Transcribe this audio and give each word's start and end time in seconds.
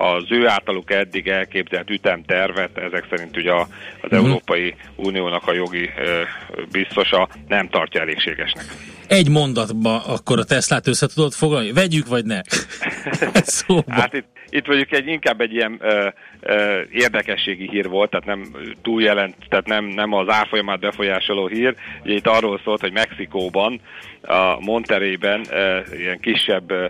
az 0.00 0.24
ő 0.28 0.48
általuk 0.48 0.90
eddig 0.90 1.28
elképzelt 1.28 1.90
ütemtervet, 1.90 2.78
ezek 2.78 3.06
szerint 3.10 3.36
ugye 3.36 3.52
az 3.52 3.66
uh-huh. 4.02 4.18
Európai 4.18 4.74
Uniónak 4.96 5.46
a 5.46 5.52
jogi 5.52 5.90
biztosa 6.70 7.28
nem 7.48 7.68
tartja 7.68 8.00
elégségesnek. 8.00 8.64
Egy 9.06 9.28
mondatba 9.28 10.04
akkor 10.04 10.38
a 10.38 10.44
Teslát 10.44 10.86
össze 10.86 11.06
tudod 11.06 11.32
foglalni? 11.32 11.72
Vegyük 11.72 12.06
vagy 12.06 12.24
ne? 12.24 12.40
hát 13.88 14.14
itt, 14.14 14.26
itt 14.50 14.66
vagyok 14.66 14.92
egy 14.92 15.06
inkább 15.06 15.40
egy 15.40 15.52
ilyen 15.52 15.78
ö, 15.80 16.08
ö, 16.40 16.80
érdekességi 16.92 17.68
hír 17.70 17.88
volt, 17.88 18.10
tehát 18.10 18.26
nem 18.26 18.44
túl 18.82 19.02
jelent, 19.02 19.34
tehát 19.48 19.66
nem, 19.66 19.84
nem 19.84 20.12
az 20.12 20.28
árfolyamát 20.28 20.80
befolyásoló 20.80 21.46
hír. 21.46 21.74
Ugye 22.04 22.14
itt 22.14 22.26
arról 22.26 22.60
szólt, 22.64 22.80
hogy 22.80 22.92
Mexikóban, 22.92 23.80
a 24.22 24.60
Montereyben 24.60 25.44
ö, 25.50 25.78
ilyen 25.98 26.20
kisebb 26.20 26.70
ö, 26.70 26.86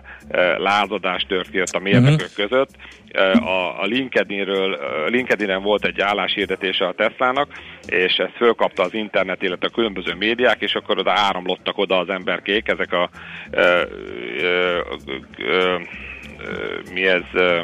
lázadás 0.56 1.22
tört 1.28 1.50
ki 1.50 1.60
ott 1.60 1.72
a 1.72 1.78
mérnökök 1.78 2.28
uh-huh. 2.30 2.48
között. 2.48 2.70
A, 3.40 3.80
a 3.82 3.84
LinkedInről, 3.84 4.78
LinkedInen 5.06 5.62
volt 5.62 5.84
egy 5.84 6.00
álláshirdetése 6.00 6.86
a 6.86 6.92
Teslának, 6.92 7.48
és 7.86 8.14
ezt 8.16 8.36
fölkapta 8.36 8.82
az 8.82 8.94
internet, 8.94 9.42
illetve 9.42 9.66
a 9.66 9.74
különböző 9.74 10.14
médiák, 10.14 10.60
és 10.60 10.74
akkor 10.74 10.98
oda 10.98 11.12
áramlottak 11.12 11.78
oda 11.78 11.98
az 11.98 12.08
emberkék, 12.08 12.68
ezek 12.68 12.92
a 12.92 13.10
ö, 13.50 13.82
ö, 14.40 14.80
ö, 15.38 15.76
mi 16.92 17.06
ez 17.06 17.22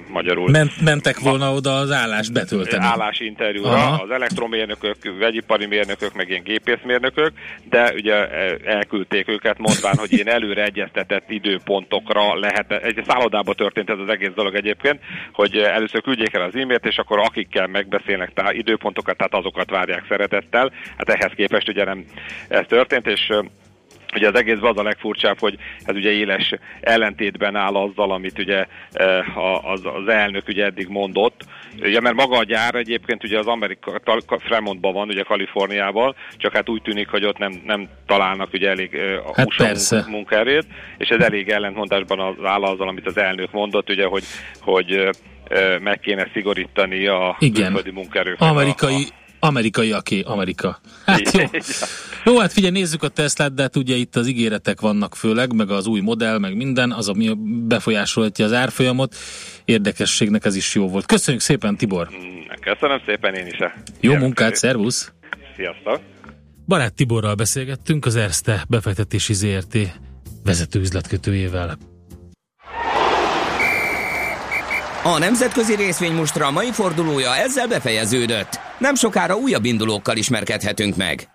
magyarul? 0.09 0.51
Ment, 0.51 0.81
mentek 0.81 1.19
volna 1.19 1.53
oda 1.53 1.77
az 1.77 1.91
állást 1.91 2.33
betölteni. 2.33 2.85
Állásinterjúra, 2.85 3.71
Aha. 3.71 4.03
az 4.03 4.11
elektromérnökök, 4.11 4.97
vegyipari 5.19 5.67
mérnökök, 5.67 6.15
meg 6.15 6.29
ilyen 6.29 6.43
gépészmérnökök, 6.43 7.33
de 7.69 7.93
ugye 7.95 8.29
elküldték 8.65 9.29
őket, 9.29 9.59
mondván, 9.59 9.97
hogy 9.97 10.13
én 10.13 10.29
előre 10.29 10.65
egyeztetett 10.65 11.31
időpontokra 11.31 12.39
lehet, 12.39 12.73
egy 12.73 13.03
szállodába 13.07 13.55
történt 13.55 13.91
ez 13.91 13.99
az 13.99 14.09
egész 14.09 14.33
dolog 14.35 14.55
egyébként, 14.55 15.01
hogy 15.33 15.57
először 15.57 16.03
küldjék 16.03 16.35
el 16.35 16.43
az 16.43 16.55
e-mailt, 16.55 16.87
és 16.87 16.97
akkor 16.97 17.19
akikkel 17.19 17.67
megbeszélnek 17.67 18.33
tá- 18.33 18.53
időpontokat, 18.53 19.17
tehát 19.17 19.35
azokat 19.35 19.71
várják 19.71 20.05
szeretettel. 20.09 20.73
Hát 20.97 21.09
ehhez 21.09 21.33
képest 21.37 21.69
ugye 21.69 21.85
nem 21.85 22.05
ez 22.49 22.65
történt, 22.69 23.07
és 23.07 23.33
Ugye 24.17 24.29
az 24.29 24.35
egészben 24.35 24.71
az 24.71 24.79
a 24.79 24.83
legfurcsább, 24.83 25.39
hogy 25.39 25.57
ez 25.85 25.97
ugye 25.97 26.11
éles 26.11 26.55
ellentétben 26.81 27.57
áll 27.57 27.75
azzal, 27.75 28.13
amit 28.13 28.39
ugye 28.39 28.67
eh, 28.93 29.73
az, 29.73 29.81
az 29.85 30.09
elnök 30.09 30.49
ugye 30.49 30.65
eddig 30.65 30.89
mondott. 30.89 31.45
Ugye, 31.81 32.01
mert 32.01 32.15
maga 32.15 32.37
a 32.37 32.45
gyár 32.45 32.75
egyébként 32.75 33.25
ugye 33.25 33.39
az 33.39 33.47
Amerika, 33.47 34.01
Fremontban 34.39 34.93
van, 34.93 35.09
ugye 35.09 35.23
Kaliforniában, 35.23 36.15
csak 36.37 36.53
hát 36.53 36.69
úgy 36.69 36.83
tűnik, 36.83 37.09
hogy 37.09 37.25
ott 37.25 37.39
nem, 37.39 37.63
nem 37.65 37.89
találnak 38.07 38.53
ugye 38.53 38.69
elég 38.69 38.91
uh, 38.93 39.37
hát 39.37 39.47
USA 39.47 40.05
munkaerőt, 40.09 40.67
és 40.99 41.09
ez 41.09 41.21
elég 41.21 41.49
ellentmondásban 41.49 42.21
az 42.21 42.45
áll 42.45 42.63
azzal, 42.63 42.89
amit 42.89 43.07
az 43.07 43.17
elnök 43.17 43.53
mondott, 43.53 43.91
ugye, 43.91 44.07
hogy, 44.07 44.25
hogy 44.61 44.93
uh, 44.93 45.81
meg 45.81 46.01
kéne 46.01 46.29
szigorítani 46.33 47.07
a 47.07 47.37
külföldi 47.39 47.91
munkaerőt. 47.91 48.41
Amerikai 48.41 48.95
a, 48.95 49.13
a 49.13 49.26
Amerikai, 49.41 49.93
aki 49.93 50.21
Amerika. 50.27 50.81
Hát 51.05 51.33
jó. 51.33 51.45
Jó, 52.25 52.39
hát 52.39 52.53
figyelj, 52.53 52.73
nézzük 52.73 53.03
a 53.03 53.09
Teslát, 53.09 53.55
de 53.55 53.63
hát 53.63 53.77
ugye 53.77 53.95
itt 53.95 54.17
az 54.17 54.27
ígéretek 54.27 54.81
vannak 54.81 55.17
főleg, 55.17 55.55
meg 55.55 55.71
az 55.71 55.87
új 55.87 56.01
modell, 56.01 56.39
meg 56.39 56.57
minden, 56.57 56.93
az, 56.93 57.09
ami 57.09 57.33
befolyásolhatja 57.67 58.45
az 58.45 58.53
árfolyamot. 58.53 59.15
Érdekességnek 59.65 60.45
ez 60.45 60.57
is 60.57 60.75
jó 60.75 60.89
volt. 60.89 61.07
Köszönjük 61.07 61.43
szépen, 61.43 61.77
Tibor! 61.77 62.09
Köszönöm 62.61 63.01
szépen 63.07 63.35
én 63.35 63.47
is. 63.47 63.57
Jó 64.01 64.15
munkát, 64.15 64.57
szervusz! 64.57 65.13
Sziasztok! 65.57 66.01
Barát 66.67 66.95
Tiborral 66.95 67.35
beszélgettünk, 67.35 68.07
az 68.07 68.17
Erste 68.17 68.65
befektetési 68.69 69.35
ZRT 69.35 69.79
vezető 70.45 70.81
üzletkötőjével. 70.81 71.79
A 75.03 75.19
nemzetközi 75.19 75.75
részvénymustra 75.75 76.51
mai 76.51 76.73
fordulója 76.73 77.37
ezzel 77.37 77.69
befejeződött. 77.69 78.66
Nem 78.79 78.95
sokára 78.95 79.35
újabb 79.35 79.65
indulókkal 79.65 80.17
ismerkedhetünk 80.17 80.97
meg. 80.97 81.29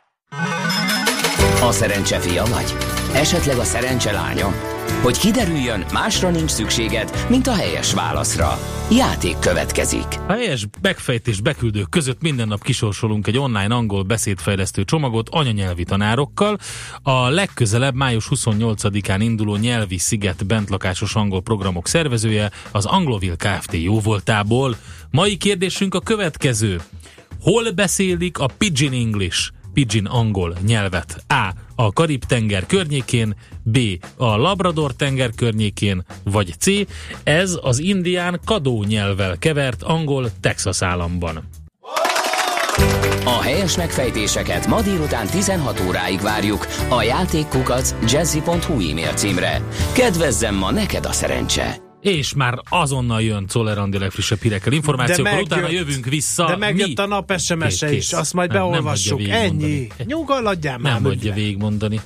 A 1.62 1.72
szerencse 1.72 2.20
fia 2.20 2.44
vagy? 2.46 2.76
Esetleg 3.14 3.58
a 3.58 3.64
szerencse 3.64 4.12
lánya? 4.12 4.54
Hogy 5.02 5.18
kiderüljön, 5.18 5.86
másra 5.94 6.30
nincs 6.30 6.50
szükséged, 6.50 7.26
mint 7.30 7.48
a 7.48 7.54
helyes 7.54 7.94
válaszra. 7.94 8.60
Játék 8.92 9.40
következik. 9.40 10.06
A 10.28 10.32
helyes 10.32 10.68
megfejtés 10.82 11.42
beküldők 11.42 11.90
között 11.90 12.22
minden 12.22 12.48
nap 12.48 12.64
kisorsolunk 12.64 13.28
egy 13.28 13.38
online 13.38 13.76
angol 13.76 14.04
beszédfejlesztő 14.04 14.84
csomagot 14.84 15.30
anyanyelvi 15.30 15.84
tanárokkal. 15.84 16.58
A 17.02 17.30
legközelebb 17.30 17.96
május 17.96 18.28
28-án 18.30 19.18
induló 19.20 19.56
nyelvi 19.56 19.98
sziget 19.98 20.46
bentlakásos 20.46 21.16
angol 21.16 21.42
programok 21.42 21.88
szervezője 21.88 22.52
az 22.72 22.86
Anglovil 22.86 23.36
Kft. 23.36 23.74
jóvoltából. 23.74 24.76
Mai 25.12 25.38
kérdésünk 25.38 25.96
a 25.96 26.00
következő. 26.00 26.82
Hol 27.42 27.72
beszélik 27.72 28.38
a 28.38 28.46
Pidgin 28.58 28.94
English? 28.94 29.52
pidgin 29.74 30.06
angol 30.06 30.56
nyelvet. 30.66 31.24
A. 31.28 31.54
A 31.76 31.92
Karib-tenger 31.92 32.66
környékén, 32.66 33.36
B. 33.64 33.78
A 34.18 34.36
Labrador-tenger 34.36 35.30
környékén, 35.36 36.06
vagy 36.24 36.54
C. 36.60 36.66
Ez 37.24 37.58
az 37.62 37.80
indián 37.80 38.40
kadó 38.46 38.84
nyelvvel 38.84 39.38
kevert 39.38 39.84
angol 39.84 40.30
Texas 40.42 40.82
államban. 40.82 41.50
A 43.26 43.42
helyes 43.42 43.78
megfejtéseket 43.78 44.68
ma 44.68 44.82
délután 44.82 45.28
16 45.28 45.84
óráig 45.88 46.20
várjuk 46.20 46.68
a 46.90 47.02
játékkukac 47.02 47.96
jazzy.hu 48.12 48.90
e-mail 48.90 49.14
címre. 49.14 49.62
Kedvezzem 49.94 50.56
ma 50.56 50.72
neked 50.72 51.06
a 51.06 51.12
szerencse! 51.12 51.91
És 52.02 52.34
már 52.34 52.60
azonnal 52.70 53.22
jön 53.22 53.48
Czoller 53.48 53.78
Andi 53.78 53.98
legfrissebb 53.98 54.42
hírekkel, 54.42 54.74
információkkal, 54.74 55.34
megjött, 55.34 55.52
utána 55.52 55.70
jövünk 55.70 56.06
vissza. 56.06 56.46
De 56.46 56.56
megjött 56.56 56.98
Mi? 56.98 57.04
a 57.04 57.06
nap 57.06 57.34
SMS-e 57.38 57.92
is, 57.92 58.14
azt 58.14 58.34
majd 58.34 58.52
nem, 58.52 58.58
beolvassuk. 58.58 59.20
Nem 59.20 59.32
Ennyi. 59.32 59.88
Nyugodjál 60.04 60.78
már. 60.78 60.94
Nem 60.94 61.04
hagyja 61.04 61.34
végigmondani. 61.34 62.02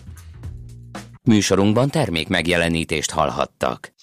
Műsorunkban 1.24 1.90
termék 1.90 2.28
megjelenítést 2.28 3.12
hallhattak. 3.12 3.94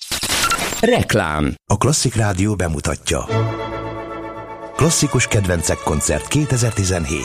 Reklám. 0.81 1.55
A 1.67 1.77
Klasszik 1.77 2.15
Rádió 2.15 2.55
bemutatja. 2.55 3.27
Klasszikus 4.77 5.27
kedvencek 5.27 5.79
koncert 5.85 6.29
2017. 6.29 7.23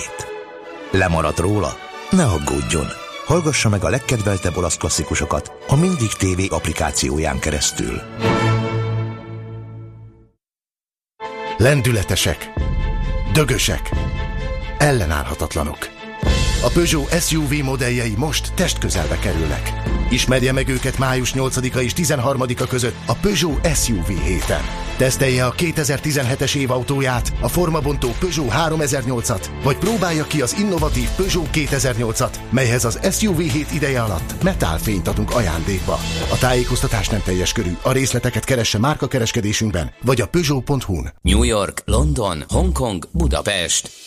Lemaradt 0.91 1.39
róla? 1.39 1.77
Ne 2.09 2.23
aggódjon! 2.23 2.85
Hallgassa 3.25 3.69
meg 3.69 3.83
a 3.83 3.89
legkedveltebb 3.89 4.57
olasz 4.57 4.77
klasszikusokat 4.77 5.51
a 5.67 5.75
Mindig 5.75 6.07
TV 6.07 6.53
applikációján 6.53 7.39
keresztül. 7.39 8.01
Lendületesek, 11.59 12.49
dögösek, 13.33 13.89
ellenállhatatlanok. 14.77 15.96
A 16.63 16.69
Peugeot 16.69 17.21
SUV 17.21 17.53
modelljei 17.63 18.13
most 18.17 18.53
testközelbe 18.53 19.19
kerülnek. 19.19 19.73
Ismerje 20.09 20.51
meg 20.51 20.67
őket 20.67 20.97
május 20.97 21.33
8-a 21.35 21.79
és 21.79 21.93
13-a 21.95 22.67
között 22.67 22.95
a 23.05 23.13
Peugeot 23.13 23.75
SUV 23.75 24.07
héten. 24.07 24.61
Tesztelje 24.97 25.45
a 25.45 25.53
2017-es 25.57 26.55
év 26.55 26.71
autóját, 26.71 27.33
a 27.41 27.47
formabontó 27.47 28.09
Peugeot 28.19 28.51
3008-at, 28.51 29.45
vagy 29.63 29.77
próbálja 29.77 30.23
ki 30.23 30.41
az 30.41 30.55
innovatív 30.59 31.09
Peugeot 31.15 31.49
2008-at, 31.53 32.33
melyhez 32.49 32.85
az 32.85 32.99
SUV 33.11 33.37
hét 33.37 33.71
ideje 33.71 34.01
alatt 34.01 34.43
metálfényt 34.43 35.07
adunk 35.07 35.31
ajándékba. 35.35 35.99
A 36.31 36.37
tájékoztatás 36.39 37.09
nem 37.09 37.21
teljes 37.23 37.51
körű, 37.51 37.77
a 37.81 37.91
részleteket 37.91 38.43
keresse 38.43 38.77
márkakereskedésünkben, 38.77 39.91
vagy 40.01 40.21
a 40.21 40.27
Peugeot.hu-n. 40.27 41.13
New 41.21 41.43
York, 41.43 41.81
London, 41.85 42.43
Hongkong, 42.47 43.07
Budapest. 43.11 44.06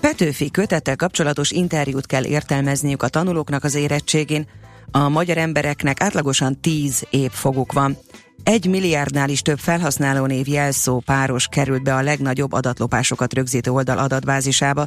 Petőfi 0.00 0.50
kötettel 0.50 0.96
kapcsolatos 0.96 1.50
interjút 1.50 2.06
kell 2.06 2.24
értelmezniük 2.24 3.02
a 3.02 3.08
tanulóknak 3.08 3.64
az 3.64 3.74
érettségén. 3.74 4.46
A 4.90 5.08
magyar 5.08 5.38
embereknek 5.38 6.02
átlagosan 6.02 6.60
10 6.60 7.06
év 7.10 7.30
foguk 7.30 7.72
van. 7.72 7.96
Egy 8.42 8.66
milliárdnál 8.66 9.28
is 9.28 9.42
több 9.42 9.58
felhasználónév 9.58 10.48
jelszó 10.48 10.98
páros 10.98 11.46
került 11.46 11.82
be 11.82 11.94
a 11.94 12.02
legnagyobb 12.02 12.52
adatlopásokat 12.52 13.34
rögzítő 13.34 13.70
oldal 13.70 13.98
adatbázisába. 13.98 14.86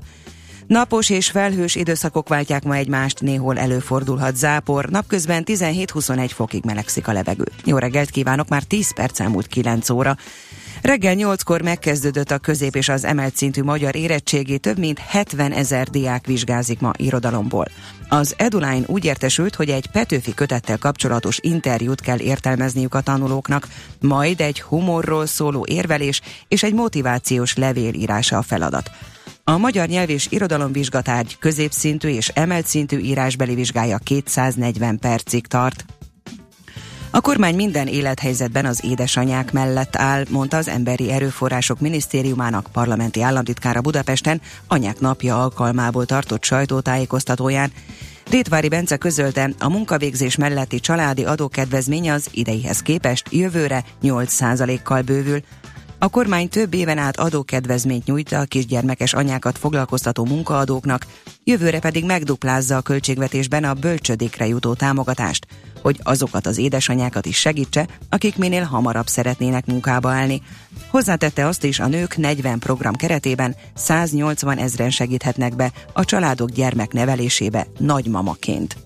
Napos 0.67 1.09
és 1.09 1.29
felhős 1.29 1.75
időszakok 1.75 2.29
váltják 2.29 2.63
ma 2.63 2.75
egymást, 2.75 3.21
néhol 3.21 3.57
előfordulhat 3.57 4.35
zápor, 4.35 4.85
napközben 4.85 5.43
17-21 5.45 6.29
fokig 6.33 6.63
melegszik 6.65 7.07
a 7.07 7.13
levegő. 7.13 7.45
Jó 7.65 7.77
reggelt 7.77 8.09
kívánok, 8.09 8.47
már 8.47 8.63
10 8.63 8.93
perc 8.93 9.19
elmúlt 9.19 9.47
9 9.47 9.89
óra. 9.89 10.17
Reggel 10.83 11.15
8-kor 11.17 11.61
megkezdődött 11.61 12.31
a 12.31 12.37
közép 12.37 12.75
és 12.75 12.89
az 12.89 13.03
emelt 13.03 13.35
szintű 13.35 13.63
magyar 13.63 13.95
érettségi, 13.95 14.57
több 14.57 14.77
mint 14.77 14.99
70 14.99 15.51
ezer 15.51 15.87
diák 15.87 16.25
vizsgázik 16.25 16.79
ma 16.79 16.91
irodalomból. 16.97 17.67
Az 18.09 18.33
Eduline 18.37 18.83
úgy 18.85 19.05
értesült, 19.05 19.55
hogy 19.55 19.69
egy 19.69 19.87
Petőfi 19.91 20.33
kötettel 20.33 20.77
kapcsolatos 20.77 21.37
interjút 21.41 22.01
kell 22.01 22.19
értelmezniük 22.19 22.93
a 22.93 23.01
tanulóknak, 23.01 23.67
majd 23.99 24.41
egy 24.41 24.61
humorról 24.61 25.25
szóló 25.25 25.65
érvelés 25.69 26.21
és 26.47 26.63
egy 26.63 26.73
motivációs 26.73 27.55
levél 27.55 27.93
írása 27.93 28.37
a 28.37 28.41
feladat. 28.41 28.91
A 29.43 29.57
magyar 29.57 29.87
nyelv 29.87 30.09
és 30.09 30.27
irodalomvizsgatárgy 30.29 31.37
középszintű 31.39 32.09
és 32.09 32.27
emelt 32.27 32.65
szintű 32.65 32.97
írásbeli 32.97 33.55
vizsgája 33.55 33.97
240 33.97 34.99
percig 34.99 35.47
tart. 35.47 35.85
A 37.15 37.21
kormány 37.21 37.55
minden 37.55 37.87
élethelyzetben 37.87 38.65
az 38.65 38.83
édesanyák 38.83 39.51
mellett 39.51 39.95
áll, 39.95 40.25
mondta 40.29 40.57
az 40.57 40.67
Emberi 40.67 41.11
Erőforrások 41.11 41.79
Minisztériumának 41.79 42.67
parlamenti 42.71 43.21
államtitkára 43.21 43.81
Budapesten 43.81 44.41
anyák 44.67 44.99
napja 44.99 45.41
alkalmából 45.41 46.05
tartott 46.05 46.43
sajtótájékoztatóján. 46.43 47.71
Rétvári 48.29 48.67
Bence 48.67 48.97
közölte, 48.97 49.49
a 49.59 49.69
munkavégzés 49.69 50.35
melletti 50.35 50.79
családi 50.79 51.25
adókedvezmény 51.25 52.11
az 52.11 52.29
ideihez 52.31 52.79
képest 52.79 53.27
jövőre 53.31 53.83
8%-kal 54.03 55.01
bővül, 55.01 55.39
a 56.03 56.09
kormány 56.09 56.49
több 56.49 56.73
éven 56.73 56.97
át 56.97 57.19
adókedvezményt 57.19 58.05
nyújt 58.05 58.31
a 58.31 58.43
kisgyermekes 58.43 59.13
anyákat 59.13 59.57
foglalkoztató 59.57 60.25
munkaadóknak, 60.25 61.05
jövőre 61.43 61.79
pedig 61.79 62.05
megduplázza 62.05 62.77
a 62.77 62.81
költségvetésben 62.81 63.63
a 63.63 63.73
bölcsödékre 63.73 64.47
jutó 64.47 64.73
támogatást, 64.73 65.47
hogy 65.81 65.99
azokat 66.03 66.45
az 66.45 66.57
édesanyákat 66.57 67.25
is 67.25 67.37
segítse, 67.37 67.87
akik 68.09 68.37
minél 68.37 68.63
hamarabb 68.63 69.07
szeretnének 69.07 69.65
munkába 69.65 70.11
állni. 70.11 70.41
Hozzátette 70.87 71.47
azt 71.47 71.63
is, 71.63 71.79
a 71.79 71.87
nők 71.87 72.17
40 72.17 72.59
program 72.59 72.93
keretében 72.95 73.55
180 73.75 74.57
ezren 74.57 74.89
segíthetnek 74.89 75.55
be 75.55 75.71
a 75.93 76.05
családok 76.05 76.49
gyermeknevelésébe 76.49 77.67
nagymamaként. 77.77 78.77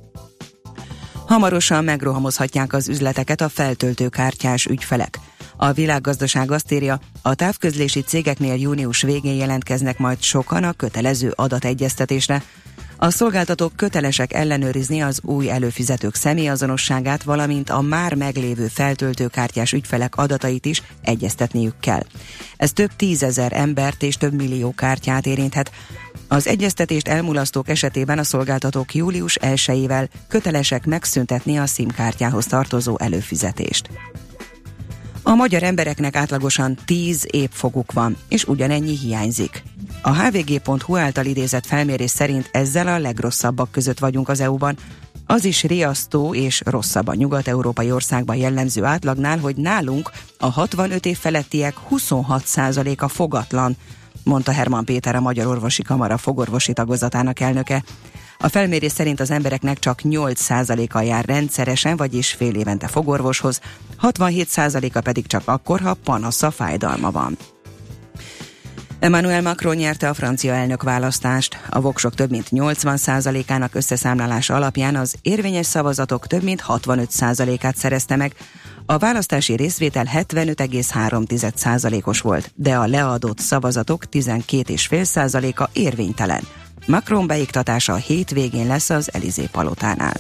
Hamarosan 1.26 1.84
megrohamozhatják 1.84 2.74
az 2.74 2.88
üzleteket 2.88 3.42
a 3.42 3.50
feltöltőkártyás 3.50 4.66
ügyfelek. 4.66 5.20
A 5.58 5.72
világgazdaság 5.72 6.52
azt 6.52 6.72
írja, 6.72 7.00
a 7.22 7.34
távközlési 7.34 8.02
cégeknél 8.02 8.56
június 8.56 9.02
végén 9.02 9.36
jelentkeznek 9.36 9.98
majd 9.98 10.22
sokan 10.22 10.64
a 10.64 10.72
kötelező 10.72 11.34
adategyeztetésre. 11.36 12.44
A 13.00 13.10
szolgáltatók 13.10 13.76
kötelesek 13.76 14.34
ellenőrizni 14.34 15.02
az 15.02 15.20
új 15.24 15.50
előfizetők 15.50 16.16
személyazonosságát, 16.16 17.24
valamint 17.24 17.70
a 17.70 17.82
már 17.82 18.14
meglévő 18.14 18.68
feltöltőkártyás 18.68 19.74
ügyfelek 19.74 20.16
adatait 20.16 20.66
is 20.66 20.84
egyeztetniük 21.02 21.80
kell. 21.80 22.04
Ez 22.58 22.74
több 22.74 22.96
tízezer 22.96 23.54
embert 23.54 24.04
és 24.04 24.16
több 24.16 24.34
millió 24.34 24.74
kártyát 24.76 25.26
érinthet. 25.26 25.72
Az 26.28 26.48
egyeztetést 26.48 27.08
elmulasztók 27.08 27.70
esetében 27.70 28.18
a 28.18 28.24
szolgáltatók 28.24 28.96
július 28.96 29.38
1-ével 29.42 30.08
kötelesek 30.28 30.86
megszüntetni 30.86 31.58
a 31.58 31.66
SIM 31.66 31.88
kártyához 31.88 32.46
tartozó 32.46 32.98
előfizetést. 33.00 33.90
A 35.28 35.36
magyar 35.36 35.64
embereknek 35.64 36.16
átlagosan 36.16 36.78
10 36.86 37.28
évfoguk 37.32 37.92
van, 37.92 38.18
és 38.30 38.44
ugyanennyi 38.44 38.98
hiányzik. 38.98 39.64
A 40.02 40.14
hvg.hu 40.14 40.98
által 40.98 41.26
idézett 41.26 41.66
felmérés 41.66 42.10
szerint 42.10 42.50
ezzel 42.52 42.88
a 42.88 43.00
legrosszabbak 43.00 43.72
között 43.72 44.00
vagyunk 44.00 44.30
az 44.30 44.40
EU-ban. 44.40 44.78
Az 45.26 45.46
is 45.46 45.64
riasztó 45.64 46.34
és 46.34 46.62
rosszabb 46.66 47.08
a 47.08 47.14
nyugat-európai 47.14 47.92
országban 47.92 48.36
jellemző 48.36 48.84
átlagnál, 48.84 49.40
hogy 49.40 49.56
nálunk 49.56 50.12
a 50.38 50.52
65 50.52 51.06
év 51.06 51.18
felettiek 51.18 51.76
26%-a 51.92 53.08
fogatlan, 53.08 53.78
mondta 54.24 54.52
Herman 54.52 54.86
Péter 54.86 55.16
a 55.16 55.22
Magyar 55.22 55.48
Orvosi 55.48 55.84
Kamara 55.84 56.18
fogorvosi 56.18 56.74
tagozatának 56.74 57.40
elnöke. 57.40 57.84
A 58.40 58.48
felmérés 58.48 58.92
szerint 58.92 59.20
az 59.20 59.32
embereknek 59.32 59.80
csak 59.80 60.00
8%-a 60.04 61.02
jár 61.02 61.26
rendszeresen, 61.26 61.98
vagyis 61.98 62.32
fél 62.32 62.56
évente 62.56 62.88
fogorvoshoz, 62.88 63.62
67%-a 64.02 65.02
pedig 65.02 65.28
csak 65.28 65.42
akkor, 65.46 65.80
ha 65.80 65.94
panasza 65.94 66.52
fájdalma 66.52 67.12
van. 67.12 67.38
Emmanuel 69.00 69.42
Macron 69.42 69.76
nyerte 69.76 70.10
a 70.10 70.14
francia 70.14 70.54
elnök 70.54 70.84
választást. 70.84 71.58
A 71.70 71.82
voksok 71.82 72.16
több 72.16 72.30
mint 72.30 72.48
80%-ának 72.52 73.76
összeszámlálása 73.76 74.56
alapján 74.56 74.96
az 74.96 75.16
érvényes 75.22 75.66
szavazatok 75.66 76.28
több 76.28 76.44
mint 76.44 76.64
65%-át 76.68 77.76
szerezte 77.76 78.16
meg. 78.16 78.34
A 78.86 78.98
választási 78.98 79.56
részvétel 79.56 80.06
75,3%-os 80.14 82.22
volt, 82.22 82.52
de 82.56 82.76
a 82.76 82.88
leadott 82.88 83.40
szavazatok 83.40 84.04
12,5%-a 84.12 85.70
érvénytelen. 85.74 86.42
Macron 86.88 87.28
beiktatása 87.28 87.96
hétvégén 87.96 88.68
lesz 88.68 88.90
az 88.90 89.10
Elizé 89.14 89.48
palotánál. 89.52 90.18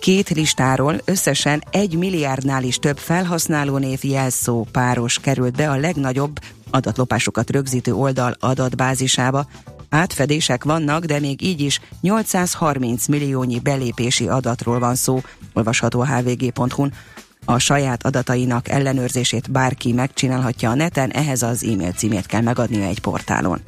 Két 0.00 0.28
listáról 0.28 1.00
összesen 1.04 1.64
egy 1.70 1.96
milliárdnál 1.96 2.62
is 2.62 2.78
több 2.78 2.98
felhasználó 2.98 3.76
név 3.76 3.98
jelszó 4.02 4.66
páros 4.72 5.18
került 5.18 5.56
be 5.56 5.70
a 5.70 5.76
legnagyobb 5.76 6.38
adatlopásokat 6.70 7.50
rögzítő 7.50 7.92
oldal 7.94 8.36
adatbázisába. 8.40 9.46
Átfedések 9.88 10.64
vannak, 10.64 11.04
de 11.04 11.20
még 11.20 11.42
így 11.42 11.60
is 11.60 11.80
830 12.00 13.06
milliónyi 13.06 13.60
belépési 13.60 14.28
adatról 14.28 14.78
van 14.78 14.94
szó, 14.94 15.20
olvasható 15.52 16.00
a 16.00 16.06
hvg.hu-n. 16.06 16.92
A 17.44 17.58
saját 17.58 18.04
adatainak 18.06 18.68
ellenőrzését 18.68 19.50
bárki 19.50 19.92
megcsinálhatja 19.92 20.70
a 20.70 20.74
neten, 20.74 21.10
ehhez 21.10 21.42
az 21.42 21.64
e-mail 21.64 21.92
címét 21.92 22.26
kell 22.26 22.42
megadnia 22.42 22.86
egy 22.86 23.00
portálon. 23.00 23.60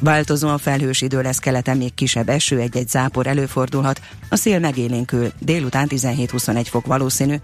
Változóan 0.00 0.58
felhős 0.58 1.00
idő 1.00 1.22
lesz 1.22 1.38
keleten, 1.38 1.76
még 1.76 1.94
kisebb 1.94 2.28
eső, 2.28 2.58
egy-egy 2.58 2.88
zápor 2.88 3.26
előfordulhat, 3.26 4.00
a 4.28 4.36
szél 4.36 4.58
megélénkül, 4.58 5.32
délután 5.38 5.86
17-21 5.90 6.66
fok 6.68 6.86
valószínű. 6.86 7.34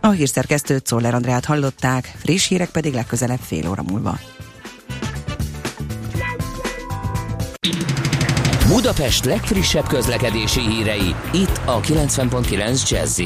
A 0.00 0.10
hírszerkesztőt 0.10 0.84
Czoller 0.84 1.14
Andrát 1.14 1.44
hallották, 1.44 2.12
friss 2.16 2.48
hírek 2.48 2.70
pedig 2.70 2.94
legközelebb 2.94 3.40
fél 3.40 3.68
óra 3.68 3.82
múlva. 3.82 4.18
Budapest 8.68 9.24
legfrissebb 9.24 9.86
közlekedési 9.86 10.60
hírei, 10.60 11.14
itt 11.32 11.60
a 11.64 11.80
90.9 11.80 12.88
jazz 12.90 13.20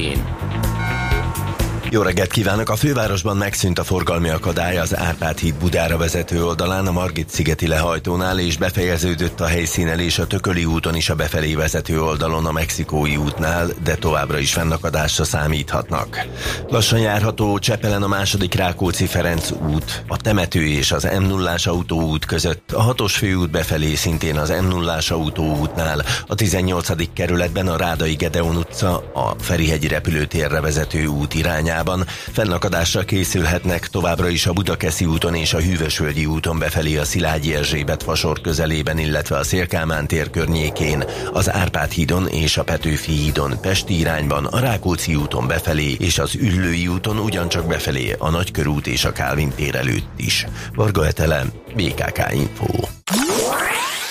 jó 1.89 2.01
reggelt 2.01 2.31
kívánok! 2.31 2.69
A 2.69 2.75
fővárosban 2.75 3.37
megszűnt 3.37 3.79
a 3.79 3.83
forgalmi 3.83 4.29
akadály 4.29 4.77
az 4.77 4.95
Árpád 4.95 5.37
híd 5.37 5.55
Budára 5.55 5.97
vezető 5.97 6.43
oldalán, 6.43 6.87
a 6.87 6.91
Margit 6.91 7.29
szigeti 7.29 7.67
lehajtónál, 7.67 8.39
és 8.39 8.57
befejeződött 8.57 9.41
a 9.41 9.45
helyszínelés 9.45 10.19
a 10.19 10.27
Tököli 10.27 10.65
úton 10.65 10.95
is 10.95 11.09
a 11.09 11.15
befelé 11.15 11.55
vezető 11.55 12.01
oldalon 12.01 12.45
a 12.45 12.51
Mexikói 12.51 13.15
útnál, 13.15 13.67
de 13.83 13.95
továbbra 13.95 14.39
is 14.39 14.53
fennakadásra 14.53 15.23
számíthatnak. 15.23 16.25
Lassan 16.67 16.99
járható 16.99 17.59
Csepelen 17.59 18.03
a 18.03 18.07
második 18.07 18.53
Rákóczi 18.53 19.05
Ferenc 19.05 19.51
út, 19.51 20.03
a 20.07 20.17
temető 20.17 20.65
és 20.65 20.91
az 20.91 21.07
m 21.19 21.23
0 21.23 21.55
autóút 21.63 22.25
között, 22.25 22.71
a 22.71 22.81
hatos 22.81 23.15
főút 23.15 23.51
befelé 23.51 23.95
szintén 23.95 24.37
az 24.37 24.49
m 24.49 24.67
0 24.67 24.97
autóútnál, 25.09 26.05
a 26.27 26.35
18. 26.35 27.13
kerületben 27.13 27.67
a 27.67 27.77
Rádai 27.77 28.13
Gedeon 28.13 28.55
utca, 28.55 29.11
a 29.13 29.35
Ferihegyi 29.39 29.87
repülőtérre 29.87 30.61
vezető 30.61 31.05
út 31.05 31.33
irányában, 31.33 31.75
irányában. 31.77 32.05
Fennakadásra 32.31 33.03
készülhetnek 33.03 33.87
továbbra 33.87 34.27
is 34.27 34.45
a 34.45 34.53
Budakeszi 34.53 35.05
úton 35.05 35.35
és 35.35 35.53
a 35.53 35.59
Hűvösvölgyi 35.59 36.25
úton 36.25 36.59
befelé 36.59 36.97
a 36.97 37.05
Szilágyi 37.05 37.55
Erzsébet 37.55 38.03
fasor 38.03 38.41
közelében, 38.41 38.97
illetve 38.97 39.37
a 39.37 39.43
Szélkámán 39.43 40.07
tér 40.07 40.29
környékén, 40.29 41.03
az 41.33 41.51
Árpád 41.51 41.91
hídon 41.91 42.27
és 42.27 42.57
a 42.57 42.63
Petőfi 42.63 43.11
hídon 43.11 43.57
Pesti 43.61 43.99
irányban, 43.99 44.45
a 44.45 44.59
Rákóczi 44.59 45.15
úton 45.15 45.47
befelé 45.47 45.95
és 45.99 46.19
az 46.19 46.35
Üllői 46.35 46.87
úton 46.87 47.17
ugyancsak 47.17 47.67
befelé 47.67 48.15
a 48.17 48.29
Nagykörút 48.29 48.87
és 48.87 49.05
a 49.05 49.11
Kálvin 49.11 49.51
tér 49.55 49.75
előtt 49.75 50.07
is. 50.15 50.47
Varga 50.75 51.05
Etele, 51.05 51.45
BKK 51.75 52.33
Info. 52.33 52.65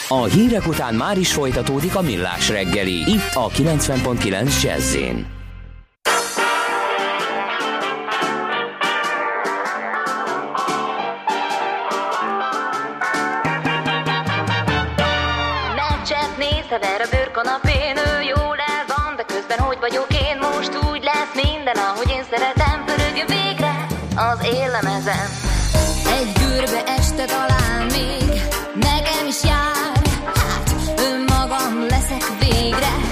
A 0.08 0.24
hírek 0.24 0.66
után 0.66 0.94
már 0.94 1.18
is 1.18 1.32
folytatódik 1.32 1.94
a 1.94 2.00
millás 2.00 2.48
reggeli, 2.48 3.10
itt 3.10 3.34
a 3.34 3.48
90.9 3.48 4.62
jazz 4.62 4.94
az 24.38 24.46
élemezem. 24.46 25.26
Egy 26.18 26.32
görbe 26.32 26.82
este 26.84 27.24
talán 27.24 27.86
még 27.86 28.40
nekem 28.74 29.26
is 29.26 29.42
jár, 29.44 30.02
hát 30.24 30.74
önmagam 30.98 31.86
leszek 31.88 32.38
végre. 32.38 33.05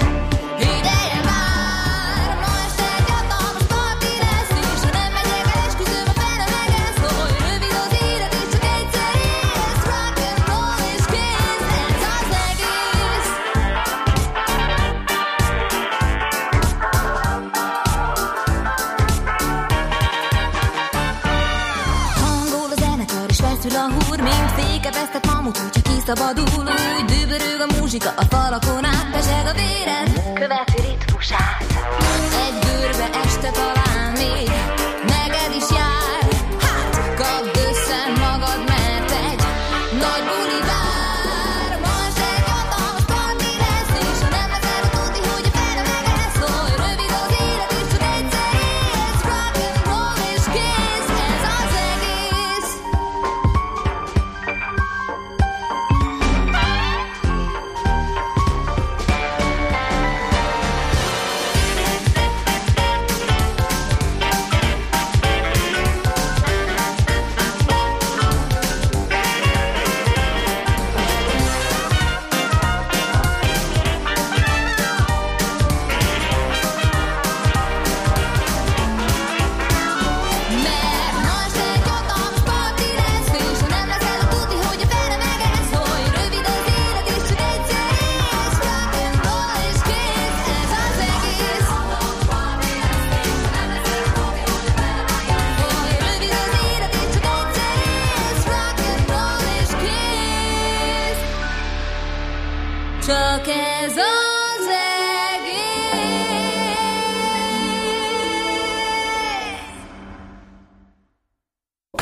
Kiszabadul, 26.04 26.44
úgy 26.98 27.04
dübörög 27.04 27.60
a 27.60 27.78
muzsika 27.78 28.12
a 28.16 28.24
falakon 28.24 28.84
át, 28.84 29.10
peseg 29.12 29.46
a 29.46 29.52
véred, 29.52 30.34
követi 30.34 30.80
ritmusát. 30.80 31.63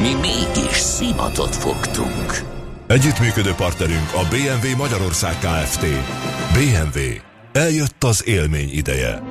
Mi 0.00 0.14
mégis 0.14 0.76
szimatot 0.76 1.56
fogtunk. 1.56 2.42
Együttműködő 2.86 3.52
partnerünk 3.52 4.12
a 4.14 4.28
BMW 4.30 4.76
Magyarország 4.76 5.38
Kft. 5.38 5.86
BMW. 6.52 7.00
Eljött 7.52 8.04
az 8.04 8.26
élmény 8.26 8.70
ideje. 8.72 9.22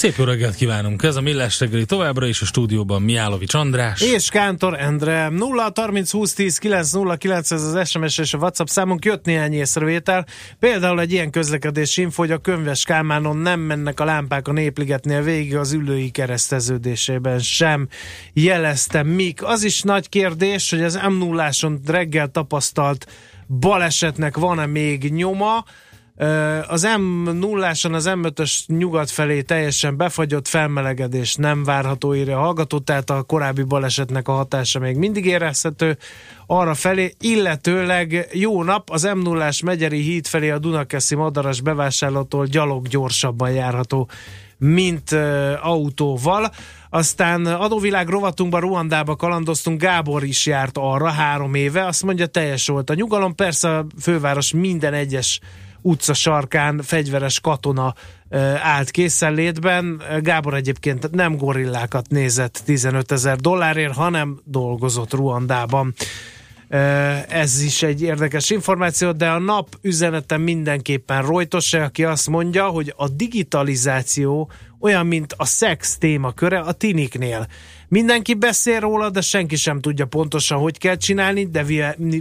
Szép 0.00 0.16
jó 0.16 0.24
reggelt 0.24 0.54
kívánunk! 0.54 1.02
Ez 1.02 1.16
a 1.16 1.20
Millás 1.20 1.60
reggeli 1.60 1.84
továbbra 1.84 2.26
is 2.26 2.40
a 2.40 2.44
stúdióban 2.44 3.02
Miálovics 3.02 3.54
András. 3.54 4.00
És 4.00 4.28
Kántor 4.28 4.78
Endre 4.78 5.28
0 5.28 5.72
30 5.74 6.10
20 6.10 6.32
10 6.32 6.58
9 6.58 6.92
0 6.92 7.16
9 7.16 7.50
ez 7.50 7.62
az 7.62 7.88
SMS 7.88 8.18
és 8.18 8.34
a 8.34 8.38
WhatsApp 8.38 8.66
számunk 8.66 9.04
jött 9.04 9.24
néhány 9.24 9.52
észrevétel. 9.52 10.26
Például 10.58 11.00
egy 11.00 11.12
ilyen 11.12 11.30
közlekedési 11.30 12.00
info, 12.00 12.22
hogy 12.22 12.30
a 12.30 12.38
könyves 12.38 12.84
Kálmánon 12.84 13.36
nem 13.36 13.60
mennek 13.60 14.00
a 14.00 14.04
lámpák 14.04 14.48
a 14.48 14.52
Népligetnél 14.52 15.22
végig 15.22 15.56
az 15.56 15.72
ülői 15.72 16.10
kereszteződésében 16.10 17.38
sem 17.38 17.88
jelezte 18.32 19.02
Mik. 19.02 19.42
Az 19.42 19.62
is 19.62 19.82
nagy 19.82 20.08
kérdés, 20.08 20.70
hogy 20.70 20.82
az 20.82 21.00
m 21.08 21.12
0 21.12 21.50
reggel 21.86 22.28
tapasztalt 22.28 23.06
balesetnek 23.58 24.36
van-e 24.36 24.66
még 24.66 25.12
nyoma, 25.12 25.64
Az 26.68 26.86
M0-áson 26.98 27.92
az 27.92 28.10
M5-ös 28.14 28.66
nyugat 28.66 29.10
felé 29.10 29.42
teljesen 29.42 29.96
befagyott 29.96 30.48
felmelegedés 30.48 31.34
nem 31.34 31.64
várható 31.64 32.14
írja 32.14 32.38
a 32.38 32.40
hallgató, 32.40 32.78
tehát 32.78 33.10
a 33.10 33.22
korábbi 33.22 33.62
balesetnek 33.62 34.28
a 34.28 34.32
hatása 34.32 34.78
még 34.78 34.96
mindig 34.96 35.26
érezhető 35.26 35.98
arra 36.46 36.74
felé, 36.74 37.14
illetőleg 37.20 38.28
jó 38.32 38.62
nap, 38.62 38.90
az 38.90 39.08
M0-ás 39.14 39.64
Megyeri 39.64 40.00
híd 40.00 40.26
felé 40.26 40.50
a 40.50 40.58
Dunakeszi 40.58 41.14
Madaras 41.14 41.60
bevásárlótól 41.60 42.46
gyalog 42.46 42.88
gyorsabban 42.88 43.50
járható 43.50 44.08
mint 44.58 45.12
autóval. 45.62 46.52
Aztán 46.90 47.46
adóvilág 47.46 48.08
rovatunkban 48.08 48.60
Ruandába 48.60 49.16
kalandoztunk, 49.16 49.80
Gábor 49.80 50.24
is 50.24 50.46
járt 50.46 50.78
arra 50.78 51.10
három 51.10 51.54
éve, 51.54 51.86
azt 51.86 52.02
mondja 52.02 52.26
teljes 52.26 52.66
volt 52.66 52.90
a 52.90 52.94
nyugalom, 52.94 53.34
persze 53.34 53.76
a 53.76 53.86
főváros 54.00 54.52
minden 54.52 54.94
egyes 54.94 55.40
utca 55.82 56.14
sarkán 56.14 56.80
fegyveres 56.82 57.40
katona 57.40 57.94
állt 58.62 58.90
készenlétben. 58.90 60.02
Gábor 60.20 60.54
egyébként 60.54 61.10
nem 61.10 61.36
gorillákat 61.36 62.08
nézett 62.08 62.62
15 62.64 63.12
ezer 63.12 63.36
dollárért, 63.36 63.94
hanem 63.94 64.40
dolgozott 64.44 65.12
Ruandában. 65.12 65.94
Ez 67.28 67.62
is 67.62 67.82
egy 67.82 68.02
érdekes 68.02 68.50
információ, 68.50 69.12
de 69.12 69.28
a 69.28 69.38
nap 69.38 69.78
üzenete 69.82 70.36
mindenképpen 70.36 71.22
Rojtos, 71.22 71.72
aki 71.72 72.04
azt 72.04 72.28
mondja, 72.28 72.66
hogy 72.66 72.92
a 72.96 73.08
digitalizáció 73.08 74.50
olyan, 74.80 75.06
mint 75.06 75.34
a 75.36 75.44
szex 75.44 75.98
témaköre 75.98 76.58
a 76.58 76.72
tiniknél. 76.72 77.46
Mindenki 77.90 78.34
beszél 78.34 78.80
róla, 78.80 79.10
de 79.10 79.20
senki 79.20 79.56
sem 79.56 79.80
tudja 79.80 80.06
pontosan, 80.06 80.58
hogy 80.58 80.78
kell 80.78 80.96
csinálni, 80.96 81.46
de 81.46 81.64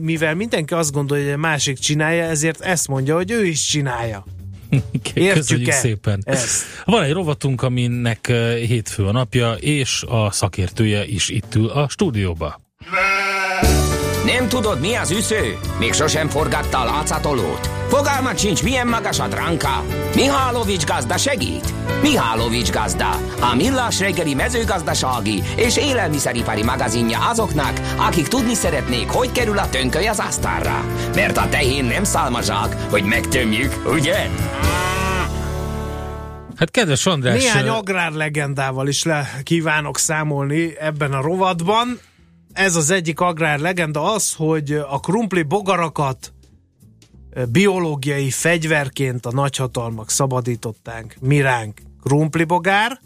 mivel 0.01 0.35
mindenki 0.35 0.73
azt 0.73 0.91
gondolja, 0.91 1.23
hogy 1.23 1.33
a 1.33 1.37
másik 1.37 1.77
csinálja, 1.79 2.23
ezért 2.23 2.61
ezt 2.61 2.87
mondja, 2.87 3.15
hogy 3.15 3.31
ő 3.31 3.45
is 3.45 3.65
csinálja. 3.65 4.25
Köszönjük 5.33 5.71
szépen. 5.71 6.21
Ezt. 6.25 6.63
Van 6.85 7.03
egy 7.03 7.11
rovatunk, 7.11 7.61
aminek 7.61 8.27
hétfő 8.67 9.05
a 9.05 9.11
napja, 9.11 9.53
és 9.53 10.03
a 10.07 10.31
szakértője 10.31 11.05
is 11.05 11.29
itt 11.29 11.55
ül 11.55 11.67
a 11.67 11.89
stúdióba. 11.89 12.61
Nem 14.33 14.47
tudod, 14.47 14.79
mi 14.79 14.95
az 14.95 15.11
üsző? 15.11 15.57
Még 15.79 15.93
sosem 15.93 16.27
forgatta 16.27 16.79
a 16.79 16.85
látszatolót? 16.85 17.69
Fogalmat 17.87 18.39
sincs, 18.39 18.63
milyen 18.63 18.87
magas 18.87 19.19
a 19.19 19.27
dránka? 19.27 19.83
Mihálovics 20.15 20.85
gazda 20.85 21.17
segít? 21.17 21.73
Mihálovics 22.01 22.71
gazda, 22.71 23.09
a 23.39 23.55
millás 23.55 23.99
reggeli 23.99 24.33
mezőgazdasági 24.33 25.43
és 25.55 25.77
élelmiszeripari 25.77 26.63
magazinja 26.63 27.19
azoknak, 27.29 27.73
akik 27.97 28.27
tudni 28.27 28.53
szeretnék, 28.53 29.09
hogy 29.09 29.31
kerül 29.31 29.57
a 29.57 29.69
tönköly 29.69 30.07
az 30.07 30.19
asztalra. 30.19 30.85
Mert 31.15 31.37
a 31.37 31.49
tehén 31.49 31.85
nem 31.85 32.03
szálmazsák, 32.03 32.75
hogy 32.89 33.03
megtömjük, 33.03 33.73
ugye? 33.91 34.27
Hát 36.55 36.71
kedves 36.71 37.05
András... 37.05 37.43
Néhány 37.43 37.67
agrárlegendával 37.67 38.87
is 38.87 39.03
le 39.03 39.29
kívánok 39.43 39.97
számolni 39.97 40.73
ebben 40.79 41.13
a 41.13 41.21
rovatban. 41.21 41.99
Ez 42.59 42.75
az 42.75 42.89
egyik 42.89 43.19
agrárlegenda 43.19 44.13
az, 44.13 44.33
hogy 44.33 44.71
a 44.71 44.99
krumpli 44.99 45.41
bogarakat 45.41 46.33
eh, 47.31 47.45
biológiai 47.45 48.29
fegyverként 48.29 49.25
a 49.25 49.31
nagyhatalmak 49.31 50.09
szabadították. 50.09 51.17
Miránk 51.21 51.81
krumpli 52.01 52.43
bogár, 52.43 52.99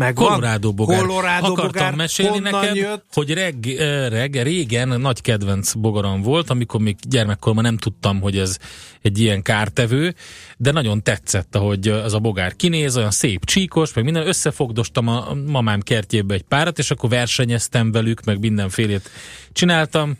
meg 0.00 0.14
Colorado 0.14 0.72
bogár. 0.72 0.98
Colorado 1.00 1.46
Akartam 1.46 1.66
bogár. 1.66 1.94
mesélni 1.94 2.38
neked, 2.38 2.74
jött? 2.74 3.04
hogy 3.12 3.32
reg, 3.32 3.66
reg, 4.08 4.42
régen 4.42 5.00
nagy 5.00 5.20
kedvenc 5.20 5.72
bogaram 5.72 6.22
volt, 6.22 6.50
amikor 6.50 6.80
még 6.80 6.96
gyermekkorban 7.08 7.62
nem 7.64 7.76
tudtam, 7.76 8.20
hogy 8.20 8.38
ez 8.38 8.56
egy 9.02 9.18
ilyen 9.18 9.42
kártevő, 9.42 10.14
de 10.56 10.72
nagyon 10.72 11.02
tetszett, 11.02 11.56
ahogy 11.56 11.88
az 11.88 12.14
a 12.14 12.18
bogár 12.18 12.56
kinéz, 12.56 12.96
olyan 12.96 13.10
szép 13.10 13.44
csíkos, 13.44 13.92
meg 13.94 14.04
minden, 14.04 14.26
összefogdostam 14.26 15.08
a 15.08 15.34
mamám 15.46 15.80
kertjébe 15.80 16.34
egy 16.34 16.42
párat, 16.42 16.78
és 16.78 16.90
akkor 16.90 17.10
versenyeztem 17.10 17.92
velük, 17.92 18.24
meg 18.24 18.38
mindenfélét 18.38 19.10
csináltam. 19.52 20.14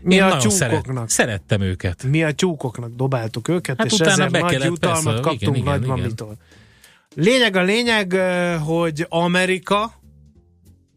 Mi 0.00 0.14
Én 0.14 0.22
a 0.22 0.28
nagyon 0.28 0.40
tyúkoknak? 0.40 0.76
Szeret, 0.76 1.10
szerettem 1.10 1.60
őket. 1.60 2.02
Mi 2.02 2.24
a 2.24 2.32
tyúkoknak 2.32 2.94
dobáltuk 2.96 3.48
őket, 3.48 3.76
Hát 3.78 3.86
és 3.86 3.92
utána 3.92 4.10
ezért 4.10 4.30
be 4.30 4.40
nagy 4.40 4.50
kellett, 4.50 4.66
jutalmat 4.66 5.04
persze, 5.04 5.20
kaptunk 5.20 5.56
igen, 5.56 5.74
igen, 5.76 5.88
nagy 5.88 5.98
igen. 5.98 6.38
Lényeg 7.14 7.56
a 7.56 7.62
lényeg, 7.62 8.12
hogy 8.64 9.06
Amerika 9.08 9.92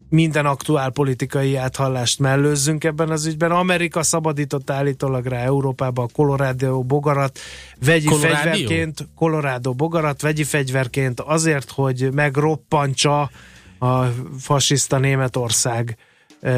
minden 0.08 0.46
aktuál 0.46 0.90
politikai 0.90 1.56
áthallást 1.56 2.18
mellőzzünk 2.18 2.84
ebben 2.84 3.10
az 3.10 3.26
ügyben. 3.26 3.50
Amerika 3.50 4.02
szabadított 4.02 4.70
állítólag 4.70 5.26
rá 5.26 5.38
Európába 5.38 6.02
a 6.02 6.08
Colorado 6.12 6.82
bogarat 6.82 7.38
vegyi 7.84 8.06
Colorado? 8.06 8.34
fegyverként, 8.34 9.08
Colorado 9.14 9.74
bogarat 9.74 10.20
vegyi 10.20 10.44
fegyverként 10.44 11.20
azért, 11.20 11.70
hogy 11.70 12.08
megroppantsa 12.12 13.30
a 13.78 14.04
fasiszta 14.38 14.98
Németország 14.98 15.96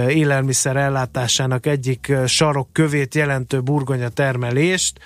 élelmiszer 0.08 0.76
ellátásának 0.76 1.66
egyik 1.66 2.08
eh, 2.08 2.26
sarokkövét 2.26 3.14
jelentő 3.14 3.60
burgonya 3.60 4.08
termelést. 4.08 4.98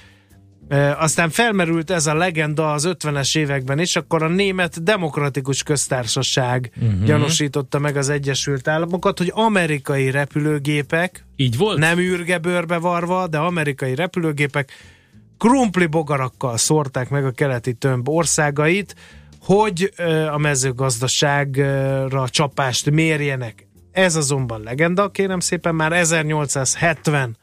Aztán 0.99 1.31
felmerült 1.31 1.91
ez 1.91 2.07
a 2.07 2.15
legenda 2.15 2.73
az 2.73 2.89
50-es 2.91 3.39
években 3.39 3.79
is, 3.79 3.97
akkor 3.97 4.23
a 4.23 4.29
német 4.29 4.83
demokratikus 4.83 5.63
köztársaság 5.63 6.71
uh-huh. 6.77 7.05
gyanúsította 7.05 7.79
meg 7.79 7.97
az 7.97 8.09
Egyesült 8.09 8.69
Államokat, 8.69 9.19
hogy 9.19 9.31
amerikai 9.35 10.11
repülőgépek, 10.11 11.27
Így 11.37 11.57
volt? 11.57 11.79
nem 11.79 11.99
űrgebőrbe 11.99 12.77
varva, 12.79 13.27
de 13.27 13.39
amerikai 13.39 13.95
repülőgépek 13.95 14.73
krumpli 15.39 15.87
bogarakkal 15.87 16.57
szórták 16.57 17.11
meg 17.11 17.25
a 17.25 17.31
keleti 17.31 17.73
tömb 17.73 18.09
országait, 18.09 18.95
hogy 19.41 19.93
a 20.33 20.39
mezőgazdaságra 20.39 22.29
csapást 22.29 22.91
mérjenek. 22.91 23.67
Ez 23.93 24.17
azonban 24.17 24.63
legenda, 24.63 25.09
kérem 25.09 25.41
szépen, 25.41 25.75
már 25.75 25.93
1870 25.93 27.37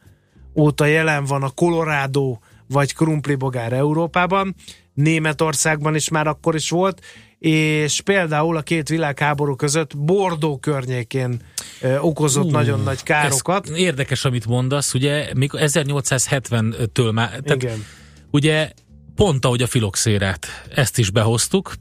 óta 0.54 0.84
jelen 0.84 1.24
van 1.24 1.42
a 1.42 1.50
Colorado 1.50 2.38
vagy 2.68 2.94
krumplibogár 2.94 3.72
Európában, 3.72 4.54
Németországban 4.94 5.94
is 5.94 6.08
már 6.08 6.26
akkor 6.26 6.54
is 6.54 6.70
volt, 6.70 7.00
és 7.38 8.00
például 8.00 8.56
a 8.56 8.62
két 8.62 8.88
világháború 8.88 9.56
között 9.56 9.96
Bordó 9.96 10.58
környékén 10.58 11.40
ö, 11.80 11.98
okozott 11.98 12.44
Ú, 12.44 12.50
nagyon 12.50 12.82
nagy 12.82 13.02
károkat. 13.02 13.68
Ez 13.68 13.76
érdekes, 13.76 14.24
amit 14.24 14.46
mondasz, 14.46 14.94
ugye, 14.94 15.28
mikor 15.34 15.60
1870-től 15.62 17.12
már, 17.12 17.28
tehát 17.28 17.62
Igen. 17.62 17.84
ugye 18.30 18.70
pont 19.14 19.44
ahogy 19.44 19.62
a 19.62 19.66
filoxérát, 19.66 20.46
ezt 20.74 20.98
is 20.98 21.10
behoztuk, 21.10 21.72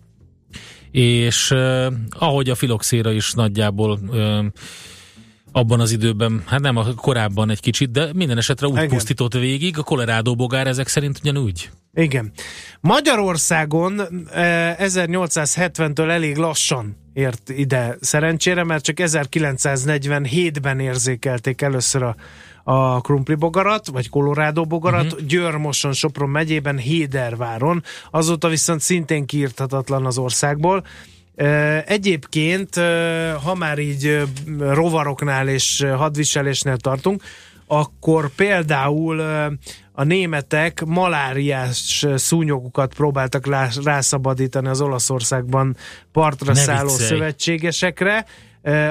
és 0.91 1.51
uh, 1.51 1.93
ahogy 2.09 2.49
a 2.49 2.55
filoxéra 2.55 3.11
is 3.11 3.33
nagyjából 3.33 3.99
uh, 4.07 4.45
abban 5.51 5.79
az 5.79 5.91
időben, 5.91 6.43
hát 6.45 6.59
nem 6.59 6.77
a 6.77 6.93
korábban 6.95 7.49
egy 7.49 7.59
kicsit, 7.59 7.91
de 7.91 8.09
minden 8.13 8.37
esetre 8.37 8.67
úgy 8.67 8.75
Igen. 8.75 8.87
pusztított 8.87 9.33
végig, 9.33 9.77
a 9.77 9.83
Colorado 9.83 10.35
bogár 10.35 10.67
ezek 10.67 10.87
szerint 10.87 11.19
ugyanúgy. 11.21 11.69
Igen. 11.93 12.31
Magyarországon 12.79 14.01
eh, 14.31 14.75
1870-től 14.79 16.09
elég 16.09 16.37
lassan 16.37 16.97
ért 17.13 17.49
ide 17.49 17.97
szerencsére, 17.99 18.63
mert 18.63 18.83
csak 18.83 18.95
1947-ben 18.99 20.79
érzékelték 20.79 21.61
először 21.61 22.03
a, 22.03 22.15
a 22.63 23.01
krumpli 23.01 23.35
bogarat, 23.35 23.87
vagy 23.87 24.09
Colorado 24.09 24.65
bogarat, 24.65 25.05
uh-huh. 25.05 25.27
Győrmoson, 25.27 25.93
Sopron 25.93 26.29
megyében, 26.29 26.77
Héderváron, 26.77 27.83
azóta 28.11 28.47
viszont 28.47 28.81
szintén 28.81 29.25
kiirthatatlan 29.25 30.05
az 30.05 30.17
országból. 30.17 30.83
Egyébként, 31.85 32.75
ha 33.43 33.55
már 33.55 33.79
így 33.79 34.23
rovaroknál 34.59 35.47
és 35.47 35.85
hadviselésnél 35.95 36.77
tartunk, 36.77 37.23
akkor 37.67 38.29
például 38.35 39.19
a 39.91 40.03
németek 40.03 40.83
maláriás 40.85 42.05
szúnyogokat 42.15 42.93
próbáltak 42.93 43.47
rászabadítani 43.83 44.67
az 44.67 44.81
Olaszországban 44.81 45.75
partra 46.11 46.53
Ne 46.53 46.59
szálló 46.59 46.89
viccelj. 46.89 47.07
szövetségesekre. 47.07 48.25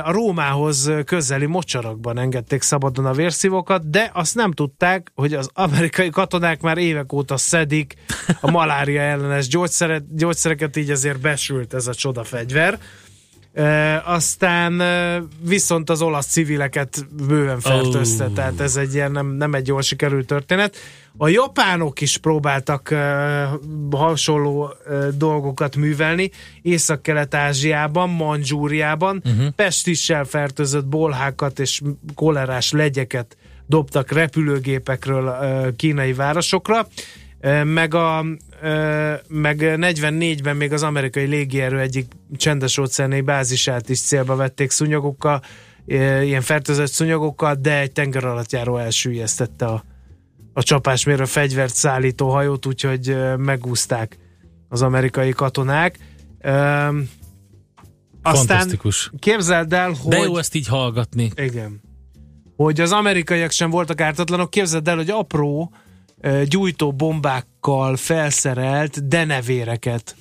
A 0.02 0.12
Rómához 0.12 0.90
közeli 1.04 1.46
mocsarakban 1.46 2.18
engedték 2.18 2.62
szabadon 2.62 3.06
a 3.06 3.12
vérszívokat, 3.12 3.90
de 3.90 4.10
azt 4.14 4.34
nem 4.34 4.52
tudták, 4.52 5.12
hogy 5.14 5.34
az 5.34 5.50
amerikai 5.52 6.10
katonák 6.10 6.60
már 6.60 6.78
évek 6.78 7.12
óta 7.12 7.36
szedik 7.36 7.94
a 8.40 8.50
malária 8.50 9.00
ellenes 9.00 9.48
gyógyszeret, 9.48 10.16
gyógyszereket, 10.16 10.76
így 10.76 10.90
ezért 10.90 11.20
besült 11.20 11.74
ez 11.74 11.86
a 11.86 11.94
csoda 11.94 12.24
fegyver. 12.24 12.78
E, 13.60 14.02
aztán 14.04 14.80
e, 14.80 15.22
viszont 15.46 15.90
az 15.90 16.02
olasz 16.02 16.26
civileket 16.26 17.06
bőven 17.26 17.60
fertőzte, 17.60 18.24
Ó. 18.24 18.28
tehát 18.28 18.60
ez 18.60 18.76
egy 18.76 18.94
ilyen 18.94 19.12
nem, 19.12 19.26
nem 19.26 19.54
egy 19.54 19.66
jól 19.66 19.82
sikerült 19.82 20.26
történet. 20.26 20.76
A 21.16 21.28
japánok 21.28 22.00
is 22.00 22.16
próbáltak 22.16 22.90
e, 22.90 23.48
hasonló 23.90 24.68
e, 24.68 24.92
dolgokat 25.14 25.76
művelni 25.76 26.30
Észak-Kelet-Ázsiában, 26.62 28.08
Mandzsúriában, 28.08 29.22
uh-huh. 29.24 29.48
pestissel 29.48 30.24
fertőzött 30.24 30.86
bolhákat 30.86 31.58
és 31.58 31.80
kolerás 32.14 32.72
legyeket 32.72 33.36
dobtak 33.66 34.12
repülőgépekről 34.12 35.28
e, 35.28 35.70
kínai 35.76 36.12
városokra. 36.12 36.86
Meg, 37.64 37.94
a, 37.94 38.24
meg 39.28 39.58
44-ben 39.60 40.56
még 40.56 40.72
az 40.72 40.82
amerikai 40.82 41.24
légierő 41.24 41.80
egyik 41.80 42.06
csendes 42.36 42.78
óceáni 42.78 43.20
bázisát 43.20 43.88
is 43.88 44.00
célba 44.00 44.36
vették 44.36 44.70
szúnyogokkal, 44.70 45.42
ilyen 46.22 46.42
fertőzött 46.42 46.90
szúnyogokkal, 46.90 47.54
de 47.54 47.80
egy 47.80 47.92
tenger 47.92 48.24
alattjáró 48.24 48.76
elsüllyesztette 48.76 49.66
a, 49.66 49.84
a 50.52 50.62
csapásmérő 50.62 51.24
fegyvert 51.24 51.74
szállító 51.74 52.30
hajót, 52.30 52.66
úgyhogy 52.66 53.16
megúzták 53.36 54.18
az 54.68 54.82
amerikai 54.82 55.30
katonák. 55.30 55.98
Aztán 58.22 58.46
Fantasztikus. 58.46 59.10
képzeld 59.18 59.72
el, 59.72 59.92
hogy... 59.92 60.10
De 60.10 60.18
jó 60.18 60.36
ezt 60.36 60.54
így 60.54 60.66
hallgatni. 60.66 61.30
Igen. 61.34 61.80
Hogy 62.56 62.80
az 62.80 62.92
amerikaiak 62.92 63.50
sem 63.50 63.70
voltak 63.70 64.00
ártatlanok, 64.00 64.50
képzeld 64.50 64.88
el, 64.88 64.96
hogy 64.96 65.10
apró 65.10 65.72
gyújtó 66.44 66.92
bombákkal 66.92 67.96
felszerelt 67.96 69.08
denevéreket 69.08 70.16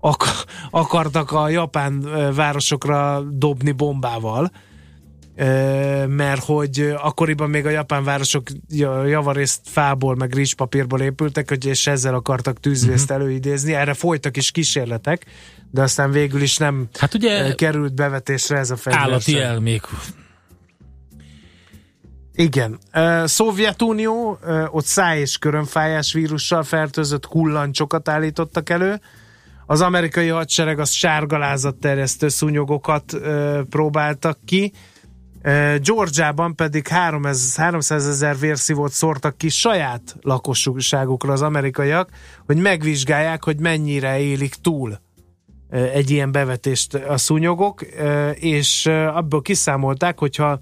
ak- 0.00 0.44
akartak 0.70 1.30
a 1.32 1.48
japán 1.48 2.08
városokra 2.34 3.22
dobni 3.30 3.70
bombával, 3.70 4.50
mert 6.06 6.44
hogy 6.44 6.92
akkoriban 7.02 7.50
még 7.50 7.66
a 7.66 7.70
japán 7.70 8.04
városok 8.04 8.42
ja- 8.68 9.06
javarészt 9.06 9.60
fából, 9.64 10.14
meg 10.16 10.34
rizspapírból 10.34 11.00
épültek, 11.00 11.48
hogy 11.48 11.64
és 11.66 11.86
ezzel 11.86 12.14
akartak 12.14 12.60
tűzvészt 12.60 13.08
Mhm. 13.08 13.20
előidézni. 13.20 13.74
Erre 13.74 13.94
folytak 13.94 14.36
is 14.36 14.50
kísérletek, 14.50 15.26
de 15.70 15.82
aztán 15.82 16.10
végül 16.10 16.42
is 16.42 16.56
nem 16.56 16.88
Hát 16.98 17.14
ugye 17.14 17.54
került 17.54 17.94
bevetésre 17.94 18.56
ez 18.58 18.70
a 18.70 18.76
fegyver. 18.76 19.02
állati 19.02 19.38
elmék. 19.38 19.82
Igen. 22.38 22.78
Szovjetunió, 23.24 24.38
ott 24.70 24.84
száj- 24.84 25.20
és 25.20 25.38
körönfájás 25.38 26.12
vírussal 26.12 26.62
fertőzött 26.62 27.24
hullancsokat 27.24 28.08
állítottak 28.08 28.70
elő. 28.70 29.00
Az 29.66 29.80
amerikai 29.80 30.28
hadsereg 30.28 30.78
az 30.78 30.90
sárgalázat 30.90 31.74
terjesztő 31.76 32.28
szúnyogokat 32.28 33.12
ö, 33.12 33.60
próbáltak 33.70 34.38
ki. 34.44 34.72
Ö, 35.42 35.74
Georgiában 35.82 36.54
pedig 36.54 36.88
300 36.88 38.06
ezer 38.06 38.38
vérszívót 38.38 38.92
szórtak 38.92 39.36
ki 39.38 39.48
saját 39.48 40.16
lakosságukra 40.20 41.32
az 41.32 41.42
amerikaiak, 41.42 42.10
hogy 42.46 42.56
megvizsgálják, 42.56 43.44
hogy 43.44 43.60
mennyire 43.60 44.20
élik 44.20 44.54
túl 44.54 45.00
egy 45.70 46.10
ilyen 46.10 46.32
bevetést 46.32 46.94
a 46.94 47.16
szúnyogok, 47.16 47.82
és 48.34 48.86
abból 49.14 49.42
kiszámolták, 49.42 50.18
hogyha 50.18 50.60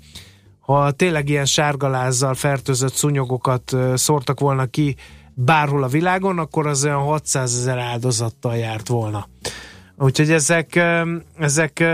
ha 0.67 0.91
tényleg 0.91 1.29
ilyen 1.29 1.45
sárgalázzal 1.45 2.35
fertőzött 2.35 2.95
szúnyogokat 2.95 3.77
szórtak 3.95 4.41
volna 4.41 4.67
ki 4.67 4.97
bárhol 5.35 5.83
a 5.83 5.89
világon, 5.89 6.39
akkor 6.39 6.67
az 6.67 6.85
olyan 6.85 7.03
600 7.03 7.57
ezer 7.57 7.79
áldozattal 7.79 8.57
járt 8.57 8.89
volna. 8.89 9.29
Úgyhogy 9.97 10.31
ezek, 10.31 10.83
ezek 11.39 11.85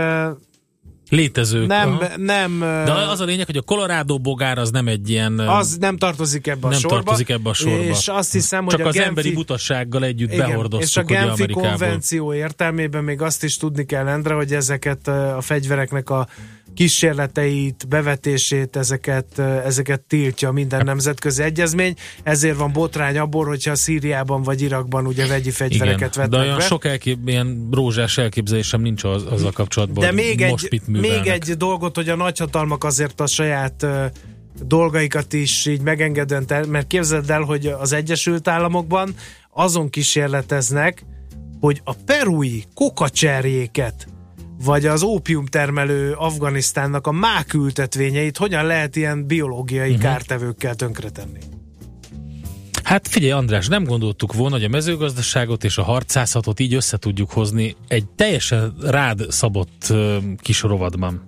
Létezők. 1.09 1.67
nem, 1.67 1.89
aha. 1.89 2.17
nem, 2.17 2.59
De 2.59 2.91
az 2.91 3.19
a 3.19 3.25
lényeg, 3.25 3.45
hogy 3.45 3.57
a 3.57 3.61
Colorado 3.61 4.17
bogár 4.17 4.57
az 4.57 4.71
nem 4.71 4.87
egy 4.87 5.09
ilyen... 5.09 5.39
az 5.39 5.77
nem 5.79 5.97
tartozik 5.97 6.47
ebbe 6.47 6.67
a 6.67 6.69
nem 6.69 6.79
sorba. 6.79 6.95
tartozik 6.95 7.29
ebbe 7.29 7.49
a 7.49 7.53
sorba. 7.53 7.83
És 7.83 8.07
azt 8.07 8.31
hiszem, 8.31 8.67
Csak 8.67 8.71
hogy 8.71 8.81
a 8.81 8.87
az 8.87 8.93
Genfi, 8.93 9.09
emberi 9.09 9.33
butassággal 9.33 10.03
együtt 10.03 10.31
igen, 10.31 10.47
behordoztuk 10.47 11.09
és 11.09 11.15
a 11.17 11.23
Genfi 11.25 11.47
konvenció 11.47 12.33
értelmében 12.33 13.03
még 13.03 13.21
azt 13.21 13.43
is 13.43 13.57
tudni 13.57 13.85
kell, 13.85 14.07
Endre, 14.07 14.33
hogy 14.33 14.53
ezeket 14.53 15.07
a 15.07 15.41
fegyvereknek 15.41 16.09
a 16.09 16.27
kísérleteit, 16.75 17.87
bevetését, 17.87 18.75
ezeket, 18.75 19.39
ezeket 19.39 20.01
tiltja 20.01 20.51
minden 20.51 20.85
nemzetközi 20.85 21.43
egyezmény, 21.43 21.93
ezért 22.23 22.57
van 22.57 22.71
botrány 22.71 23.17
abból, 23.17 23.45
hogyha 23.45 23.75
Szíriában 23.75 24.43
vagy 24.43 24.61
Irakban 24.61 25.05
ugye 25.07 25.27
vegyi 25.27 25.51
fegyvereket 25.51 25.97
Igen, 25.99 26.09
de 26.11 26.19
vetnek 26.19 26.39
olyan 26.41 26.57
be. 26.57 26.63
sok 26.63 26.85
elkép, 26.85 27.17
ilyen 27.25 27.67
rózsás 27.71 28.17
elképzelésem 28.17 28.81
nincs 28.81 29.03
az, 29.03 29.25
azzal 29.25 29.51
kapcsolatban, 29.51 30.03
De 30.03 30.11
még 30.11 30.45
most 30.49 30.63
egy, 30.65 30.71
mit 30.71 30.87
művelnek. 30.87 31.23
még 31.23 31.31
egy 31.31 31.57
dolgot, 31.57 31.95
hogy 31.95 32.09
a 32.09 32.15
nagyhatalmak 32.15 32.83
azért 32.83 33.21
a 33.21 33.25
saját 33.27 33.85
dolgaikat 34.65 35.33
is 35.33 35.65
így 35.65 35.81
megengedően, 35.81 36.45
ter- 36.45 36.67
mert 36.67 36.87
képzeld 36.87 37.29
el, 37.29 37.41
hogy 37.41 37.65
az 37.65 37.91
Egyesült 37.93 38.47
Államokban 38.47 39.15
azon 39.53 39.89
kísérleteznek, 39.89 41.05
hogy 41.59 41.81
a 41.83 41.93
perui 42.05 42.63
kokacserjéket 42.73 44.07
vagy 44.63 44.85
az 44.85 45.03
ópiumtermelő 45.03 46.11
Afganisztánnak 46.11 47.07
a 47.07 47.11
mákültetvényeit 47.11 48.37
hogyan 48.37 48.65
lehet 48.65 48.95
ilyen 48.95 49.27
biológiai 49.27 49.89
uh-huh. 49.89 50.03
kártevőkkel 50.03 50.75
tönkretenni? 50.75 51.39
Hát 52.83 53.07
figyelj 53.07 53.31
András, 53.31 53.67
nem 53.67 53.83
gondoltuk 53.83 54.33
volna, 54.33 54.55
hogy 54.55 54.63
a 54.63 54.69
mezőgazdaságot 54.69 55.63
és 55.63 55.77
a 55.77 55.83
harcászatot 55.83 56.59
így 56.59 56.73
össze 56.73 56.97
tudjuk 56.97 57.31
hozni 57.31 57.75
egy 57.87 58.05
teljesen 58.15 58.75
rád 58.81 59.21
szabott 59.29 59.85
uh, 59.89 60.17
kis 60.37 60.61
rovadban. 60.61 61.27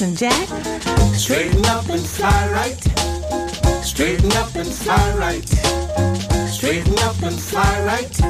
Listen, 0.00 0.14
Jack. 0.14 0.48
Straighten 1.14 1.64
up 1.66 1.88
and 1.88 2.00
fly 2.00 2.50
right. 2.52 2.80
Straighten 3.82 4.30
up 4.32 4.54
and 4.54 4.68
fly 4.68 5.14
right. 5.16 5.48
Straighten 6.48 6.96
up 7.00 7.20
and 7.22 7.34
fly 7.34 7.82
right. 7.84 8.20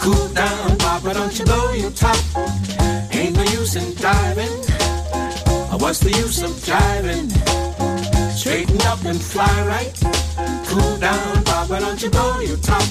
Cool 0.00 0.28
down, 0.28 0.76
Papa, 0.78 1.14
don't 1.14 1.38
you 1.38 1.44
blow 1.44 1.72
your 1.72 1.92
top. 1.92 2.16
Ain't 3.12 3.36
no 3.36 3.42
use 3.42 3.76
in 3.76 3.94
diving. 3.94 4.58
Uh, 5.70 5.78
what's 5.78 6.00
the 6.00 6.10
use 6.10 6.42
of 6.42 6.52
driving? 6.64 7.30
Straighten 8.30 8.80
up 8.82 9.04
and 9.04 9.20
fly 9.20 9.54
right. 9.66 9.94
Cool 10.66 10.96
down, 10.98 11.44
Papa, 11.44 11.78
don't 11.78 12.02
you 12.02 12.10
blow 12.10 12.40
your 12.40 12.58
top. 12.58 12.82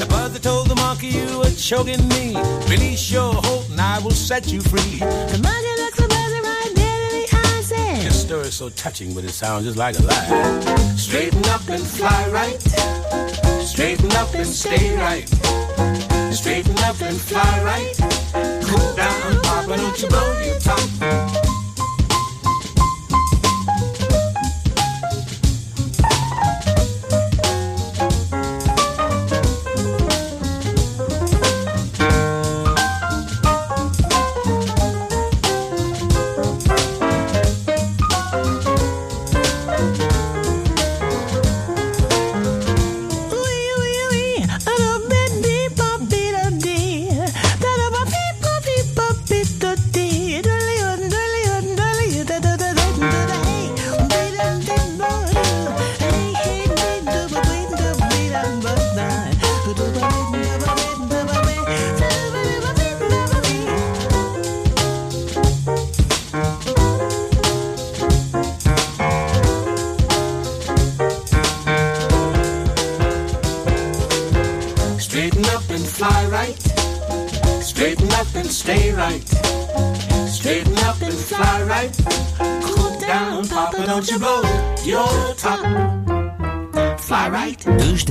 The 0.00 0.06
buzzer 0.10 0.40
told 0.40 0.68
the 0.68 0.74
monkey 0.74 1.08
you 1.08 1.38
were 1.38 1.50
choking 1.50 2.08
me. 2.08 2.34
Release 2.68 3.10
your 3.12 3.34
hold 3.34 3.70
and 3.70 3.80
I 3.80 4.00
will 4.00 4.10
set 4.10 4.50
you 4.52 4.60
free. 4.62 4.98
The 4.98 5.38
monkey 5.42 5.82
looks 5.82 6.07
story's 8.28 8.52
so 8.52 8.68
touching, 8.68 9.14
but 9.14 9.24
it 9.24 9.30
sounds 9.30 9.64
just 9.64 9.78
like 9.78 9.98
a 9.98 10.02
lie. 10.02 10.96
Straighten 10.96 11.42
up 11.46 11.66
and 11.70 11.82
fly 11.82 12.28
right. 12.28 12.60
Straighten 13.62 14.12
up 14.12 14.34
and 14.34 14.46
stay 14.46 14.94
right. 14.98 15.26
Straighten 16.30 16.76
up 16.80 17.00
and 17.00 17.18
fly 17.18 17.62
right. 17.64 17.96
Cool 18.66 18.94
down, 18.96 19.40
Papa, 19.40 19.76
don't 19.78 20.02
you 20.02 20.08
blow 20.08 20.40
your 20.42 20.58
top. 20.60 21.37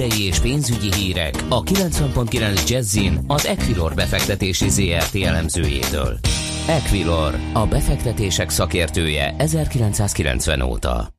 Tőzsdei 0.07 0.25
és 0.25 0.39
pénzügyi 0.39 0.93
hírek 0.93 1.43
a 1.49 1.63
90.9 1.63 2.69
Jazzin 2.69 3.19
az 3.27 3.45
Equilor 3.45 3.93
befektetési 3.93 4.69
ZRT 4.69 5.15
elemzőjétől. 5.15 6.19
Equilor, 6.67 7.35
a 7.53 7.65
befektetések 7.65 8.49
szakértője 8.49 9.35
1990 9.37 10.61
óta. 10.61 11.13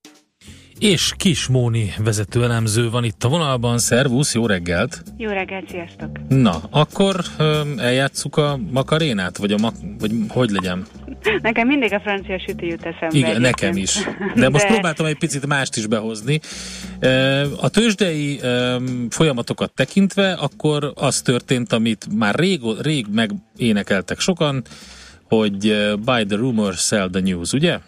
És 0.78 1.12
Kis 1.16 1.46
Móni 1.46 1.92
vezető 1.98 2.42
elemző 2.42 2.90
van 2.90 3.04
itt 3.04 3.24
a 3.24 3.28
vonalban. 3.28 3.78
Szervusz, 3.78 4.34
jó 4.34 4.46
reggelt! 4.46 5.02
Jó 5.16 5.30
reggelt, 5.30 5.68
sziasztok! 5.68 6.10
Na, 6.28 6.60
akkor 6.70 7.20
öm, 7.38 7.78
eljátsszuk 7.78 8.36
a 8.36 8.58
makarénát? 8.70 9.36
Vagy, 9.36 9.52
a 9.52 9.58
mak- 9.58 9.80
vagy 9.98 10.12
hogy 10.28 10.50
legyen? 10.50 10.86
Nekem 11.42 11.66
mindig 11.66 11.92
a 11.92 12.00
francia 12.00 12.38
süti 12.46 12.66
jut 12.66 12.84
eszembe. 12.84 13.16
Igen, 13.16 13.30
egyébként. 13.30 13.60
nekem 13.60 13.76
is. 13.76 13.98
De 14.34 14.48
most 14.48 14.66
próbáltam 14.66 15.06
egy 15.06 15.18
picit 15.18 15.46
mást 15.46 15.76
is 15.76 15.86
behozni. 15.86 16.40
A 17.60 17.68
tőzsdei 17.68 18.40
folyamatokat 19.10 19.72
tekintve, 19.72 20.32
akkor 20.32 20.92
az 20.94 21.22
történt, 21.22 21.72
amit 21.72 22.06
már 22.16 22.34
rég, 22.34 22.60
rég 22.80 23.06
megénekeltek 23.12 24.20
sokan, 24.20 24.62
hogy 25.28 25.66
ö, 25.66 25.94
buy 25.96 26.24
the 26.24 26.36
rumor, 26.36 26.74
sell 26.74 27.08
the 27.10 27.20
news, 27.20 27.52
ugye? 27.52 27.78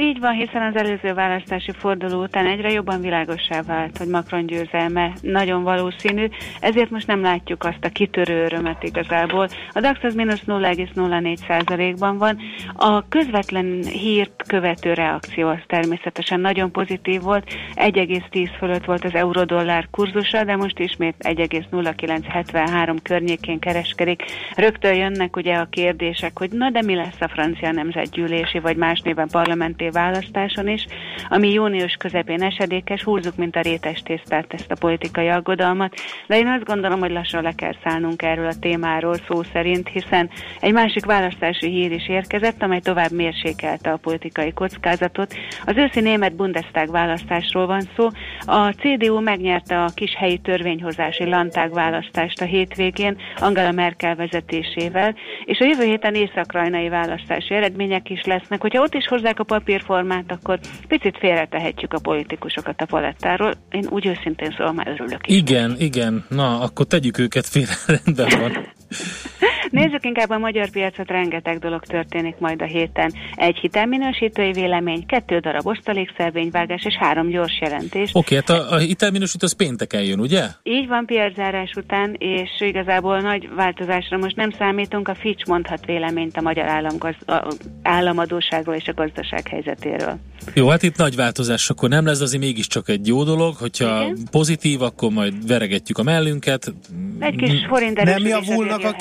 Így 0.00 0.20
van, 0.20 0.32
hiszen 0.32 0.62
az 0.62 0.76
előző 0.76 1.14
választási 1.14 1.72
forduló 1.72 2.22
után 2.22 2.46
egyre 2.46 2.70
jobban 2.70 3.00
világossá 3.00 3.62
vált, 3.62 3.98
hogy 3.98 4.08
Macron 4.08 4.46
győzelme 4.46 5.12
nagyon 5.20 5.62
valószínű, 5.62 6.28
ezért 6.60 6.90
most 6.90 7.06
nem 7.06 7.22
látjuk 7.22 7.64
azt 7.64 7.84
a 7.84 7.88
kitörő 7.88 8.44
örömet 8.44 8.82
igazából. 8.82 9.48
A 9.72 9.80
DAX 9.80 10.02
az 10.02 10.14
mínusz 10.14 10.42
0,04%-ban 10.46 12.18
van. 12.18 12.38
A 12.74 13.08
közvetlen 13.08 13.82
hírt 13.82 14.42
követő 14.46 14.94
reakció 14.94 15.48
az 15.48 15.58
természetesen 15.66 16.40
nagyon 16.40 16.70
pozitív 16.70 17.20
volt. 17.20 17.50
1,10 17.74 18.50
fölött 18.58 18.84
volt 18.84 19.04
az 19.04 19.14
euró-dollár 19.14 19.88
kurzusa, 19.90 20.44
de 20.44 20.56
most 20.56 20.78
ismét 20.78 21.14
1,0973 21.18 22.96
környékén 23.02 23.58
kereskedik. 23.58 24.22
Rögtön 24.56 24.94
jönnek 24.94 25.36
ugye 25.36 25.54
a 25.54 25.68
kérdések, 25.70 26.38
hogy 26.38 26.50
na 26.50 26.70
de 26.70 26.82
mi 26.82 26.94
lesz 26.94 27.20
a 27.20 27.28
francia 27.28 27.72
nemzetgyűlési 27.72 28.58
vagy 28.58 28.76
más 28.76 29.00
néven 29.00 29.28
parlamenti 29.30 29.86
választáson 29.90 30.68
is, 30.68 30.86
ami 31.28 31.52
június 31.52 31.94
közepén 31.98 32.42
esedékes, 32.42 33.02
húzzuk, 33.02 33.36
mint 33.36 33.56
a 33.56 33.60
rétes 33.60 34.02
tésztát 34.02 34.52
ezt 34.52 34.70
a 34.70 34.76
politikai 34.80 35.28
aggodalmat, 35.28 35.94
de 36.26 36.36
én 36.36 36.46
azt 36.46 36.64
gondolom, 36.64 37.00
hogy 37.00 37.10
lassan 37.10 37.42
le 37.42 37.52
kell 37.52 37.74
szállnunk 37.84 38.22
erről 38.22 38.46
a 38.46 38.58
témáról 38.60 39.14
szó 39.28 39.42
szerint, 39.42 39.88
hiszen 39.88 40.30
egy 40.60 40.72
másik 40.72 41.04
választási 41.04 41.68
hír 41.68 41.92
is 41.92 42.08
érkezett, 42.08 42.62
amely 42.62 42.80
tovább 42.80 43.10
mérsékelte 43.10 43.90
a 43.90 43.96
politikai 43.96 44.52
kockázatot. 44.52 45.34
Az 45.64 45.76
őszi 45.76 46.00
német 46.00 46.36
Bundestag 46.36 46.90
választásról 46.90 47.66
van 47.66 47.82
szó. 47.96 48.08
A 48.46 48.70
CDU 48.70 49.20
megnyerte 49.20 49.82
a 49.84 49.90
kis 49.94 50.14
helyi 50.16 50.38
törvényhozási 50.38 51.24
Landtag 51.24 51.72
választást 51.72 52.40
a 52.40 52.44
hétvégén 52.44 53.16
Angela 53.36 53.72
Merkel 53.72 54.14
vezetésével, 54.14 55.14
és 55.44 55.58
a 55.58 55.64
jövő 55.64 55.84
héten 55.84 56.14
észak-rajnai 56.14 56.88
választási 56.88 57.54
eredmények 57.54 58.10
is 58.10 58.22
lesznek. 58.24 58.60
Hogyha 58.60 58.82
ott 58.82 58.94
is 58.94 59.06
hozzák 59.06 59.38
a 59.38 59.44
papírformát, 59.44 60.32
akkor 60.32 60.58
picit 60.88 61.18
félretehetjük 61.18 61.92
a 61.92 61.98
politikusokat 61.98 62.80
a 62.80 62.86
palettáról. 62.86 63.54
Én 63.70 63.86
úgy 63.90 64.06
őszintén 64.06 64.54
szóval 64.56 64.72
már 64.72 64.88
örülök. 64.88 65.26
is. 65.26 65.36
Igen, 65.36 65.74
igen. 65.78 66.24
Na, 66.28 66.60
akkor 66.60 66.86
tegyük 66.86 67.18
őket 67.18 67.46
félre, 67.46 67.74
rendben 67.86 68.40
van. 68.40 68.52
Nézzük 69.70 70.04
inkább 70.04 70.30
a 70.30 70.38
magyar 70.38 70.70
piacot, 70.70 71.08
rengeteg 71.08 71.58
dolog 71.58 71.84
történik 71.84 72.38
majd 72.38 72.62
a 72.62 72.64
héten. 72.64 73.12
Egy 73.34 73.56
hitelminősítői 73.56 74.52
vélemény, 74.52 75.06
kettő 75.06 75.38
darab 75.38 75.66
osztalékszelvényvágás 75.66 76.84
és 76.84 76.94
három 76.94 77.28
gyors 77.28 77.60
jelentés. 77.60 78.10
Oké, 78.12 78.34
hát 78.34 78.50
a, 78.50 78.72
a 78.72 78.76
hitelminősítő 78.76 79.46
az 79.46 79.52
pénteken 79.52 80.02
jön, 80.02 80.20
ugye? 80.20 80.44
Így 80.62 80.88
van 80.88 81.06
piaczárás 81.06 81.72
után, 81.76 82.14
és 82.18 82.50
igazából 82.58 83.20
nagy 83.20 83.48
változásra 83.56 84.16
most 84.16 84.36
nem 84.36 84.50
számítunk. 84.50 85.08
A 85.08 85.14
Fitch 85.14 85.48
mondhat 85.48 85.86
véleményt 85.86 86.36
a 86.36 86.40
magyar 86.40 86.66
államgaz- 86.66 87.28
a- 87.28 87.46
államadóságról 87.82 88.74
és 88.74 88.88
a 88.88 88.94
gazdaság 88.94 89.48
helyzetéről. 89.48 90.18
Jó, 90.54 90.68
hát 90.68 90.82
itt 90.82 90.96
nagy 90.96 91.16
változás 91.16 91.70
akkor 91.70 91.88
nem 91.88 92.06
lesz, 92.06 92.20
azért 92.20 92.42
mégiscsak 92.42 92.88
egy 92.88 93.06
jó 93.06 93.24
dolog, 93.24 93.56
hogyha 93.56 94.02
Igen. 94.02 94.18
pozitív, 94.30 94.82
akkor 94.82 95.10
majd 95.10 95.46
veregetjük 95.46 95.98
a 95.98 96.02
mellünket. 96.02 96.72
Egy 97.18 97.36
kis 97.36 97.66
forint 97.68 98.02
Nem 98.02 98.26
javulnak 98.26 98.78
a 98.78 98.82
jöhet. 98.82 98.96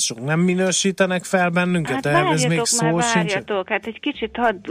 Kilátások? 0.00 0.24
Nem 0.24 0.40
minősítenek 0.40 1.24
fel 1.24 1.50
bennünket? 1.50 1.94
Hát 1.94 2.06
Erről 2.06 2.32
ez 2.32 2.44
még 2.44 2.60
szó 2.64 2.90
már, 2.90 3.02
sincs. 3.02 3.32
hát 3.64 3.86
egy 3.86 4.00
kicsit 4.00 4.36
hadd 4.36 4.70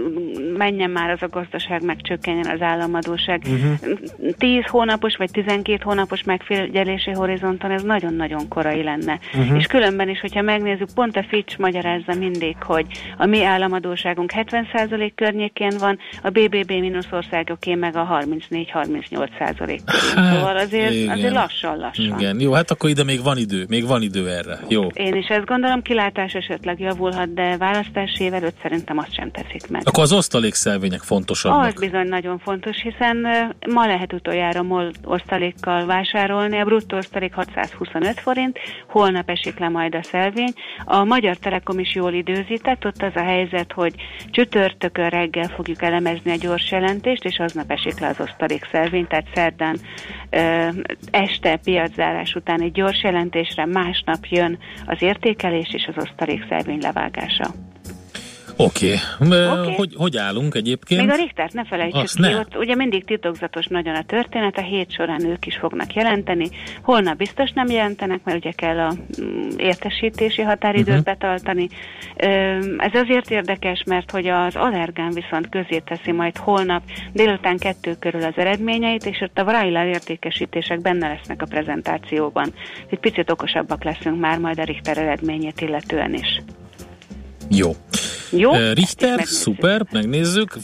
menjen 0.57 0.89
már 0.89 1.09
az 1.09 1.21
a 1.21 1.27
gazdaság, 1.27 1.83
megcsökkenjen 1.83 2.49
az 2.49 2.61
államadóság. 2.61 3.41
Mhm. 3.47 3.91
10 4.37 4.63
hónapos 4.67 5.15
vagy 5.15 5.31
12 5.31 5.79
hónapos 5.83 6.23
megfigyelési 6.23 7.11
horizonton 7.11 7.71
ez 7.71 7.81
nagyon-nagyon 7.81 8.47
korai 8.47 8.83
lenne. 8.83 9.19
Mhm. 9.33 9.55
És 9.55 9.65
különben 9.65 10.09
is, 10.09 10.19
hogyha 10.19 10.41
megnézzük, 10.41 10.93
pont 10.93 11.15
a 11.15 11.25
Fitch 11.29 11.59
magyarázza 11.59 12.13
mindig, 12.19 12.55
hogy 12.59 12.85
a 13.17 13.25
mi 13.25 13.43
államadóságunk 13.43 14.31
70% 14.31 15.11
környékén 15.15 15.73
van, 15.79 15.97
a 16.23 16.29
BBB 16.29 16.71
mínusz 16.71 17.07
országoké 17.11 17.75
meg 17.75 17.95
a 17.95 18.05
34-38% 18.05 19.81
körül. 19.85 20.29
Szóval 20.29 20.57
azért, 20.57 20.83
Hát, 20.83 20.93
igen. 20.93 21.09
azért 21.17 21.33
lassan-lassan. 21.33 22.19
Igen, 22.19 22.39
jó, 22.39 22.51
hát 22.53 22.71
akkor 22.71 22.89
ide 22.89 23.03
még 23.03 23.23
van 23.23 23.37
idő, 23.37 23.65
még 23.69 23.85
van 23.87 24.01
idő 24.01 24.29
erre. 24.29 24.59
Jó. 24.67 24.87
Én 24.87 25.15
is 25.19 25.27
ezt 25.27 25.45
gondolom, 25.45 25.81
kilátás 25.81 26.33
esetleg 26.33 26.79
javulhat, 26.79 27.33
de 27.33 27.57
választási 27.57 28.23
év 28.23 28.33
előtt 28.33 28.57
szerintem 28.61 28.97
azt 28.97 29.13
sem 29.13 29.31
teszik 29.31 29.69
meg. 29.69 29.81
Akkor 29.85 30.03
az 30.03 30.13
osztalékszelvények 30.13 31.01
fontosabbak. 31.01 31.65
Az 31.65 31.73
bizony 31.73 32.07
nagyon 32.07 32.39
fontos, 32.39 32.81
hiszen 32.81 33.27
ma 33.73 33.85
lehet 33.85 34.13
utoljára 34.13 34.63
MOL 34.63 34.91
osztalékkal 35.03 35.85
vásárolni, 35.85 36.59
a 36.59 36.65
bruttó 36.65 36.97
osztalék 36.97 37.33
625 37.33 38.19
forint, 38.19 38.59
holnap 38.87 39.29
esik 39.29 39.59
le 39.59 39.69
majd 39.69 39.95
a 39.95 40.03
szelvény. 40.03 40.53
A 40.85 41.03
Magyar 41.03 41.35
Telekom 41.35 41.79
is 41.79 41.95
jól 41.95 42.13
időzített, 42.13 42.85
ott 42.85 43.01
az 43.01 43.15
a 43.15 43.23
helyzet, 43.23 43.71
hogy 43.71 43.93
csütörtökön 44.31 45.09
reggel 45.09 45.47
fogjuk 45.47 45.81
elemezni 45.81 46.31
a 46.31 46.35
gyors 46.35 46.71
jelentést, 46.71 47.25
és 47.25 47.39
aznap 47.39 47.71
esik 47.71 47.99
le 47.99 48.07
az 48.07 48.19
osztalék 48.19 48.67
szelvény, 48.71 49.07
tehát 49.07 49.27
szerdán 49.33 49.77
este 51.11 51.57
piaczárás 51.63 52.35
után 52.35 52.61
egy 52.61 52.71
gyors 52.71 53.03
jelentésre, 53.03 53.65
másnap 53.65 54.25
jön 54.29 54.57
az 54.85 55.01
értékelés 55.09 55.73
és 55.73 55.87
az 55.87 56.03
osztalék 56.03 56.45
levágása. 56.81 57.68
Oké. 58.61 58.95
Okay. 59.19 59.59
Oké. 59.59 59.73
Hogy, 59.75 59.93
hogy 59.95 60.17
állunk 60.17 60.55
egyébként? 60.55 61.01
Még 61.01 61.09
a 61.09 61.15
Richtert 61.15 61.53
ne 61.53 61.65
felejtsük 61.65 62.01
Azt 62.01 62.15
ki, 62.15 62.21
ne. 62.21 62.39
ott 62.39 62.57
ugye 62.57 62.75
mindig 62.75 63.05
titokzatos 63.05 63.65
nagyon 63.65 63.95
a 63.95 64.03
történet, 64.03 64.57
a 64.57 64.61
hét 64.61 64.91
során 64.91 65.25
ők 65.25 65.45
is 65.45 65.57
fognak 65.57 65.93
jelenteni. 65.93 66.49
Holnap 66.81 67.17
biztos 67.17 67.51
nem 67.51 67.67
jelentenek, 67.67 68.23
mert 68.23 68.37
ugye 68.37 68.51
kell 68.51 68.79
a 68.79 68.93
mm, 69.21 69.49
értesítési 69.57 70.41
határidőt 70.41 70.87
uh-huh. 70.87 71.03
betartani. 71.03 71.69
Ez 72.77 72.93
azért 72.93 73.31
érdekes, 73.31 73.83
mert 73.85 74.11
hogy 74.11 74.27
az 74.27 74.55
Allergán 74.55 75.13
viszont 75.13 75.49
közé 75.49 75.79
teszi 75.79 76.11
majd 76.11 76.37
holnap 76.37 76.83
délután 77.13 77.57
kettő 77.57 77.95
körül 77.99 78.23
az 78.23 78.33
eredményeit, 78.35 79.05
és 79.05 79.21
ott 79.21 79.37
a 79.37 79.43
Vrajla 79.43 79.85
értékesítések 79.85 80.81
benne 80.81 81.07
lesznek 81.07 81.41
a 81.41 81.45
prezentációban. 81.45 82.53
Egy 82.89 82.99
picit 82.99 83.31
okosabbak 83.31 83.83
leszünk 83.83 84.19
már 84.19 84.37
majd 84.37 84.59
a 84.59 84.63
Richter 84.63 84.97
eredményét 84.97 85.61
illetően 85.61 86.13
is. 86.13 86.41
Jó. 87.49 87.75
Jó? 88.31 88.51
Richter, 88.73 89.09
megnézzük. 89.09 89.37
szuper, 89.39 89.85
megnézzük. 89.91 90.57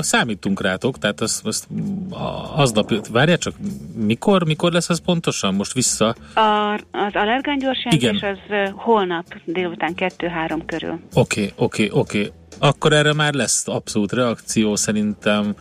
Számítunk 0.00 0.60
rátok, 0.60 0.98
tehát 0.98 1.20
azt, 1.20 1.46
azt 1.46 1.66
a- 2.10 2.58
aznap, 2.60 3.06
várjál 3.08 3.38
csak, 3.38 3.54
mikor, 3.94 4.44
mikor 4.44 4.72
lesz 4.72 4.88
ez 4.88 5.00
pontosan? 5.00 5.54
Most 5.54 5.72
vissza. 5.72 6.08
A, 6.34 6.72
az 6.90 7.12
allergán 7.12 7.58
gyors 7.58 7.84
jelentés 7.84 8.18
Igen. 8.20 8.32
az 8.32 8.72
holnap 8.74 9.24
délután 9.44 9.92
2-3 9.96 10.62
körül. 10.66 11.00
Oké, 11.14 11.52
oké, 11.56 11.88
oké. 11.92 12.32
Akkor 12.58 12.92
erre 12.92 13.12
már 13.12 13.34
lesz 13.34 13.68
abszolút 13.68 14.12
reakció 14.12 14.76
szerintem. 14.76 15.54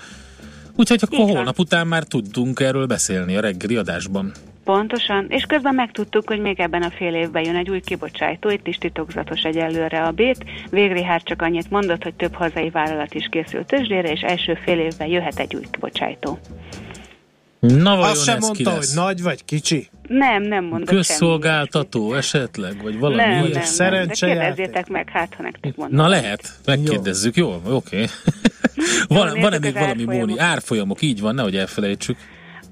Úgyhogy 0.76 1.00
akkor 1.04 1.20
Így 1.20 1.26
van. 1.26 1.36
holnap 1.36 1.60
után 1.60 1.88
már 1.88 2.04
tudtunk 2.04 2.60
erről 2.60 2.86
beszélni 2.86 3.36
a 3.36 3.40
reggeli 3.42 3.76
adásban. 3.76 4.32
Pontosan, 4.63 5.26
és 5.30 5.43
közben 5.43 5.76
megtudtuk, 5.76 6.28
hogy 6.28 6.39
még 6.39 6.60
ebben 6.60 6.82
a 6.82 6.89
fél 6.89 7.13
évben 7.13 7.43
jön 7.43 7.56
egy 7.56 7.69
új 7.69 7.80
kibocsátó, 7.80 8.49
itt 8.49 8.67
is 8.67 8.78
titokzatos 8.78 9.41
egyelőre 9.41 10.04
a 10.04 10.12
bét. 10.12 10.45
Végrihár 10.69 11.23
csak 11.23 11.41
annyit 11.41 11.69
mondott, 11.69 12.04
hogy 12.04 12.13
több 12.13 12.34
hazai 12.34 12.69
vállalat 12.69 13.13
is 13.13 13.28
készült 13.32 13.67
tőzsdére, 13.67 14.12
és 14.12 14.21
első 14.21 14.54
fél 14.63 14.80
évben 14.80 15.08
jöhet 15.08 15.39
egy 15.39 15.56
új 15.56 15.63
kibocsátó. 15.71 16.39
Na 17.60 17.95
vajon 17.95 18.10
Azt 18.10 18.23
sem 18.23 18.38
ez 18.38 18.49
ki 18.49 18.63
mondta, 18.63 18.71
hogy 18.71 18.88
nagy 18.95 19.21
vagy 19.21 19.45
kicsi. 19.45 19.89
Nem, 20.08 20.43
nem 20.43 20.69
semmit. 20.69 20.89
Közszolgáltató 20.89 22.13
esetleg, 22.13 22.82
vagy 22.84 22.99
valami 22.99 23.21
Nem, 23.21 23.32
nem, 23.32 23.45
ilyesmi? 23.45 23.86
nem, 23.89 24.08
de 24.08 24.13
kérdezzétek 24.13 24.88
meg, 24.88 25.10
hát 25.10 25.34
ha 25.38 25.43
nektek 25.43 25.76
mondom. 25.76 25.97
Na 25.97 26.08
lehet, 26.08 26.52
megkérdezzük, 26.65 27.36
jó, 27.36 27.62
oké. 27.69 28.06
van, 29.08 29.26
nézzük 29.26 29.41
van-e 29.41 29.60
még 29.60 29.73
valami. 29.73 30.04
Móni? 30.04 30.39
Árfolyamok, 30.39 31.02
így 31.02 31.21
van, 31.21 31.36
nehogy 31.36 31.56
elfelejtsük. 31.56 32.17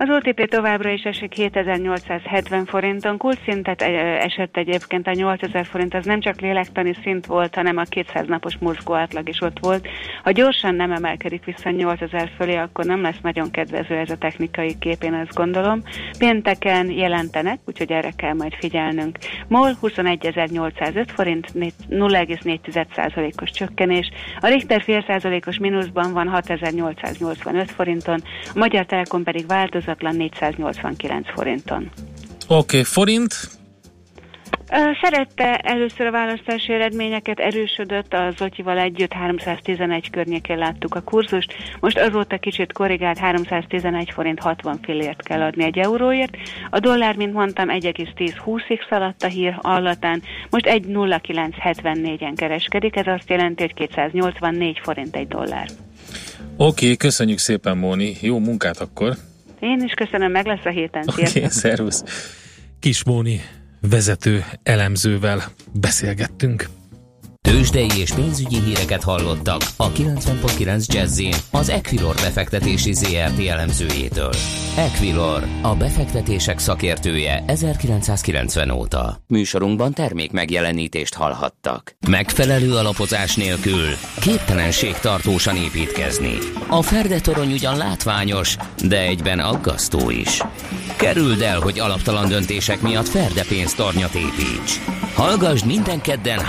Az 0.01 0.09
OTP 0.09 0.49
továbbra 0.49 0.89
is 0.89 1.03
esik 1.03 1.33
7870 1.33 2.65
forinton, 2.65 3.17
kulcsszintet 3.17 3.81
ö, 3.81 3.85
esett 3.85 4.57
egyébként 4.57 5.07
a 5.07 5.11
8000 5.11 5.65
forint, 5.65 5.93
az 5.93 6.05
nem 6.05 6.19
csak 6.19 6.39
lélektani 6.39 6.93
szint 7.03 7.25
volt, 7.25 7.55
hanem 7.55 7.77
a 7.77 7.83
200 7.83 8.27
napos 8.27 8.57
mozgó 8.57 8.93
átlag 8.93 9.29
is 9.29 9.41
ott 9.41 9.59
volt. 9.59 9.87
Ha 10.23 10.31
gyorsan 10.31 10.75
nem 10.75 10.91
emelkedik 10.91 11.45
vissza 11.45 11.69
8000 11.69 12.31
fölé, 12.37 12.55
akkor 12.55 12.85
nem 12.85 13.01
lesz 13.01 13.19
nagyon 13.21 13.51
kedvező 13.51 13.95
ez 13.95 14.09
a 14.09 14.17
technikai 14.17 14.75
kép, 14.79 15.03
én 15.03 15.13
azt 15.13 15.33
gondolom. 15.33 15.81
Pénteken 16.17 16.91
jelentenek, 16.91 17.59
úgyhogy 17.65 17.91
erre 17.91 18.11
kell 18.15 18.33
majd 18.33 18.53
figyelnünk. 18.53 19.17
MOL 19.47 19.71
21.805 19.81 21.07
forint, 21.07 21.53
né- 21.53 21.73
0,4%-os 21.89 23.51
csökkenés, 23.51 24.09
a 24.39 24.47
Richter 24.47 24.81
fél 24.81 25.03
százalékos 25.07 25.57
mínuszban 25.57 26.13
van 26.13 26.27
6885 26.27 27.71
forinton, 27.71 28.21
a 28.53 28.59
Magyar 28.59 28.85
Telekom 28.85 29.23
pedig 29.23 29.47
változatlan 29.91 30.15
489 30.15 31.31
forinton. 31.33 31.91
Oké, 32.47 32.55
okay, 32.55 32.83
forint, 32.83 33.59
Szerette 35.01 35.57
először 35.57 36.05
a 36.05 36.11
választási 36.11 36.73
eredményeket, 36.73 37.39
erősödött, 37.39 38.13
a 38.13 38.33
Zotyival 38.37 38.77
együtt 38.77 39.13
311 39.13 40.09
környékén 40.09 40.57
láttuk 40.57 40.95
a 40.95 41.01
kurzust, 41.01 41.53
most 41.79 41.97
azóta 41.97 42.37
kicsit 42.37 42.73
korrigált 42.73 43.17
311 43.17 44.11
forint 44.11 44.39
60 44.39 44.79
fillért 44.83 45.23
kell 45.23 45.41
adni 45.41 45.63
egy 45.63 45.77
euróért, 45.77 46.37
a 46.69 46.79
dollár, 46.79 47.15
mint 47.15 47.33
mondtam, 47.33 47.67
1,10-20-ig 47.69 48.89
szaladt 48.89 49.23
a 49.23 49.27
hír 49.27 49.57
allatán, 49.61 50.21
most 50.49 50.65
1,0974-en 50.67 52.33
kereskedik, 52.35 52.95
ez 52.95 53.07
azt 53.07 53.29
jelenti, 53.29 53.61
hogy 53.61 53.73
284 53.73 54.79
forint 54.83 55.15
egy 55.15 55.27
dollár. 55.27 55.67
oké, 56.57 56.85
okay, 56.85 56.97
köszönjük 56.97 57.37
szépen 57.37 57.77
Móni, 57.77 58.15
jó 58.21 58.39
munkát 58.39 58.77
akkor. 58.77 59.15
Én 59.61 59.81
is 59.83 59.93
köszönöm, 59.93 60.31
meg 60.31 60.45
lesz 60.45 60.65
a 60.65 60.69
héten. 60.69 61.03
Oké, 61.07 61.27
okay, 61.27 61.49
szervusz. 61.49 62.03
Kis 62.79 63.03
Móni 63.03 63.41
vezető 63.81 64.43
elemzővel 64.63 65.41
beszélgettünk. 65.73 66.69
Tőzsdei 67.51 67.89
és 67.97 68.11
pénzügyi 68.11 68.59
híreket 68.59 69.03
hallottak 69.03 69.61
a 69.77 69.91
90.9 69.91 70.85
jazz 70.85 71.21
az 71.51 71.69
Equilor 71.69 72.15
befektetési 72.15 72.93
ZRT 72.93 73.47
elemzőjétől. 73.47 74.33
Equilor, 74.77 75.47
a 75.61 75.75
befektetések 75.75 76.59
szakértője 76.59 77.43
1990 77.47 78.69
óta. 78.69 79.17
Műsorunkban 79.27 79.93
termék 79.93 80.31
megjelenítést 80.31 81.13
hallhattak. 81.13 81.95
Megfelelő 82.07 82.75
alapozás 82.75 83.35
nélkül 83.35 83.87
képtelenség 84.21 84.93
tartósan 84.93 85.55
építkezni. 85.55 86.37
A 86.67 86.81
Ferdetorony 86.81 87.51
ugyan 87.51 87.77
látványos, 87.77 88.57
de 88.87 89.01
egyben 89.01 89.39
aggasztó 89.39 90.09
is. 90.09 90.41
Kerüld 90.97 91.41
el, 91.41 91.59
hogy 91.59 91.79
alaptalan 91.79 92.27
döntések 92.27 92.81
miatt 92.81 93.07
Ferde 93.07 93.43
pénztarnyat 93.47 94.13
építs. 94.13 94.79
Hallgassd 95.15 95.65
minden 95.65 96.01
kedden 96.01 96.39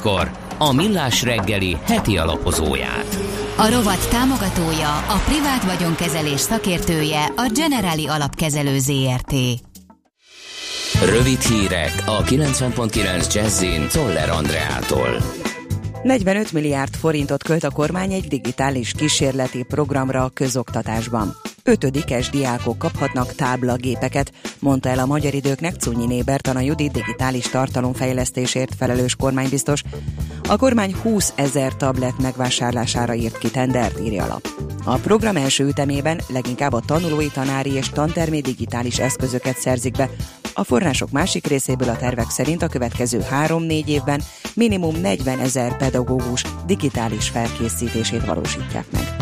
3.49-kor 0.00 0.30
a 0.58 0.72
Millás 0.72 1.22
reggeli 1.22 1.76
heti 1.84 2.16
alapozóját. 2.16 3.18
A 3.56 3.70
rovat 3.70 4.08
támogatója, 4.08 4.96
a 4.96 5.22
privát 5.24 5.64
vagyonkezelés 5.64 6.40
szakértője, 6.40 7.24
a 7.24 7.50
Generali 7.54 8.06
Alapkezelő 8.06 8.78
ZRT. 8.78 9.34
Rövid 11.04 11.40
hírek 11.40 12.02
a 12.06 12.22
90.9 12.22 13.34
Jazzin 13.34 13.88
Toller 13.92 14.30
Andreától. 14.30 15.22
45 16.02 16.52
milliárd 16.52 16.94
forintot 16.94 17.42
költ 17.42 17.64
a 17.64 17.70
kormány 17.70 18.12
egy 18.12 18.28
digitális 18.28 18.92
kísérleti 18.92 19.62
programra 19.62 20.24
a 20.24 20.28
közoktatásban. 20.28 21.39
Ötödikes 21.64 22.30
diákok 22.30 22.78
kaphatnak 22.78 23.34
táblagépeket, 23.34 24.32
mondta 24.58 24.88
el 24.88 24.98
a 24.98 25.06
magyar 25.06 25.34
időknek 25.34 25.74
Cunyi 25.74 26.06
Nébertan 26.06 26.62
Judit 26.62 26.92
digitális 26.92 27.48
tartalomfejlesztésért 27.48 28.74
felelős 28.74 29.16
kormánybiztos. 29.16 29.82
A 30.48 30.56
kormány 30.56 30.94
20 31.02 31.32
ezer 31.36 31.76
tablet 31.76 32.18
megvásárlására 32.18 33.14
írt 33.14 33.38
ki 33.38 33.50
tendert, 33.50 34.00
írja 34.00 34.24
a 34.24 34.26
lap. 34.26 34.48
A 34.84 34.96
program 34.96 35.36
első 35.36 35.66
ütemében 35.66 36.20
leginkább 36.28 36.72
a 36.72 36.80
tanulói, 36.80 37.28
tanári 37.28 37.72
és 37.72 37.88
tantermi 37.88 38.40
digitális 38.40 38.98
eszközöket 38.98 39.58
szerzik 39.58 39.96
be. 39.96 40.10
A 40.54 40.64
források 40.64 41.10
másik 41.10 41.46
részéből 41.46 41.88
a 41.88 41.96
tervek 41.96 42.30
szerint 42.30 42.62
a 42.62 42.68
következő 42.68 43.24
3-4 43.46 43.86
évben 43.86 44.22
minimum 44.54 45.00
40 45.00 45.38
ezer 45.38 45.76
pedagógus 45.76 46.42
digitális 46.66 47.28
felkészítését 47.28 48.24
valósítják 48.24 48.84
meg 48.92 49.19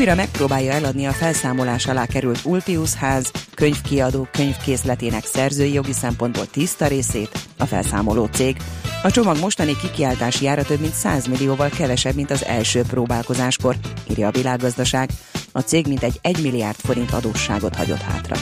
újra 0.00 0.14
megpróbálja 0.14 0.72
eladni 0.72 1.06
a 1.06 1.12
felszámolás 1.12 1.86
alá 1.86 2.06
került 2.06 2.44
Ulpius 2.44 2.94
ház 2.94 3.30
könyvkiadó 3.54 4.28
könyvkészletének 4.32 5.24
szerzői 5.24 5.72
jogi 5.72 5.92
szempontból 5.92 6.46
tiszta 6.46 6.86
részét 6.86 7.48
a 7.58 7.64
felszámoló 7.64 8.24
cég. 8.24 8.56
A 9.02 9.10
csomag 9.10 9.38
mostani 9.38 9.76
kikiáltási 9.76 10.46
ára 10.46 10.62
több 10.62 10.80
mint 10.80 10.92
100 10.92 11.26
millióval 11.26 11.68
kevesebb, 11.68 12.14
mint 12.14 12.30
az 12.30 12.44
első 12.44 12.82
próbálkozáskor, 12.82 13.76
írja 14.10 14.26
a 14.26 14.30
világgazdaság. 14.30 15.10
A 15.52 15.60
cég 15.60 15.86
mintegy 15.86 16.18
1 16.22 16.42
milliárd 16.42 16.76
forint 16.76 17.12
adósságot 17.12 17.76
hagyott 17.76 18.02
hátra. 18.02 18.36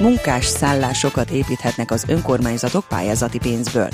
Munkás 0.00 0.44
szállásokat 0.44 1.30
építhetnek 1.30 1.90
az 1.90 2.04
önkormányzatok 2.08 2.84
pályázati 2.88 3.38
pénzből. 3.38 3.88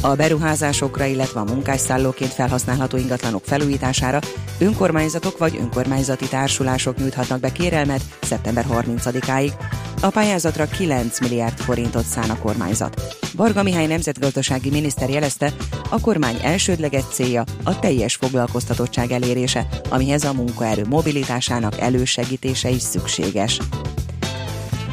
A 0.00 0.14
beruházásokra, 0.14 1.04
illetve 1.04 1.40
a 1.40 1.44
munkásszállóként 1.44 2.32
felhasználható 2.32 2.96
ingatlanok 2.96 3.44
felújítására 3.44 4.18
önkormányzatok 4.58 5.38
vagy 5.38 5.56
önkormányzati 5.60 6.28
társulások 6.28 6.96
nyújthatnak 6.96 7.40
be 7.40 7.52
kérelmet 7.52 8.02
szeptember 8.22 8.66
30-áig. 8.70 9.52
A 10.00 10.08
pályázatra 10.08 10.66
9 10.66 11.20
milliárd 11.20 11.58
forintot 11.58 12.04
szán 12.04 12.30
a 12.30 12.38
kormányzat. 12.38 13.16
Varga 13.36 13.62
Mihály 13.62 13.86
nemzetgazdasági 13.86 14.70
miniszter 14.70 15.10
jelezte, 15.10 15.52
a 15.90 16.00
kormány 16.00 16.38
elsődleges 16.42 17.04
célja 17.12 17.44
a 17.64 17.78
teljes 17.78 18.14
foglalkoztatottság 18.14 19.10
elérése, 19.10 19.66
amihez 19.88 20.24
a 20.24 20.32
munkaerő 20.32 20.84
mobilitásának 20.88 21.80
elősegítése 21.80 22.68
is 22.68 22.82
szükséges. 22.82 23.58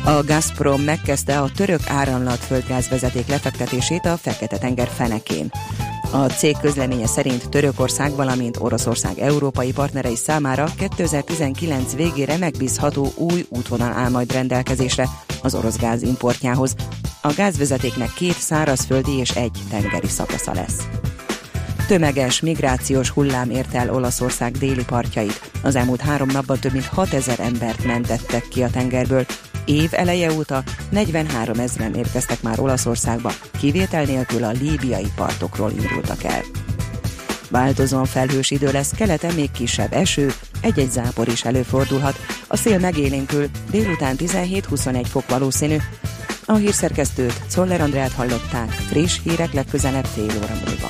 A 0.05 0.23
Gazprom 0.23 0.81
megkezdte 0.81 1.39
a 1.39 1.49
török 1.55 1.79
áramlat 1.87 2.37
földgázvezeték 2.37 3.27
lefektetését 3.27 4.05
a 4.05 4.17
Fekete-tenger 4.17 4.87
fenekén. 4.87 5.51
A 6.11 6.25
cég 6.25 6.57
közleménye 6.61 7.07
szerint 7.07 7.49
Törökország, 7.49 8.15
valamint 8.15 8.57
Oroszország 8.59 9.19
európai 9.19 9.71
partnerei 9.71 10.15
számára 10.15 10.67
2019 10.77 11.95
végére 11.95 12.37
megbízható 12.37 13.11
új 13.15 13.45
útvonal 13.49 13.91
áll 13.91 14.09
majd 14.09 14.31
rendelkezésre 14.31 15.07
az 15.41 15.55
orosz 15.55 15.77
gáz 15.77 16.01
importjához. 16.01 16.75
A 17.21 17.33
gázvezetéknek 17.33 18.13
két 18.13 18.37
szárazföldi 18.39 19.17
és 19.17 19.29
egy 19.29 19.57
tengeri 19.69 20.07
szakasza 20.07 20.53
lesz. 20.53 20.87
Tömeges 21.87 22.41
migrációs 22.41 23.09
hullám 23.09 23.49
érte 23.49 23.79
el 23.79 23.93
Olaszország 23.93 24.51
déli 24.51 24.83
partjait. 24.83 25.51
Az 25.63 25.75
elmúlt 25.75 26.01
három 26.01 26.29
napban 26.31 26.59
több 26.59 26.71
mint 26.71 26.85
6000 26.85 27.39
embert 27.39 27.85
mentettek 27.85 28.47
ki 28.47 28.63
a 28.63 28.69
tengerből, 28.69 29.25
év 29.65 29.89
eleje 29.91 30.33
óta 30.33 30.63
43 30.89 31.59
ezeren 31.59 31.93
érkeztek 31.93 32.41
már 32.41 32.59
Olaszországba, 32.59 33.31
kivétel 33.59 34.03
nélkül 34.03 34.43
a 34.43 34.51
líbiai 34.51 35.11
partokról 35.15 35.71
indultak 35.71 36.23
el. 36.23 36.41
Változóan 37.49 38.05
felhős 38.05 38.51
idő 38.51 38.71
lesz, 38.71 38.91
keleten 38.91 39.33
még 39.33 39.51
kisebb 39.51 39.93
eső, 39.93 40.33
egy-egy 40.61 40.91
zápor 40.91 41.27
is 41.27 41.43
előfordulhat. 41.43 42.19
A 42.47 42.57
szél 42.57 42.79
megélénkül, 42.79 43.49
délután 43.69 44.15
17-21 44.19 45.05
fok 45.09 45.29
valószínű. 45.29 45.77
A 46.45 46.55
hírszerkesztőt, 46.55 47.41
Szoller 47.47 47.81
Andrát 47.81 48.11
hallották, 48.11 48.69
friss 48.71 49.19
hírek 49.23 49.53
legközelebb 49.53 50.05
fél 50.05 50.37
óra 50.37 50.53
múlva. 50.65 50.89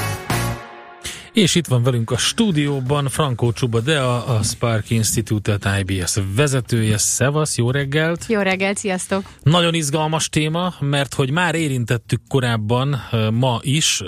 És 1.41 1.55
itt 1.55 1.67
van 1.67 1.83
velünk 1.83 2.11
a 2.11 2.17
stúdióban 2.17 3.09
Frankó 3.09 3.51
Csuba, 3.51 3.79
de 3.79 3.99
a, 3.99 4.43
Spark 4.43 4.89
Institute 4.89 5.79
IBS 5.79 6.17
vezetője. 6.35 6.97
Szevasz, 6.97 7.57
jó 7.57 7.71
reggelt! 7.71 8.25
Jó 8.27 8.39
reggelt, 8.39 8.77
sziasztok! 8.77 9.23
Nagyon 9.43 9.73
izgalmas 9.73 10.29
téma, 10.29 10.73
mert 10.79 11.13
hogy 11.13 11.31
már 11.31 11.55
érintettük 11.55 12.21
korábban, 12.27 13.01
ma 13.31 13.59
is 13.61 14.01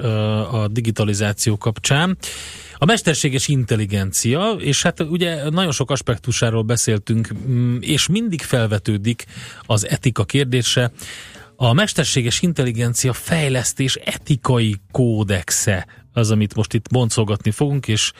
a 0.52 0.68
digitalizáció 0.68 1.58
kapcsán. 1.58 2.18
A 2.78 2.86
mesterséges 2.86 3.48
intelligencia, 3.48 4.50
és 4.50 4.82
hát 4.82 5.00
ugye 5.00 5.50
nagyon 5.50 5.72
sok 5.72 5.92
aspektusáról 5.92 6.62
beszéltünk, 6.62 7.30
mm, 7.48 7.78
és 7.80 8.08
mindig 8.08 8.42
felvetődik 8.42 9.26
az 9.66 9.88
etika 9.88 10.24
kérdése. 10.24 10.92
A 11.56 11.74
mesterséges 11.74 12.42
intelligencia 12.42 13.14
fejlesztés 13.14 13.96
etikai 13.96 14.76
kódexe 14.92 15.88
az, 16.14 16.32
amit 16.32 16.56
most 16.56 16.74
itt 16.74 16.90
boncolgatni 16.92 17.52
fogunk, 17.52 17.88
és 17.88 18.12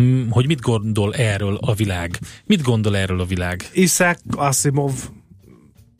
mm, 0.00 0.28
hogy 0.30 0.46
mit 0.46 0.60
gondol 0.60 1.14
erről 1.14 1.56
a 1.56 1.74
világ. 1.74 2.18
Mit 2.44 2.62
gondol 2.62 2.96
erről 2.96 3.20
a 3.20 3.24
világ? 3.24 3.68
Isaac 3.72 4.20
Asimov 4.36 4.92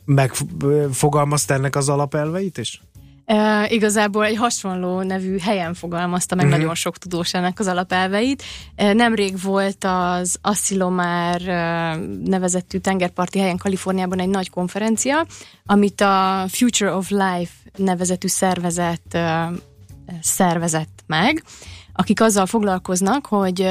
megfogalmazta 0.04 1.54
ennek 1.54 1.76
az 1.76 1.88
alapelveit 1.88 2.58
is? 2.58 2.82
E, 3.28 3.66
igazából 3.70 4.24
egy 4.24 4.36
hasonló 4.36 5.02
nevű 5.02 5.38
helyen 5.38 5.74
fogalmazta 5.74 6.34
meg 6.34 6.46
Mhm. 6.46 6.54
nagyon 6.54 6.74
sok 6.74 6.98
tudós 6.98 7.34
ennek 7.34 7.58
az 7.58 7.66
alapelveit. 7.66 8.42
E, 8.76 8.92
nemrég 8.92 9.42
volt 9.42 9.84
az 9.84 10.38
Asilomar 10.42 11.48
e, 11.48 11.96
nevezettű 12.24 12.78
tengerparti 12.78 13.38
helyen 13.38 13.56
Kaliforniában 13.56 14.20
egy 14.20 14.28
nagy 14.28 14.50
konferencia, 14.50 15.26
amit 15.66 16.00
a 16.00 16.44
Future 16.48 16.92
of 16.92 17.10
Life 17.10 17.52
nevezetű 17.76 18.28
szervezet 18.28 19.14
e, 19.14 19.50
szervezett 20.20 21.02
meg, 21.06 21.42
akik 21.98 22.20
azzal 22.20 22.46
foglalkoznak, 22.46 23.26
hogy 23.26 23.68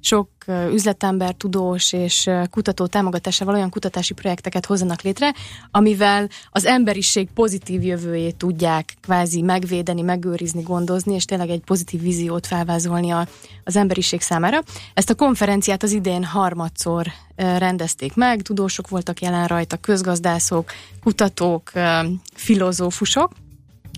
sok 0.00 0.28
üzletember, 0.72 1.34
tudós 1.34 1.92
és 1.92 2.30
kutató 2.50 2.86
támogatásával 2.86 3.54
olyan 3.54 3.70
kutatási 3.70 4.14
projekteket 4.14 4.66
hozzanak 4.66 5.02
létre, 5.02 5.34
amivel 5.70 6.28
az 6.50 6.64
emberiség 6.64 7.28
pozitív 7.34 7.82
jövőjét 7.82 8.36
tudják 8.36 8.94
kvázi 9.00 9.42
megvédeni, 9.42 10.02
megőrizni, 10.02 10.62
gondozni, 10.62 11.14
és 11.14 11.24
tényleg 11.24 11.48
egy 11.48 11.62
pozitív 11.64 12.00
víziót 12.00 12.46
felvázolni 12.46 13.10
a, 13.10 13.26
az 13.64 13.76
emberiség 13.76 14.20
számára. 14.20 14.62
Ezt 14.94 15.10
a 15.10 15.14
konferenciát 15.14 15.82
az 15.82 15.92
idén 15.92 16.24
harmadszor 16.24 17.06
rendezték 17.36 18.14
meg, 18.14 18.42
tudósok 18.42 18.88
voltak 18.88 19.20
jelen 19.20 19.46
rajta, 19.46 19.76
közgazdászok, 19.76 20.72
kutatók, 21.02 21.72
filozófusok, 22.34 23.32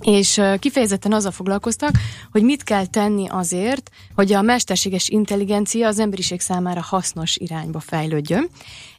és 0.04 0.40
kifejezetten 0.58 1.12
azzal 1.12 1.30
foglalkoztak, 1.30 1.90
hogy 2.30 2.42
mit 2.42 2.62
kell 2.62 2.86
tenni 2.86 3.26
azért, 3.28 3.90
hogy 4.14 4.32
a 4.32 4.42
mesterséges 4.42 5.08
intelligencia 5.08 5.86
az 5.86 5.98
emberiség 5.98 6.40
számára 6.40 6.82
hasznos 6.82 7.36
irányba 7.36 7.80
fejlődjön. 7.80 8.48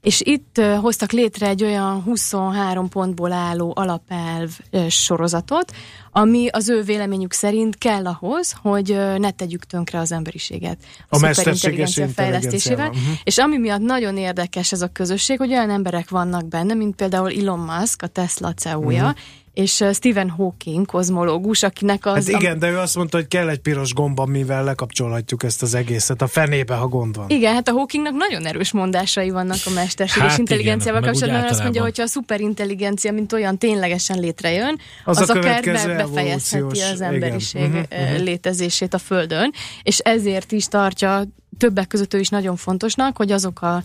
És 0.01 0.21
itt 0.21 0.61
hoztak 0.81 1.11
létre 1.11 1.47
egy 1.47 1.63
olyan 1.63 2.01
23 2.01 2.89
pontból 2.89 3.31
álló 3.31 3.73
alapelv 3.75 4.49
sorozatot, 4.89 5.71
ami 6.11 6.47
az 6.47 6.69
ő 6.69 6.81
véleményük 6.81 7.33
szerint 7.33 7.77
kell 7.77 8.05
ahhoz, 8.05 8.55
hogy 8.61 8.97
ne 9.17 9.31
tegyük 9.31 9.63
tönkre 9.63 9.99
az 9.99 10.11
emberiséget. 10.11 10.77
A 11.09 11.19
mesterséges 11.19 11.89
szuperintelligencia 11.89 12.23
fejlesztésével. 12.23 12.89
Mhm. 12.89 12.97
És 13.23 13.37
ami 13.37 13.57
miatt 13.57 13.81
nagyon 13.81 14.17
érdekes 14.17 14.71
ez 14.71 14.81
a 14.81 14.87
közösség, 14.87 15.37
hogy 15.37 15.51
olyan 15.51 15.69
emberek 15.69 16.09
vannak 16.09 16.47
benne, 16.47 16.73
mint 16.73 16.95
például 16.95 17.31
Elon 17.31 17.59
Musk, 17.59 18.01
a 18.01 18.07
Tesla 18.07 18.53
CEO-ja, 18.53 19.05
Mhm. 19.07 19.17
És 19.55 19.83
Stephen 19.93 20.29
Hawking, 20.29 20.85
kozmológus, 20.85 21.63
akinek 21.63 22.05
az... 22.05 22.31
Hát 22.31 22.41
igen, 22.41 22.59
de 22.59 22.69
ő 22.69 22.77
azt 22.77 22.95
mondta, 22.95 23.17
hogy 23.17 23.27
kell 23.27 23.49
egy 23.49 23.59
piros 23.59 23.93
gomb, 23.93 24.19
amivel 24.19 24.63
lekapcsolhatjuk 24.63 25.43
ezt 25.43 25.61
az 25.61 25.73
egészet 25.73 26.21
a 26.21 26.27
fenébe, 26.27 26.75
ha 26.75 26.87
gond 26.87 27.15
van. 27.15 27.29
Igen, 27.29 27.53
hát 27.53 27.67
a 27.67 27.71
Hawkingnak 27.71 28.13
nagyon 28.13 28.45
erős 28.45 28.71
mondásai 28.71 29.29
vannak 29.29 29.57
a 29.65 29.69
mesterséges 29.69 30.29
Hát 30.29 30.37
intelligenciával 30.37 31.01
igen, 31.01 31.11
kapcsolatban, 31.11 31.41
mert 31.41 31.53
azt 31.53 31.63
mondja, 31.63 31.81
hogyha 31.81 32.03
a 32.03 32.07
szuperintelligencia, 32.07 33.11
mint 33.11 33.33
olyan 33.33 33.57
ténylegesen 33.57 34.19
létrejön, 34.19 34.79
Az 35.03 35.21
az, 35.21 35.29
a 35.29 35.33
akár 35.33 35.63
be- 35.63 35.95
befejezheti 35.95 36.81
az 36.81 36.93
igen. 36.95 37.13
emberiség 37.13 37.61
Mhm, 37.61 37.77
ö, 37.89 38.13
mhm. 38.13 38.23
létezését 38.23 38.93
a 38.93 38.97
Földön, 38.97 39.51
és 39.83 39.99
ezért 39.99 40.51
is 40.51 40.67
tartja 40.67 41.23
többek 41.57 41.87
között 41.87 42.13
ő 42.13 42.19
is 42.19 42.29
nagyon 42.29 42.55
fontosnak, 42.55 43.17
hogy 43.17 43.31
azok 43.31 43.61
a 43.61 43.83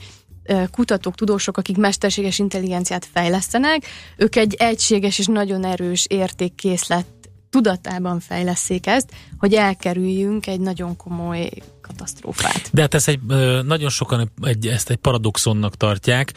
kutatók, 0.71 1.15
tudósok, 1.15 1.57
akik 1.57 1.77
mesterséges 1.77 2.39
intelligenciát 2.39 3.09
fejlesztenek, 3.13 3.87
ők 4.17 4.37
egy 4.37 4.55
egységes 4.55 5.19
és 5.19 5.27
nagyon 5.27 5.65
erős 5.65 6.07
értékkészlet 6.09 7.07
tudatában 7.51 8.21
fejleszék 8.21 8.87
ezt, 8.87 9.11
hogy 9.39 9.55
elkerüljünk 9.55 10.47
egy 10.47 10.61
nagyon 10.61 10.97
komoly 10.97 11.49
katasztrófát. 11.91 12.69
De 12.73 12.81
hát 12.81 12.95
ezt 12.95 13.09
egy, 13.09 13.21
nagyon 13.65 13.89
sokan 13.89 14.31
egy, 14.43 14.67
ezt 14.67 14.91
egy 14.91 14.97
paradoxonnak 14.97 15.77
tartják, 15.77 16.33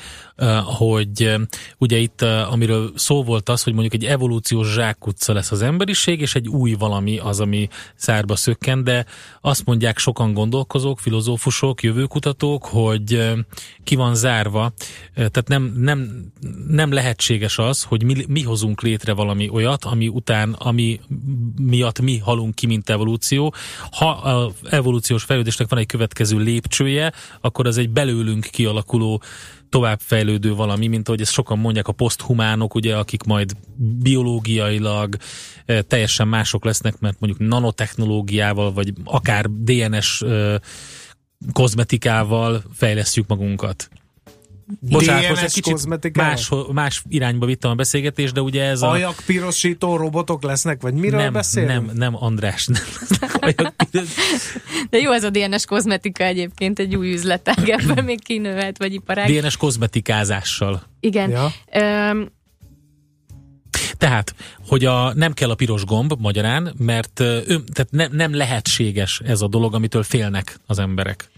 hogy 0.64 1.36
ugye 1.78 1.97
itt, 1.97 2.22
amiről 2.22 2.91
szó 2.95 3.24
volt 3.24 3.49
az, 3.49 3.64
hogy 3.64 3.74
mondjuk 3.74 3.93
egy 3.93 4.06
evolúciós 4.06 4.74
zsákutca 4.74 5.34
lesz 5.34 5.51
az 5.51 5.62
emberiség, 5.62 6.22
és 6.22 6.36
egy 6.36 6.47
új 6.47 6.74
valami 6.74 7.18
az, 7.18 7.39
ami 7.39 7.68
szárba 7.95 8.36
szökken, 8.36 8.84
de 8.84 9.06
azt 9.41 9.66
mondják 9.66 9.97
sokan 9.97 10.34
gondolkozók, 10.34 10.99
filozófusok, 10.99 11.84
jövőkutatók, 11.84 12.66
hogy 12.66 13.34
ki 13.84 13.95
van 13.95 14.16
zárva, 14.16 14.74
tehát 15.14 15.47
nem, 15.47 15.74
nem, 15.78 16.32
nem 16.68 16.91
lehetséges 16.91 17.58
az, 17.58 17.84
hogy 17.84 18.04
mi, 18.04 18.26
mi 18.28 18.41
hozunk 18.41 18.82
létre 18.82 19.14
valami 19.14 19.49
olyat, 19.49 19.84
ami 19.86 20.08
után, 20.08 20.54
ami 20.54 20.99
miatt 21.62 22.01
mi 22.01 22.18
halunk 22.18 22.56
ki, 22.56 22.66
mint 22.66 22.89
evolúció. 22.89 23.54
Ha 23.91 24.10
a 24.10 24.51
evolúciós 24.70 25.24
fejlődésnek 25.43 25.69
van 25.69 25.79
egy 25.79 25.85
következő 25.85 26.37
lépcsője, 26.37 27.11
akkor 27.41 27.67
az 27.67 27.77
egy 27.77 27.89
belőlünk 27.89 28.45
kialakuló 28.51 29.21
továbbfejlődő 29.69 30.53
valami, 30.53 30.87
mint 30.87 31.07
ahogy 31.07 31.21
ezt 31.21 31.31
sokan 31.31 31.59
mondják 31.59 31.87
a 31.87 31.91
poszthumánok, 31.91 32.75
ugye, 32.75 32.95
akik 32.95 33.23
majd 33.23 33.51
biológiailag 33.77 35.15
eh, 35.65 35.81
teljesen 35.81 36.27
mások 36.27 36.65
lesznek, 36.65 36.99
mert 36.99 37.19
mondjuk 37.19 37.49
nanotechnológiával, 37.49 38.73
vagy 38.73 38.93
akár 39.03 39.49
DNS 39.49 40.21
eh, 40.21 40.55
kozmetikával 41.53 42.63
fejlesztjük 42.73 43.27
magunkat. 43.27 43.89
Bocsánat, 44.80 45.38
egy 45.38 45.53
kicsit 45.53 46.16
más, 46.16 46.49
más 46.72 47.03
irányba 47.07 47.45
vittem 47.45 47.72
a 47.72 47.76
beszélgetést, 47.76 48.34
de 48.34 48.41
ugye 48.41 48.64
ez 48.64 48.82
a... 48.82 48.89
Ajak 48.89 49.16
pirosító 49.26 49.95
robotok 49.95 50.43
lesznek, 50.43 50.82
vagy 50.82 50.93
miről 50.93 51.20
nem, 51.20 51.34
beszélünk? 51.34 51.86
nem, 51.86 51.95
nem, 51.95 52.24
András, 52.24 52.68
nem. 52.68 52.82
De 54.89 54.97
jó 54.97 55.11
ez 55.11 55.24
a 55.24 55.30
DNS 55.30 55.66
kozmetika 55.66 56.24
egyébként, 56.24 56.80
egy 56.80 56.95
új 56.95 57.11
üzletág, 57.11 57.70
ebben 57.70 58.03
még 58.03 58.24
kinövelt, 58.24 58.78
vagy 58.78 58.93
iparág. 58.93 59.32
DNS 59.32 59.57
kozmetikázással. 59.57 60.84
Igen. 60.99 61.30
Ja. 61.30 61.51
Öm, 61.72 62.32
Tehát, 63.97 64.36
hogy 64.68 64.86
a, 64.86 65.14
nem 65.14 65.34
kell 65.34 65.49
a 65.49 65.55
piros 65.55 65.86
gomb 65.86 66.14
magyarán, 66.20 66.74
mert 66.78 67.20
ö, 67.20 67.38
ő, 67.47 67.64
tehát 67.74 67.91
ne, 67.91 68.07
nem 68.07 68.36
lehetséges 68.36 69.22
ez 69.26 69.41
a 69.41 69.47
dolog, 69.47 69.74
amitől 69.74 70.03
félnek 70.03 70.59
az 70.66 70.80
emberek. 70.80 71.32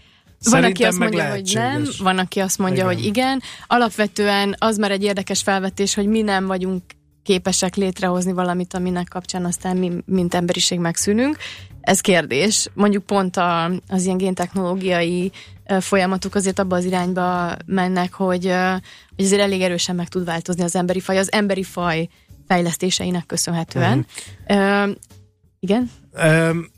Van, 0.50 0.64
aki 0.64 0.84
azt 0.84 0.98
mondja, 0.98 1.30
hogy 1.30 1.50
nem, 1.54 1.84
van, 1.98 2.18
aki 2.18 2.40
azt 2.40 2.58
mondja, 2.58 2.84
Igen. 2.84 2.94
hogy 2.94 3.04
igen. 3.04 3.42
Alapvetően 3.66 4.54
az 4.58 4.76
már 4.76 4.90
egy 4.90 5.02
érdekes 5.02 5.42
felvetés, 5.42 5.94
hogy 5.94 6.06
mi 6.06 6.22
nem 6.22 6.46
vagyunk 6.46 6.82
képesek 7.22 7.74
létrehozni 7.74 8.32
valamit, 8.32 8.74
aminek 8.74 9.08
kapcsán 9.08 9.44
aztán 9.44 9.76
mi, 9.76 9.92
mint 10.04 10.34
emberiség 10.34 10.78
megszűnünk. 10.78 11.36
Ez 11.80 12.00
kérdés. 12.00 12.68
Mondjuk 12.74 13.04
pont 13.04 13.36
a, 13.36 13.64
az 13.88 14.04
ilyen 14.04 14.16
géntechnológiai 14.16 15.32
folyamatok 15.80 16.34
azért 16.34 16.58
abba 16.58 16.76
az 16.76 16.84
irányba 16.84 17.56
mennek, 17.66 18.12
hogy, 18.12 18.52
hogy 19.16 19.24
azért 19.24 19.40
elég 19.40 19.60
erősen 19.60 19.94
meg 19.94 20.08
tud 20.08 20.24
változni 20.24 20.62
az 20.62 20.74
emberi 20.74 21.00
faj, 21.00 21.18
az 21.18 21.32
emberi 21.32 21.62
faj 21.62 22.08
fejlesztéseinek 22.46 23.26
köszönhetően. 23.26 24.06
Ö, 24.46 24.90
igen? 25.60 25.90
Öm, 26.12 26.70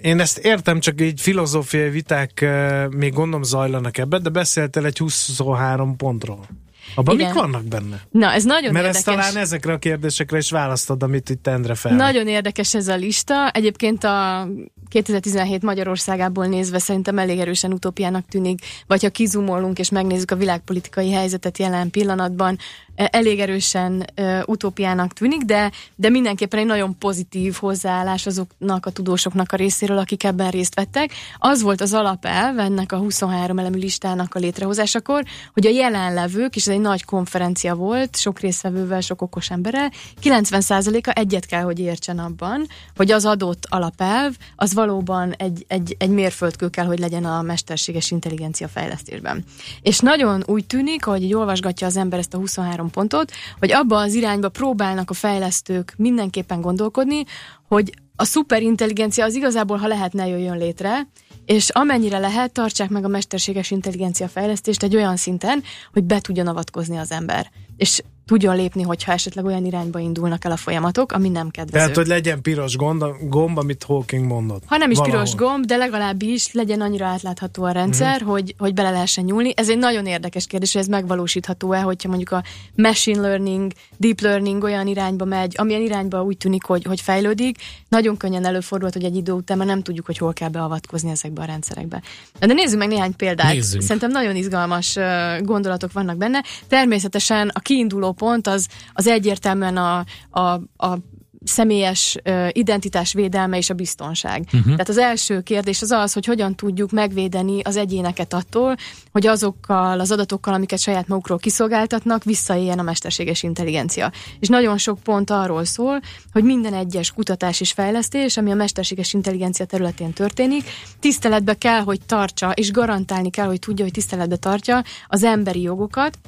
én 0.00 0.20
ezt 0.20 0.38
értem, 0.38 0.80
csak 0.80 1.00
így 1.00 1.20
filozófiai 1.20 1.90
viták 1.90 2.40
ö, 2.40 2.86
még 2.86 3.12
gondolom 3.12 3.42
zajlanak 3.42 3.98
ebben, 3.98 4.22
de 4.22 4.28
beszéltél 4.28 4.84
egy 4.84 4.98
23 4.98 5.96
pontról. 5.96 6.46
Abban 6.94 7.14
Igen. 7.14 7.26
mik 7.26 7.36
vannak 7.40 7.64
benne? 7.64 8.00
Na, 8.10 8.32
ez 8.32 8.44
nagyon 8.44 8.72
Mert 8.72 8.86
érdekes. 8.86 8.96
ezt 8.96 9.04
talán 9.04 9.36
ezekre 9.36 9.72
a 9.72 9.78
kérdésekre 9.78 10.38
is 10.38 10.50
választod, 10.50 11.02
amit 11.02 11.30
itt 11.30 11.46
Endre 11.46 11.74
fel. 11.74 11.96
Nagyon 11.96 12.28
érdekes 12.28 12.74
ez 12.74 12.88
a 12.88 12.96
lista. 12.96 13.50
Egyébként 13.50 14.04
a 14.04 14.48
2017 14.88 15.62
Magyarországából 15.62 16.46
nézve 16.46 16.78
szerintem 16.78 17.18
elég 17.18 17.38
erősen 17.38 17.72
utópiának 17.72 18.26
tűnik, 18.28 18.60
vagy 18.86 19.02
ha 19.02 19.10
kizumolunk 19.10 19.78
és 19.78 19.90
megnézzük 19.90 20.30
a 20.30 20.36
világpolitikai 20.36 21.12
helyzetet 21.12 21.58
jelen 21.58 21.90
pillanatban, 21.90 22.58
elég 23.06 23.40
erősen 23.40 24.04
e, 24.14 24.42
utópiának 24.46 25.12
tűnik, 25.12 25.42
de, 25.42 25.70
de 25.96 26.08
mindenképpen 26.08 26.58
egy 26.58 26.66
nagyon 26.66 26.98
pozitív 26.98 27.54
hozzáállás 27.54 28.26
azoknak 28.26 28.86
a 28.86 28.90
tudósoknak 28.90 29.52
a 29.52 29.56
részéről, 29.56 29.98
akik 29.98 30.24
ebben 30.24 30.50
részt 30.50 30.74
vettek. 30.74 31.12
Az 31.38 31.62
volt 31.62 31.80
az 31.80 31.94
alapelv 31.94 32.58
ennek 32.58 32.92
a 32.92 32.96
23 32.96 33.58
elemű 33.58 33.78
listának 33.78 34.34
a 34.34 34.38
létrehozásakor, 34.38 35.24
hogy 35.52 35.66
a 35.66 35.70
jelenlevők, 35.70 36.56
és 36.56 36.66
ez 36.66 36.74
egy 36.74 36.80
nagy 36.80 37.04
konferencia 37.04 37.74
volt, 37.74 38.16
sok 38.16 38.40
résztvevővel, 38.40 39.00
sok 39.00 39.22
okos 39.22 39.50
emberrel, 39.50 39.92
90%-a 40.22 41.12
egyet 41.14 41.46
kell, 41.46 41.62
hogy 41.62 41.78
értsen 41.78 42.18
abban, 42.18 42.66
hogy 42.96 43.10
az 43.10 43.24
adott 43.24 43.66
alapelv, 43.68 44.36
az 44.56 44.74
valóban 44.74 45.32
egy, 45.32 45.64
egy, 45.68 45.96
egy 45.98 46.10
mérföldkő 46.10 46.68
kell, 46.68 46.86
hogy 46.86 46.98
legyen 46.98 47.24
a 47.24 47.42
mesterséges 47.42 48.10
intelligencia 48.10 48.68
fejlesztésben. 48.68 49.44
És 49.82 49.98
nagyon 49.98 50.42
úgy 50.46 50.66
tűnik, 50.66 51.04
hogy 51.04 51.22
így 51.22 51.34
olvasgatja 51.34 51.86
az 51.86 51.96
ember 51.96 52.18
ezt 52.18 52.34
a 52.34 52.38
23 52.38 52.87
pontot, 52.90 53.32
hogy 53.58 53.72
abba 53.72 53.96
az 53.96 54.14
irányba 54.14 54.48
próbálnak 54.48 55.10
a 55.10 55.14
fejlesztők 55.14 55.94
mindenképpen 55.96 56.60
gondolkodni, 56.60 57.24
hogy 57.68 57.92
a 58.16 58.24
szuperintelligencia 58.24 59.24
az 59.24 59.34
igazából, 59.34 59.76
ha 59.76 59.86
lehet, 59.86 60.12
ne 60.12 60.26
jöjjön 60.26 60.58
létre, 60.58 61.08
és 61.44 61.68
amennyire 61.70 62.18
lehet, 62.18 62.52
tartsák 62.52 62.88
meg 62.88 63.04
a 63.04 63.08
mesterséges 63.08 63.70
intelligencia 63.70 64.28
fejlesztést 64.28 64.82
egy 64.82 64.96
olyan 64.96 65.16
szinten, 65.16 65.62
hogy 65.92 66.04
be 66.04 66.20
tudjon 66.20 66.46
avatkozni 66.46 66.96
az 66.96 67.10
ember. 67.10 67.50
És 67.76 68.02
tudjon 68.28 68.56
lépni, 68.56 68.82
hogyha 68.82 69.12
esetleg 69.12 69.44
olyan 69.44 69.64
irányba 69.64 69.98
indulnak 69.98 70.44
el 70.44 70.52
a 70.52 70.56
folyamatok, 70.56 71.12
ami 71.12 71.28
nem 71.28 71.48
kedvező. 71.48 71.78
Tehát, 71.78 71.96
hogy 71.96 72.06
legyen 72.06 72.42
piros 72.42 72.76
gomb, 72.76 73.04
gomb 73.28 73.58
amit 73.58 73.84
Hawking 73.84 74.26
mondott. 74.26 74.62
Ha 74.66 74.76
nem 74.76 74.90
is 74.90 74.96
Valahol. 74.96 75.20
piros 75.20 75.34
gomb, 75.34 75.64
de 75.64 75.76
legalábbis 75.76 76.52
legyen 76.52 76.80
annyira 76.80 77.06
átlátható 77.06 77.64
a 77.64 77.70
rendszer, 77.70 78.14
uh-huh. 78.14 78.30
hogy, 78.30 78.54
hogy 78.58 78.74
bele 78.74 78.90
lehessen 78.90 79.24
nyúlni. 79.24 79.52
Ez 79.56 79.68
egy 79.68 79.78
nagyon 79.78 80.06
érdekes 80.06 80.46
kérdés, 80.46 80.72
hogy 80.72 80.82
ez 80.82 80.88
megvalósítható-e, 80.88 81.80
hogyha 81.80 82.08
mondjuk 82.08 82.30
a 82.30 82.42
machine 82.74 83.20
learning, 83.20 83.72
deep 83.96 84.20
learning 84.20 84.62
olyan 84.62 84.86
irányba 84.86 85.24
megy, 85.24 85.54
amilyen 85.56 85.82
irányba 85.82 86.22
úgy 86.22 86.36
tűnik, 86.36 86.64
hogy, 86.64 86.84
hogy 86.84 87.00
fejlődik. 87.00 87.56
Nagyon 87.88 88.16
könnyen 88.16 88.44
előfordult, 88.44 88.92
hogy 88.92 89.04
egy 89.04 89.16
idő 89.16 89.32
után 89.32 89.56
már 89.56 89.66
nem 89.66 89.82
tudjuk, 89.82 90.06
hogy 90.06 90.18
hol 90.18 90.32
kell 90.32 90.48
beavatkozni 90.48 91.10
ezekbe 91.10 91.42
a 91.42 91.44
rendszerekbe. 91.44 92.02
De 92.38 92.54
nézzük 92.54 92.78
meg 92.78 92.88
néhány 92.88 93.16
példát. 93.16 93.52
Nézzünk. 93.52 93.82
Szerintem 93.82 94.10
nagyon 94.10 94.36
izgalmas 94.36 94.96
gondolatok 95.40 95.92
vannak 95.92 96.16
benne. 96.16 96.42
Természetesen 96.68 97.50
a 97.54 97.60
kiinduló 97.60 98.12
pont 98.18 98.46
az, 98.46 98.68
az 98.92 99.06
egyértelműen 99.06 99.76
a, 99.76 100.04
a, 100.30 100.40
a 100.76 100.98
személyes 101.44 102.16
identitás 102.52 103.12
védelme 103.12 103.56
és 103.56 103.70
a 103.70 103.74
biztonság. 103.74 104.48
Mhm. 104.52 104.70
Tehát 104.70 104.88
az 104.88 104.98
első 104.98 105.40
kérdés 105.40 105.82
az 105.82 105.90
az, 105.90 106.12
hogy 106.12 106.26
hogyan 106.26 106.54
tudjuk 106.54 106.90
megvédeni 106.90 107.60
az 107.60 107.76
egyéneket 107.76 108.32
attól, 108.32 108.76
hogy 109.12 109.26
azokkal 109.26 110.00
az 110.00 110.10
adatokkal, 110.10 110.54
amiket 110.54 110.78
saját 110.78 111.08
magukról 111.08 111.38
kiszolgáltatnak, 111.38 112.24
visszaéljen 112.24 112.78
a 112.78 112.82
mesterséges 112.82 113.42
intelligencia. 113.42 114.12
És 114.40 114.48
nagyon 114.48 114.78
sok 114.78 114.98
pont 114.98 115.30
arról 115.30 115.64
szól, 115.64 116.00
hogy 116.32 116.44
minden 116.44 116.74
egyes 116.74 117.12
kutatás 117.12 117.60
és 117.60 117.72
fejlesztés, 117.72 118.36
ami 118.36 118.50
a 118.50 118.54
mesterséges 118.54 119.12
intelligencia 119.12 119.64
területén 119.64 120.12
történik, 120.12 120.64
tiszteletbe 121.00 121.54
kell, 121.54 121.80
hogy 121.80 122.00
tartsa, 122.06 122.50
és 122.50 122.70
garantálni 122.70 123.30
kell, 123.30 123.46
hogy 123.46 123.58
tudja, 123.58 123.84
hogy 123.84 123.92
tiszteletbe 123.92 124.36
tartja 124.36 124.82
az 125.06 125.22
emberi 125.22 125.60
jogokat, 125.60 126.18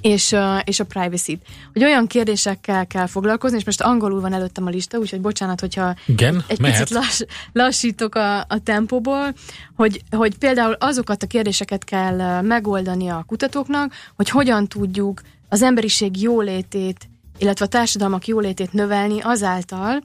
és, 0.00 0.36
és 0.64 0.80
a 0.80 0.84
privacy-t. 0.84 1.46
Hogy 1.72 1.84
olyan 1.84 2.06
kérdésekkel 2.06 2.86
kell 2.86 3.06
foglalkozni, 3.06 3.56
és 3.56 3.64
most 3.64 3.80
angolul 3.80 4.20
van 4.20 4.32
előttem 4.32 4.66
a 4.66 4.70
lista, 4.70 4.98
úgyhogy 4.98 5.20
bocsánat, 5.20 5.60
hogyha 5.60 5.94
Igen, 6.06 6.44
egy 6.46 6.60
mehet. 6.60 6.78
picit 6.78 6.96
lass, 6.96 7.22
lassítok 7.52 8.14
a, 8.14 8.38
a 8.38 8.58
tempóból, 8.64 9.34
hogy, 9.76 10.02
hogy 10.10 10.38
például 10.38 10.72
azokat 10.72 11.22
a 11.22 11.26
kérdéseket 11.26 11.84
kell 11.84 12.40
megoldani 12.40 13.08
a 13.08 13.24
kutatóknak, 13.26 13.92
hogy 14.16 14.28
hogyan 14.28 14.66
tudjuk 14.66 15.20
az 15.48 15.62
emberiség 15.62 16.22
jólétét, 16.22 17.08
illetve 17.38 17.64
a 17.64 17.68
társadalmak 17.68 18.26
jólétét 18.26 18.72
növelni 18.72 19.20
azáltal, 19.20 20.02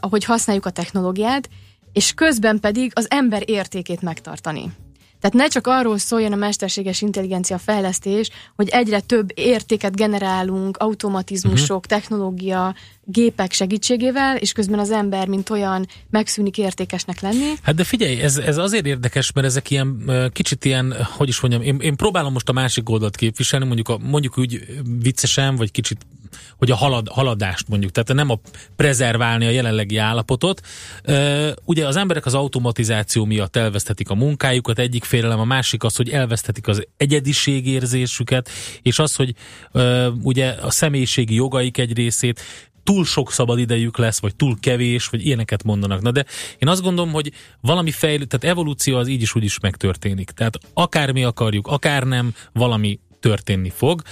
hogy 0.00 0.24
használjuk 0.24 0.66
a 0.66 0.70
technológiát, 0.70 1.48
és 1.92 2.12
közben 2.12 2.60
pedig 2.60 2.92
az 2.94 3.06
ember 3.10 3.42
értékét 3.46 4.02
megtartani. 4.02 4.72
Tehát 5.22 5.36
ne 5.36 5.46
csak 5.46 5.66
arról 5.66 5.98
szóljon 5.98 6.32
a 6.32 6.36
mesterséges 6.36 7.02
intelligencia 7.02 7.58
fejlesztés, 7.58 8.30
hogy 8.56 8.68
egyre 8.68 9.00
több 9.00 9.28
értéket 9.34 9.96
generálunk 9.96 10.76
automatizmusok, 10.76 11.84
uh-huh. 11.84 11.98
technológia, 11.98 12.74
gépek 13.04 13.52
segítségével, 13.52 14.36
és 14.36 14.52
közben 14.52 14.78
az 14.78 14.90
ember, 14.90 15.28
mint 15.28 15.50
olyan, 15.50 15.86
megszűnik 16.10 16.58
értékesnek 16.58 17.20
lenni. 17.20 17.52
Hát 17.62 17.74
de 17.74 17.84
figyelj, 17.84 18.20
ez, 18.20 18.36
ez 18.36 18.56
azért 18.56 18.86
érdekes, 18.86 19.32
mert 19.32 19.46
ezek 19.46 19.70
ilyen 19.70 20.12
kicsit 20.32 20.64
ilyen, 20.64 20.94
hogy 21.16 21.28
is 21.28 21.40
mondjam, 21.40 21.62
én, 21.62 21.76
én 21.80 21.96
próbálom 21.96 22.32
most 22.32 22.48
a 22.48 22.52
másik 22.52 22.88
oldalt 22.88 23.16
képviselni, 23.16 23.66
mondjuk, 23.66 23.88
a, 23.88 23.98
mondjuk 23.98 24.38
úgy 24.38 24.64
viccesen, 25.02 25.56
vagy 25.56 25.70
kicsit, 25.70 26.06
hogy 26.56 26.70
a 26.70 26.76
halad, 26.76 27.08
haladást 27.08 27.68
mondjuk, 27.68 27.90
tehát 27.90 28.12
nem 28.12 28.30
a 28.30 28.40
prezerválni 28.76 29.46
a 29.46 29.50
jelenlegi 29.50 29.96
állapotot. 29.96 30.60
Ugye 31.64 31.86
az 31.86 31.96
emberek 31.96 32.26
az 32.26 32.34
automatizáció 32.34 33.24
miatt 33.24 33.56
elvesztetik 33.56 34.10
a 34.10 34.14
munkájukat, 34.14 34.78
egyik 34.78 35.04
félelem, 35.04 35.40
a 35.40 35.44
másik 35.44 35.84
az, 35.84 35.96
hogy 35.96 36.10
elvesztetik 36.10 36.68
az 36.68 36.86
egyediségérzésüket, 36.96 38.48
és 38.82 38.98
az, 38.98 39.14
hogy 39.14 39.34
ugye 40.22 40.48
a 40.48 40.70
személyiségi 40.70 41.34
jogaik 41.34 41.78
egy 41.78 41.96
részét, 41.96 42.40
túl 42.84 43.04
sok 43.04 43.32
szabad 43.32 43.58
idejük 43.58 43.98
lesz, 43.98 44.20
vagy 44.20 44.36
túl 44.36 44.56
kevés, 44.60 45.06
vagy 45.06 45.26
ilyeneket 45.26 45.62
mondanak. 45.62 46.00
Na 46.00 46.10
de 46.10 46.24
én 46.58 46.68
azt 46.68 46.82
gondolom, 46.82 47.12
hogy 47.12 47.32
valami 47.60 47.90
fejlő, 47.90 48.24
tehát 48.24 48.56
evolúció 48.56 48.96
az 48.96 49.08
így 49.08 49.22
is 49.22 49.34
úgy 49.34 49.44
is 49.44 49.60
megtörténik. 49.60 50.30
Tehát 50.30 50.58
akármi 50.74 51.24
akarjuk, 51.24 51.66
akár 51.66 52.02
nem, 52.02 52.34
valami 52.52 52.98
történni 53.20 53.70
fog. 53.70 54.02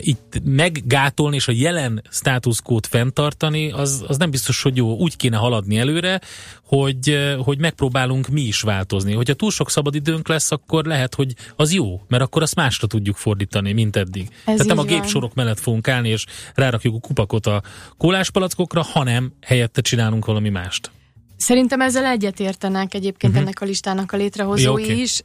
Itt 0.00 0.40
meggátolni 0.44 1.36
és 1.36 1.48
a 1.48 1.52
jelen 1.52 2.02
státuszkót 2.10 2.86
fenntartani, 2.86 3.70
az, 3.70 4.04
az 4.06 4.16
nem 4.16 4.30
biztos, 4.30 4.62
hogy 4.62 4.76
jó. 4.76 4.96
Úgy 4.96 5.16
kéne 5.16 5.36
haladni 5.36 5.78
előre, 5.78 6.20
hogy, 6.64 7.18
hogy 7.38 7.58
megpróbálunk 7.58 8.28
mi 8.28 8.40
is 8.40 8.60
változni. 8.60 9.12
Hogyha 9.12 9.34
túl 9.34 9.50
sok 9.50 9.70
szabad 9.70 9.94
időnk 9.94 10.28
lesz, 10.28 10.50
akkor 10.50 10.84
lehet, 10.84 11.14
hogy 11.14 11.34
az 11.56 11.72
jó, 11.72 12.00
mert 12.08 12.22
akkor 12.22 12.42
azt 12.42 12.54
másra 12.54 12.86
tudjuk 12.86 13.16
fordítani, 13.16 13.72
mint 13.72 13.96
eddig. 13.96 14.28
Tehát 14.44 14.64
nem 14.64 14.78
a 14.78 14.84
gépsorok 14.84 15.34
mellett 15.34 15.60
fogunk 15.60 15.88
állni, 15.88 16.08
és 16.08 16.26
rárakjuk 16.54 16.94
a 16.94 16.98
kupakot 16.98 17.46
a 17.46 17.62
kóláspalackokra, 17.96 18.82
hanem 18.82 19.32
helyette 19.40 19.80
csinálunk 19.80 20.24
valami 20.24 20.48
mást. 20.48 20.90
Szerintem 21.36 21.80
ezzel 21.80 22.04
egyetértenek 22.04 22.94
egyébként 22.94 23.32
uh-huh. 23.32 23.48
ennek 23.48 23.60
a 23.60 23.64
listának 23.64 24.12
a 24.12 24.16
létrehozói 24.16 24.64
Jó, 24.64 24.72
oké. 24.72 25.00
is. 25.00 25.22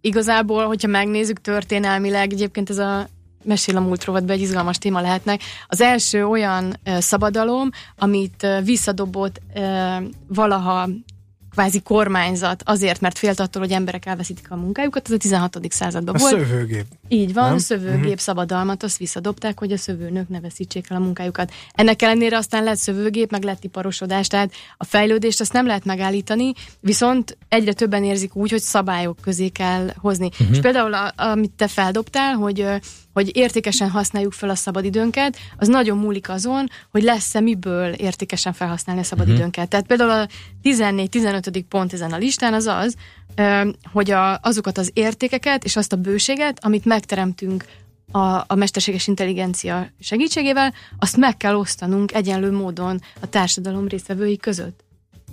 Igazából, 0.00 0.66
hogyha 0.66 0.88
megnézzük 0.88 1.40
történelmileg, 1.40 2.32
egyébként 2.32 2.70
ez 2.70 2.78
a 2.78 3.08
mesél 3.46 3.76
a 3.76 3.80
múlt 3.80 4.04
rovatban 4.04 4.36
egy 4.36 4.40
izgalmas 4.40 4.78
téma 4.78 5.00
lehetnek. 5.00 5.40
Az 5.66 5.80
első 5.80 6.26
olyan 6.26 6.80
szabadalom, 6.98 7.70
amit 7.98 8.46
visszadobott 8.64 9.40
valaha 10.28 10.88
kvázi 11.56 11.80
kormányzat 11.80 12.62
azért, 12.64 13.00
mert 13.00 13.18
félt 13.18 13.40
attól, 13.40 13.62
hogy 13.62 13.70
emberek 13.72 14.06
elveszítik 14.06 14.50
a 14.50 14.56
munkájukat, 14.56 15.06
ez 15.06 15.12
a 15.12 15.16
16. 15.16 15.58
században 15.68 16.14
A 16.14 16.18
volt. 16.18 16.32
szövőgép. 16.32 16.84
Így 17.08 17.32
van, 17.32 17.42
Nem? 17.42 17.50
Nem? 17.50 17.58
szövőgép 17.58 18.04
Mhm. 18.04 18.16
szabadalmat, 18.16 18.82
azt 18.82 18.96
visszadobták, 18.96 19.58
hogy 19.58 19.72
a 19.72 19.76
szövőnők 19.76 20.28
ne 20.28 20.40
veszítsék 20.40 20.90
el 20.90 20.96
a 20.96 21.00
munkájukat. 21.00 21.52
Ennek 21.72 22.02
ellenére 22.02 22.36
aztán 22.36 22.64
lett 22.64 22.76
szövőgép, 22.76 23.30
meg 23.30 23.42
lett 23.42 23.64
iparosodás, 23.64 24.26
tehát 24.26 24.52
a 24.76 24.84
fejlődést 24.84 25.40
azt 25.40 25.52
nem 25.52 25.66
lehet 25.66 25.84
megállítani, 25.84 26.52
viszont 26.80 27.36
egyre 27.48 27.72
többen 27.72 28.04
érzik 28.04 28.34
úgy, 28.36 28.50
hogy 28.50 28.60
szabályok 28.60 29.18
közé 29.22 29.48
kell 29.48 29.90
hozni. 29.96 30.30
Mhm. 30.38 30.52
És 30.52 30.58
például, 30.60 30.94
a, 30.94 31.12
amit 31.16 31.52
te 31.56 31.68
feldobtál, 31.68 32.34
hogy 32.34 32.66
hogy 33.12 33.36
értékesen 33.36 33.90
használjuk 33.90 34.32
fel 34.32 34.48
a 34.50 34.54
szabadidőnket, 34.54 35.36
az 35.56 35.68
nagyon 35.68 35.98
múlik 35.98 36.28
azon, 36.28 36.68
hogy 36.90 37.02
lesz-e 37.02 37.40
miből 37.40 37.92
értékesen 37.92 38.52
felhasználni 38.52 39.00
a 39.00 39.04
szabadidőnket. 39.04 39.68
Tehát 39.68 39.86
például 39.86 40.10
a 40.10 40.28
14-15. 40.62 41.45
Pont 41.68 41.92
ezen 41.92 42.12
a 42.12 42.16
listán 42.16 42.54
az 42.54 42.66
az, 42.66 42.94
hogy 43.92 44.10
a, 44.10 44.38
azokat 44.42 44.78
az 44.78 44.90
értékeket 44.92 45.64
és 45.64 45.76
azt 45.76 45.92
a 45.92 45.96
bőséget, 45.96 46.64
amit 46.64 46.84
megteremtünk 46.84 47.64
a, 48.10 48.44
a 48.46 48.54
mesterséges 48.54 49.06
intelligencia 49.06 49.90
segítségével, 50.00 50.74
azt 50.98 51.16
meg 51.16 51.36
kell 51.36 51.54
osztanunk 51.54 52.14
egyenlő 52.14 52.52
módon 52.52 53.00
a 53.20 53.28
társadalom 53.28 53.88
résztvevői 53.88 54.36
között. 54.36 54.84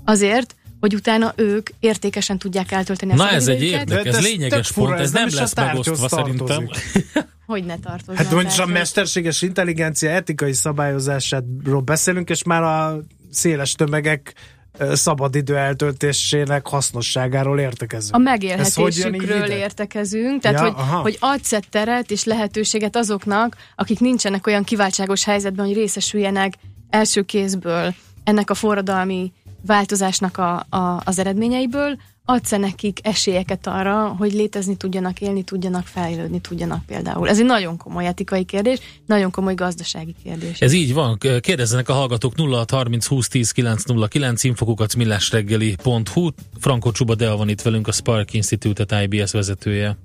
Azért, 0.05 0.55
hogy 0.80 0.95
utána 0.95 1.34
ők 1.36 1.70
értékesen 1.80 2.38
tudják 2.38 2.72
eltölteni 2.72 3.11
a 3.11 3.16
Na 3.16 3.30
ez 3.30 3.47
egy 3.47 3.64
érdekes, 3.64 4.16
ez 4.16 4.24
lényeges 4.24 4.72
pont, 4.72 4.99
ez 4.99 5.11
nem 5.11 5.28
lesz 5.32 5.55
megosztva 5.55 6.09
szerintem. 6.09 6.70
Hogy 7.45 7.64
ne 7.66 7.80
tartozzon. 7.80 8.16
Hát 8.16 8.32
mondjuk 8.32 8.59
a 8.59 8.66
mesterséges 8.66 9.41
intelligencia 9.41 10.09
etikai 10.09 10.53
szabályozásáról 10.53 11.82
beszélünk, 11.82 12.30
és 12.30 12.43
már 12.43 12.61
a 12.61 13.03
széles 13.32 13.74
tömegek 13.74 14.34
szabadidő 14.94 15.58
eltöltésének 15.58 16.68
hasznosságáról 16.68 17.60
értekezünk. 17.60 18.16
A 18.16 18.18
megélhetésükről 18.18 19.50
értekezünk, 19.50 20.42
tehát 20.42 20.60
Ja, 20.60 20.64
hogy, 20.64 20.74
aha. 20.78 21.02
hogy 21.02 21.18
adsz 21.20 21.60
teret 21.70 22.12
és 22.12 22.24
lehetőséget 22.24 22.96
azoknak, 22.96 23.58
akik 23.76 24.00
nincsenek 24.00 24.48
olyan 24.48 24.64
kiváltságos 24.64 25.24
helyzetben, 25.24 25.66
hogy 25.66 25.76
részesüljenek 25.76 26.54
első 26.90 27.22
kézből 27.22 27.94
ennek 28.24 28.50
a 28.50 28.54
forradalmi 28.54 29.32
változásnak 29.66 30.38
a, 30.38 30.66
a, 30.70 31.02
az 31.06 31.20
eredményeiből, 31.20 31.98
adsz 32.26 32.52
nekik 32.52 33.00
esélyeket 33.02 33.68
arra, 33.68 34.08
hogy 34.18 34.34
létezni 34.34 34.76
tudjanak, 34.76 35.22
élni 35.22 35.44
tudjanak, 35.44 35.86
fejlődni 35.86 36.40
tudjanak 36.40 36.86
például. 36.86 37.30
Ez 37.30 37.40
egy 37.40 37.46
nagyon 37.46 37.78
komoly 37.78 38.06
etikai 38.06 38.44
kérdés, 38.44 38.80
nagyon 39.06 39.32
komoly 39.32 39.54
gazdasági 39.54 40.16
kérdés. 40.24 40.60
Ez 40.60 40.74
így 40.74 40.94
van. 40.94 41.18
Kérdezzenek 41.40 41.90
a 41.90 41.94
hallgatók 41.94 42.34
0630 42.38 43.06
20 43.06 43.28
10 43.28 43.52
909 43.52 44.44
infokukat 44.44 44.96
millásreggeli.hu. 44.96 46.30
Franco 46.60 46.92
Csuba 46.92 47.16
Dea 47.16 47.36
van 47.36 47.50
itt 47.50 47.62
velünk, 47.62 47.88
a 47.88 47.92
Spark 47.92 48.34
Institute 48.34 49.02
IBS 49.04 49.32
vezetője. 49.32 49.98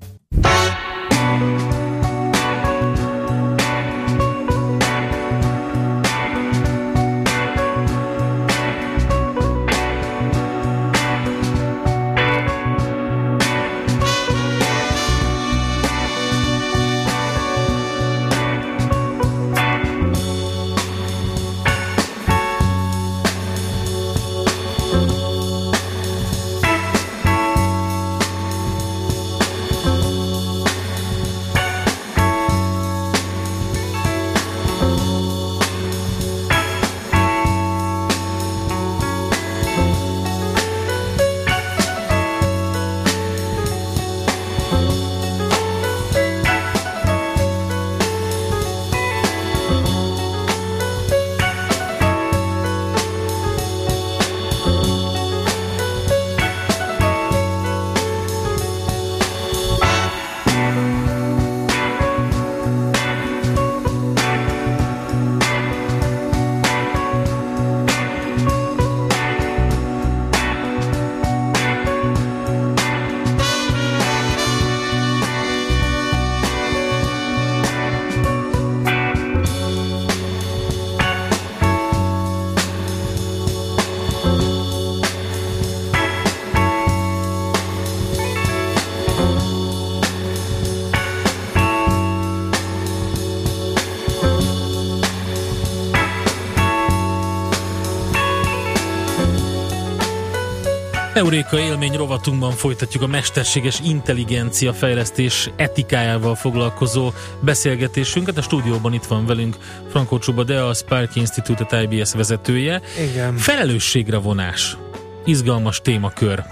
Euréka 101.13 101.59
élmény 101.59 101.95
rovatunkban 101.95 102.51
folytatjuk 102.51 103.03
a 103.03 103.07
mesterséges 103.07 103.79
intelligencia 103.83 104.73
fejlesztés 104.73 105.49
etikájával 105.55 106.35
foglalkozó 106.35 107.11
beszélgetésünket. 107.39 108.37
A 108.37 108.41
stúdióban 108.41 108.93
itt 108.93 109.05
van 109.05 109.25
velünk 109.25 109.57
Franco 109.89 110.19
Csuba 110.19 110.43
de 110.43 110.61
a 110.61 110.73
Spark 110.73 111.15
Institute 111.15 111.81
IBS 111.81 112.13
vezetője. 112.13 112.81
Igen. 113.11 113.37
Felelősségre 113.37 114.17
vonás. 114.17 114.77
Izgalmas 115.25 115.81
témakör. 115.81 116.43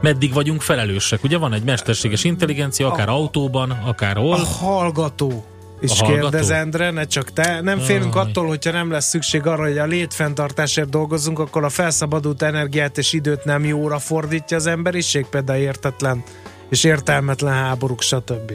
Meddig 0.00 0.32
vagyunk 0.32 0.60
felelősek? 0.60 1.24
Ugye 1.24 1.38
van 1.38 1.52
egy 1.52 1.64
mesterséges 1.64 2.24
intelligencia, 2.24 2.86
akár 2.86 3.08
autóban, 3.08 3.70
akár 3.70 4.16
hol. 4.16 4.34
A 4.34 4.64
hallgató 4.64 5.44
hallgató? 5.86 6.20
kérdez, 6.20 6.50
Endre, 6.50 6.90
ne 6.90 7.04
csak 7.04 7.32
te. 7.32 7.60
Nem 7.60 7.78
félünk 7.78 8.16
Aj. 8.16 8.22
attól, 8.22 8.46
hogyha 8.46 8.72
nem 8.72 8.90
lesz 8.90 9.08
szükség 9.08 9.46
arra, 9.46 9.62
hogy 9.62 9.78
a 9.78 9.84
létfenntartásért 9.86 10.88
dolgozunk, 10.88 11.38
akkor 11.38 11.64
a 11.64 11.68
felszabadult 11.68 12.42
energiát 12.42 12.98
és 12.98 13.12
időt 13.12 13.44
nem 13.44 13.64
jóra 13.64 13.98
fordítja 13.98 14.56
az 14.56 14.66
emberiség, 14.66 15.26
például 15.26 15.60
értetlen 15.60 16.22
és 16.68 16.84
értelmetlen 16.84 17.52
háborúk, 17.52 18.00
stb. 18.00 18.52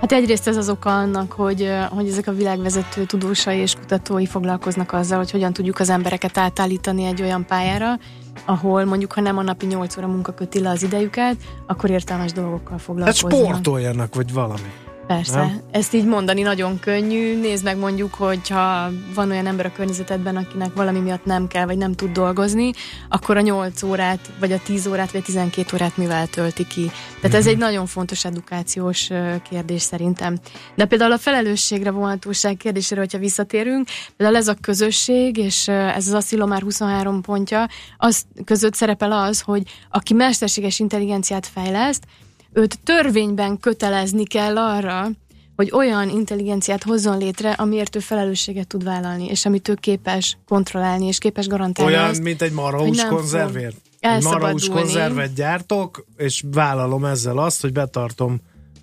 Hát 0.00 0.12
egyrészt 0.12 0.48
ez 0.48 0.56
az 0.56 0.68
oka 0.68 0.96
annak, 0.96 1.32
hogy, 1.32 1.70
hogy 1.90 2.08
ezek 2.08 2.26
a 2.26 2.32
világvezető 2.32 3.04
tudósai 3.04 3.58
és 3.58 3.74
kutatói 3.74 4.26
foglalkoznak 4.26 4.92
azzal, 4.92 5.18
hogy 5.18 5.30
hogyan 5.30 5.52
tudjuk 5.52 5.78
az 5.78 5.90
embereket 5.90 6.38
átállítani 6.38 7.04
egy 7.04 7.22
olyan 7.22 7.46
pályára, 7.46 7.98
ahol 8.44 8.84
mondjuk, 8.84 9.12
ha 9.12 9.20
nem 9.20 9.38
a 9.38 9.42
napi 9.42 9.66
8 9.66 9.96
óra 9.96 10.06
munka 10.06 10.32
köti 10.32 10.60
le 10.60 10.70
az 10.70 10.82
idejüket, 10.82 11.36
akkor 11.66 11.90
értelmes 11.90 12.32
dolgokkal 12.32 12.70
Hát 12.70 12.80
foglalkoznak. 12.80 13.32
sportoljanak, 13.32 14.14
vagy 14.14 14.32
valami. 14.32 14.72
Persze, 15.08 15.36
Nem? 15.38 15.60
ezt 15.70 15.94
így 15.94 16.04
mondani 16.04 16.42
nagyon 16.42 16.80
könnyű. 16.80 17.40
Nézd 17.40 17.64
meg 17.64 17.78
mondjuk, 17.78 18.14
hogyha 18.14 18.90
van 19.14 19.30
olyan 19.30 19.46
ember 19.46 19.66
a 19.66 19.72
környezetedben, 19.72 20.36
akinek 20.36 20.74
valami 20.74 20.98
miatt 20.98 21.24
nem 21.24 21.46
kell, 21.46 21.64
vagy 21.66 21.76
nem 21.76 21.92
tud 21.92 22.10
dolgozni, 22.12 22.70
akkor 23.08 23.36
a 23.36 23.40
8 23.40 23.82
órát, 23.82 24.30
vagy 24.40 24.52
a 24.52 24.58
10 24.64 24.86
órát, 24.86 25.10
vagy 25.10 25.20
a 25.20 25.24
12 25.24 25.74
órát 25.74 25.96
mivel 25.96 26.26
tölti 26.26 26.66
ki. 26.66 26.90
Tehát 27.20 27.36
ez 27.36 27.42
Mhm. 27.44 27.52
egy 27.52 27.58
nagyon 27.58 27.86
fontos 27.86 28.24
edukációs 28.24 29.08
kérdés 29.50 29.82
szerintem. 29.82 30.38
De 30.74 30.84
például 30.84 31.12
a 31.12 31.18
felelősségre 31.18 31.90
vonhatóság 31.90 32.56
kérdésére, 32.56 33.00
hogyha 33.00 33.18
visszatérünk, 33.18 33.88
például 34.16 34.38
ez 34.38 34.48
a 34.48 34.54
közösség, 34.60 35.36
és 35.36 35.68
ez 35.68 36.06
az 36.06 36.12
Asszilomár 36.12 36.62
23 36.62 37.20
pontja, 37.20 37.66
az 37.96 38.22
között 38.44 38.74
szerepel 38.74 39.12
az, 39.12 39.40
hogy 39.40 39.62
aki 39.90 40.14
mesterséges 40.14 40.78
intelligenciát 40.78 41.46
fejleszt, 41.46 42.04
őt 42.52 42.78
törvényben 42.80 43.58
kötelezni 43.58 44.24
kell 44.24 44.58
arra, 44.58 45.08
hogy 45.56 45.70
olyan 45.72 46.08
intelligenciát 46.08 46.82
hozzon 46.82 47.18
létre, 47.18 47.50
amiért 47.50 47.96
ő 47.96 47.98
felelősséget 47.98 48.66
tud 48.66 48.84
vállalni, 48.84 49.26
és 49.26 49.46
amit 49.46 49.68
ő 49.68 49.74
képes 49.74 50.38
kontrollálni, 50.46 51.06
és 51.06 51.18
képes 51.18 51.46
garantálni 51.46 51.92
Olyan, 51.92 52.08
azt, 52.08 52.22
mint 52.22 52.42
egy 52.42 52.52
marhahús 52.52 53.04
konzervért. 53.04 53.76
Egy 54.00 54.22
marhahús 54.22 54.68
konzervet 54.68 55.34
gyártok, 55.34 56.04
és 56.16 56.44
vállalom 56.52 57.04
ezzel 57.04 57.38
azt, 57.38 57.60
hogy 57.60 57.72
betartom 57.72 58.40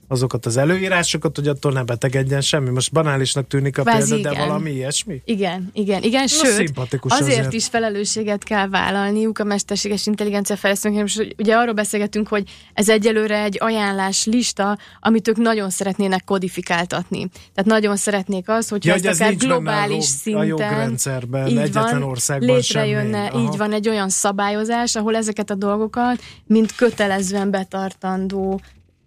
azokat 0.08 0.45
az 0.45 0.58
előírásokat, 0.58 1.36
hogy 1.36 1.47
attól 1.47 1.72
ne 1.72 1.84
betegedjen 1.84 2.41
semmi. 2.41 2.70
Most 2.70 2.91
banálisnak 2.91 3.47
tűnik 3.47 3.78
a 3.78 3.82
Kvázi 3.82 4.14
példa, 4.14 4.30
de 4.30 4.36
igen. 4.36 4.47
valami 4.47 4.72
ilyesmi. 4.72 5.22
Igen, 5.26 5.70
igen, 5.74 6.03
igen, 6.03 6.22
Na, 6.22 6.28
sőt, 6.28 6.72
azért, 7.01 7.38
azért. 7.38 7.53
is 7.53 7.68
felelősséget 7.68 8.43
kell 8.43 8.68
vállalniuk 8.68 9.39
a 9.39 9.43
mesterséges 9.43 10.06
intelligencia 10.06 10.56
fejlesztőknek. 10.56 11.01
Most 11.01 11.36
ugye 11.38 11.56
arról 11.56 11.74
beszélgetünk, 11.74 12.28
hogy 12.28 12.43
ez 12.74 12.89
egyelőre 12.89 13.43
egy 13.43 13.58
ajánlás 13.60 14.26
lista, 14.26 14.78
amit 14.99 15.28
ők 15.28 15.38
nagyon 15.38 15.70
szeretnének 15.70 16.24
kodifikáltatni. 16.24 17.30
Tehát 17.53 17.70
nagyon 17.70 17.95
szeretnék 17.95 18.49
az, 18.49 18.70
hogyha 18.70 18.89
Ja, 18.89 18.95
ezt 18.95 19.03
hogy 19.03 19.14
ez 19.14 19.22
akár 19.22 19.36
globális 19.36 19.91
jog- 19.91 20.01
a 20.01 20.06
szinten 20.06 20.45
jogrendszerben, 20.45 21.47
így 21.47 21.58
egyetlen 21.58 21.99
van, 21.99 22.03
országban 22.03 22.56
létrejönne, 22.56 23.18
semmi. 23.18 23.43
Aha. 23.43 23.51
így 23.51 23.58
van 23.58 23.74
egy 23.74 23.89
olyan 23.89 24.10
szabályozás, 24.10 24.95
ahol 24.95 25.16
ezeket 25.16 25.49
a 25.49 25.56
dolgokat 25.56 26.22
mint 26.47 26.76
kötelezően 26.76 27.51
betartandó 27.51 28.62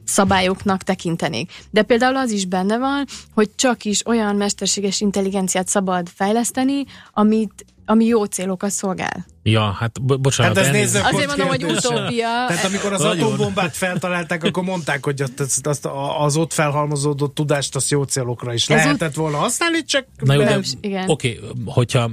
szabályoknak 0.08 0.82
tekintenik. 0.82 1.52
De 1.70 1.82
például 1.82 2.16
az 2.16 2.30
is 2.30 2.46
benne 2.46 2.78
van, 2.78 3.04
hogy 3.34 3.50
csak 3.54 3.84
is 3.84 4.06
olyan 4.06 4.36
mesterséges 4.36 5.00
intelligenciát 5.00 5.68
szabad 5.68 6.08
fejleszteni, 6.14 6.84
amit, 7.12 7.64
ami 7.84 8.04
jó 8.04 8.24
célokat 8.24 8.70
szolgál. 8.70 9.26
Ja, 9.42 9.70
hát 9.70 10.02
bo- 10.02 10.20
bocsánat. 10.20 10.56
Hát 10.56 10.66
ez 10.66 10.72
nézzük, 10.72 11.04
Azért 11.04 11.26
mondom, 11.26 11.48
hogy 11.48 11.64
utópia. 11.64 12.44
Tehát 12.48 12.64
amikor 12.64 12.92
az 12.92 13.02
Nagyon. 13.02 13.24
atombombát 13.24 13.76
feltalálták, 13.76 14.44
akkor 14.44 14.62
mondták, 14.62 15.04
hogy 15.04 15.22
azt, 15.22 15.66
azt, 15.66 15.88
az 16.18 16.36
ott 16.36 16.52
felhalmozódott 16.52 17.34
tudást 17.34 17.76
azt 17.76 17.90
jó 17.90 18.02
célokra 18.02 18.52
is 18.52 18.68
Ez 18.68 18.84
lehetett 18.84 19.14
volna 19.14 19.36
használni, 19.36 19.84
csak 19.84 20.06
Na 20.16 20.34
jó, 20.34 20.42
de, 20.42 20.60
igen. 20.80 21.08
Oké, 21.08 21.40
hogyha 21.64 22.10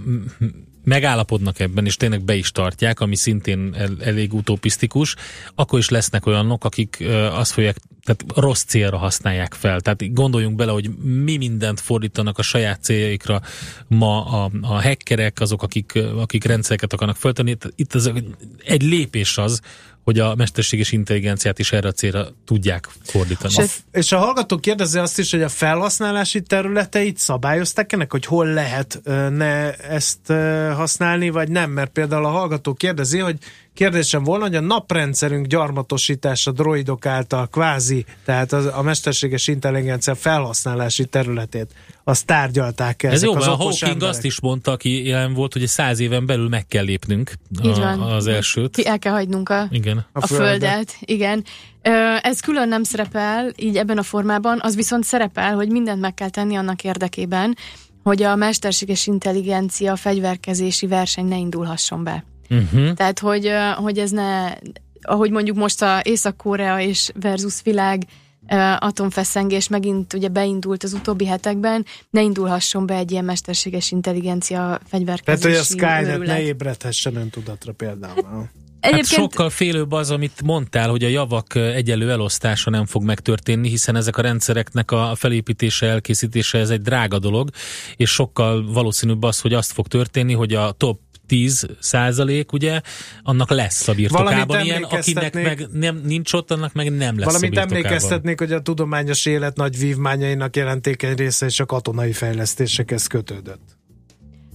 megállapodnak 0.86 1.60
ebben, 1.60 1.86
és 1.86 1.98
tényleg 1.98 2.24
be 2.24 2.36
is 2.36 2.52
tartják, 2.52 3.00
ami 3.00 3.16
szintén 3.16 3.74
el, 3.78 3.96
elég 4.00 4.34
utopisztikus, 4.34 5.16
akkor 5.56 5.80
is 5.80 5.90
lesznek 5.90 6.26
olyanok, 6.26 6.66
akik 6.66 7.04
azt 7.32 7.52
fogják 7.52 7.78
tehát 8.06 8.24
rossz 8.36 8.64
célra 8.64 8.98
használják 8.98 9.54
fel. 9.54 9.82
Tehát 9.82 10.14
gondoljunk 10.14 10.56
bele, 10.56 10.72
hogy 10.72 10.90
mi 10.98 11.38
mindent 11.38 11.80
fordítanak 11.80 12.38
a 12.38 12.42
saját 12.42 12.84
céljaikra 12.84 13.42
ma 13.88 14.26
a, 14.26 14.52
a 14.62 14.82
hackerek, 14.82 15.40
azok, 15.40 15.64
akik, 15.64 16.00
akik 16.18 16.44
rendszereket 16.44 16.94
akarnak 16.94 17.16
föltenni. 17.16 17.58
Itt 17.76 17.94
az 17.94 18.12
egy 18.66 18.84
lépés 18.84 19.38
az, 19.38 19.62
hogy 20.06 20.20
a 20.20 20.36
mesterséges 20.36 20.91
intelligenciát 20.91 21.60
is 21.60 21.72
erre 21.72 21.88
a 21.88 21.91
célra 21.91 22.28
tudják 22.45 22.89
fordítani. 23.03 23.53
És, 23.58 23.58
a, 23.58 23.97
és 23.97 24.12
a 24.12 24.18
hallgató 24.18 24.58
kérdezi 24.58 24.97
azt 24.97 25.20
is, 25.20 25.32
hogy 25.32 25.41
a 25.41 25.49
felhasználási 25.49 26.41
területeit 26.41 27.18
szabályozták 27.18 27.93
ennek, 27.93 28.12
hogy 28.12 28.26
hol 28.26 28.47
lehet 28.47 29.01
ne 29.30 29.74
ezt 29.74 30.28
használni, 30.76 31.30
vagy 31.30 31.49
nem, 31.49 31.72
mert 31.72 31.91
például 31.91 32.26
a 32.26 32.30
hallgató 32.30 32.74
kérdezi, 32.74 33.20
hogy 33.20 33.38
kérdésem 33.74 34.24
volna, 34.24 34.43
hogy 34.43 34.56
a 34.56 34.60
naprendszerünk 34.60 35.45
gyarmatosítása 35.45 36.51
droidok 36.51 37.06
által 37.06 37.47
kvázi, 37.47 38.06
tehát 38.26 38.53
az, 38.53 38.66
a 38.66 38.82
mesterséges 38.82 39.47
intelligencia 39.47 40.16
felhasználási 40.16 41.06
területét, 41.06 41.72
azt 42.08 42.26
tárgyalták 42.26 43.03
-e 43.03 43.08
Ez 43.08 43.14
ezek 43.14 43.30
jó, 43.30 43.36
az 43.36 43.47
a 43.47 43.56
Hawking 43.56 43.91
emberek? 43.91 44.10
azt 44.10 44.24
is 44.24 44.39
mondta, 44.41 44.72
aki 44.72 45.08
jelen 45.08 45.34
volt, 45.34 45.53
hogy 45.53 45.68
száz 45.68 45.99
éven 45.99 46.26
belül 46.26 46.49
meg 46.49 46.68
kell 46.68 46.84
lépnünk 46.84 47.32
Így 47.64 47.80
a, 47.80 47.80
van. 47.80 48.01
az 48.01 48.28
elsőt. 48.28 48.76
Ki 48.76 48.88
el 48.88 48.99
kell 48.99 49.14
hagynunk 49.14 49.49
a, 49.49 49.68
Igen. 49.72 49.97
a, 49.97 50.20
a 50.20 50.28
földet. 50.28 50.95
Igen. 50.99 51.43
Ö, 51.82 51.89
Ez 52.22 52.39
külön 52.39 52.68
nem 52.68 52.84
szerepel 52.84 53.51
így 53.56 53.78
ebben 53.78 53.97
a 53.97 54.03
formában, 54.03 54.60
az 54.62 54.76
viszont 54.76 55.03
szerepel, 55.03 55.53
hogy 55.56 55.70
mindent 55.70 56.01
meg 56.01 56.14
kell 56.14 56.30
tenni 56.30 56.56
annak 56.56 56.84
érdekében, 56.84 57.58
hogy 58.03 58.24
a 58.24 58.36
mesterséges 58.36 59.08
intelligencia 59.08 59.95
fegyverkezési 59.95 60.88
verseny 60.88 61.26
ne 61.26 61.38
indulhasson 61.38 62.03
be. 62.03 62.26
Uh-huh. 62.49 62.93
Tehát, 62.93 63.20
hogy, 63.20 63.51
hogy 63.76 63.97
ez 63.97 64.12
ne, 64.12 64.53
ahogy 65.01 65.32
mondjuk 65.32 65.58
most 65.58 65.82
a 65.82 65.99
Észak-Korea 66.03 66.80
és 66.80 67.12
versus 67.22 67.62
világ 67.64 68.03
atomfeszengés 68.80 69.68
megint 69.68 70.14
ugye 70.14 70.28
beindult 70.28 70.84
az 70.84 70.93
utóbbi 70.93 71.26
hetekben, 71.26 71.86
ne 72.10 72.22
indulhasson 72.22 72.86
be 72.86 72.96
egy 72.96 73.12
ilyen 73.12 73.26
mesterséges 73.26 73.91
intelligencia 73.91 74.58
Tehát, 74.58 74.82
fegyverkezési 74.88 75.48
hogy 75.50 75.60
a 75.60 75.64
Skynet 75.64 76.16
őrület. 76.16 76.28
ne 76.38 76.41
ébredhessen 76.41 77.16
öntudatra 77.16 77.74
például. 77.74 78.50
Hát 78.82 78.93
Egyébként- 78.93 79.22
sokkal 79.22 79.50
félőbb 79.50 79.91
az, 79.91 80.12
amit 80.12 80.41
mondtál, 80.43 80.89
hogy 80.89 81.04
a 81.04 81.08
javak 81.08 81.56
egyenlő 81.56 82.12
elosztása 82.12 82.70
nem 82.70 82.86
fog 82.86 83.04
megtörténni, 83.04 83.70
hiszen 83.70 83.96
ezek 83.96 84.18
a 84.18 84.22
rendszereknek 84.22 84.91
a 84.91 85.14
felépítése, 85.16 85.88
elkészítése, 85.88 86.58
ez 86.58 86.70
egy 86.70 86.82
drága 86.82 87.20
dolog, 87.20 87.50
és 87.96 88.10
sokkal 88.10 88.72
valószínűbb 88.74 89.24
az, 89.24 89.41
hogy 89.41 89.54
azt 89.54 89.72
fog 89.72 89.88
történni, 89.88 90.34
hogy 90.34 90.54
a 90.54 90.72
top 90.72 91.00
10 91.28 91.66
százalék, 91.80 92.52
ugye, 92.52 92.82
annak 93.24 93.50
lesz 93.50 93.88
a 93.88 93.94
birtokában 93.94 94.46
Valamit 94.46 94.66
ilyen, 94.66 94.84
akinek 94.84 95.34
meg 95.34 95.68
nem, 95.72 96.02
nincs 96.04 96.34
ott, 96.34 96.52
annak 96.52 96.74
meg 96.74 96.92
nem 96.92 97.18
lesz 97.18 97.26
Valamint 97.26 97.58
a 97.58 97.62
emlékeztetnék, 97.62 98.40
hogy 98.40 98.52
a 98.52 98.62
tudományos 98.62 99.26
élet 99.26 99.56
nagy 99.56 99.78
vívmányainak 99.78 100.56
jelentékeny 100.56 101.16
része 101.16 101.46
és 101.46 101.60
a 101.60 101.66
katonai 101.66 102.12
fejlesztésekhez 102.12 103.08
kötődött. 103.08 103.78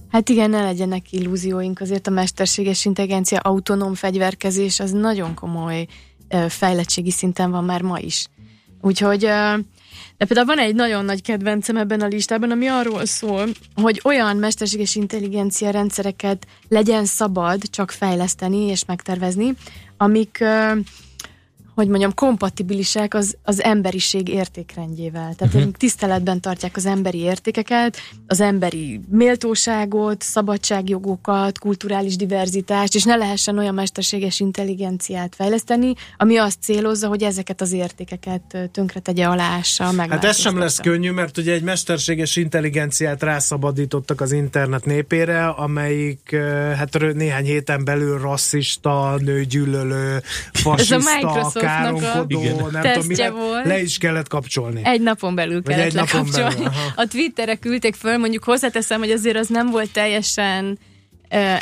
Hát 0.09 0.29
igen, 0.29 0.49
ne 0.49 0.63
legyenek 0.63 1.11
illúzióink, 1.11 1.79
azért 1.79 2.07
a 2.07 2.11
mesterséges 2.11 2.85
intelligencia, 2.85 3.39
autonóm 3.39 3.93
fegyverkezés 3.93 4.79
az 4.79 4.91
nagyon 4.91 5.33
komoly 5.33 5.87
ö, 6.29 6.45
fejlettségi 6.49 7.11
szinten 7.11 7.51
van 7.51 7.63
már 7.63 7.81
ma 7.81 7.99
is. 7.99 8.27
Úgyhogy, 8.81 9.25
ö, 9.25 9.53
de 10.21 10.27
például 10.27 10.55
van 10.55 10.65
egy 10.65 10.75
nagyon 10.75 11.05
nagy 11.05 11.21
kedvencem 11.21 11.77
ebben 11.77 12.01
a 12.01 12.07
listában, 12.07 12.51
ami 12.51 12.67
arról 12.67 13.05
szól, 13.05 13.47
hogy 13.75 14.01
olyan 14.03 14.37
mesterséges 14.37 14.95
intelligencia 14.95 15.69
rendszereket 15.69 16.47
legyen 16.67 17.05
szabad 17.05 17.61
csak 17.69 17.91
fejleszteni 17.91 18.57
és 18.57 18.85
megtervezni, 18.85 19.53
amik 19.97 20.43
hogy 21.81 21.89
mondjam, 21.89 22.13
kompatibilisek 22.13 23.13
az, 23.13 23.37
az 23.43 23.61
emberiség 23.61 24.27
értékrendjével. 24.27 25.33
Tehát 25.37 25.53
uh-huh. 25.53 25.71
tiszteletben 25.71 26.39
tartják 26.41 26.75
az 26.75 26.85
emberi 26.85 27.17
értékeket, 27.17 27.97
az 28.27 28.39
emberi 28.39 29.01
méltóságot, 29.09 30.21
szabadságjogokat, 30.21 31.59
kulturális 31.59 32.15
diverzitást, 32.15 32.95
és 32.95 33.03
ne 33.03 33.15
lehessen 33.15 33.57
olyan 33.57 33.73
mesterséges 33.73 34.39
intelligenciát 34.39 35.35
fejleszteni, 35.35 35.93
ami 36.17 36.37
azt 36.37 36.57
célozza, 36.61 37.07
hogy 37.07 37.23
ezeket 37.23 37.61
az 37.61 37.71
értékeket 37.71 38.69
tönkretegye, 38.71 39.25
aláássa, 39.25 39.91
Hát 40.09 40.23
ez 40.23 40.39
sem 40.39 40.57
lesz 40.57 40.79
könnyű, 40.79 41.11
mert 41.11 41.37
ugye 41.37 41.53
egy 41.53 41.63
mesterséges 41.63 42.35
intelligenciát 42.35 43.23
rászabadítottak 43.23 44.21
az 44.21 44.31
internet 44.31 44.85
népére, 44.85 45.47
amelyik 45.47 46.35
hát 46.77 47.13
néhány 47.13 47.45
héten 47.45 47.83
belül 47.83 48.19
rasszista, 48.19 49.17
nőgyűlölő, 49.19 50.21
fasiszta, 50.53 50.95
Microsoftnak 51.79 52.23
a 52.23 52.25
Igen. 52.27 52.55
nem 52.55 52.65
tudom, 52.65 52.81
tesztje 52.81 53.03
mire 53.07 53.29
volt. 53.29 53.65
le 53.65 53.81
is 53.81 53.97
kellett 53.97 54.27
kapcsolni. 54.27 54.81
Egy 54.83 55.01
napon 55.01 55.35
belül 55.35 55.63
kellett 55.63 55.85
egy 55.85 55.93
napon 55.93 56.19
lekapcsolni. 56.19 56.53
belül, 56.55 56.67
aha. 56.67 56.93
a 56.95 57.07
Twitterre 57.07 57.55
küldték 57.55 57.95
föl, 57.95 58.17
mondjuk 58.17 58.43
hozzáteszem, 58.43 58.99
hogy 58.99 59.11
azért 59.11 59.37
az 59.37 59.47
nem 59.47 59.69
volt 59.69 59.91
teljesen 59.91 60.77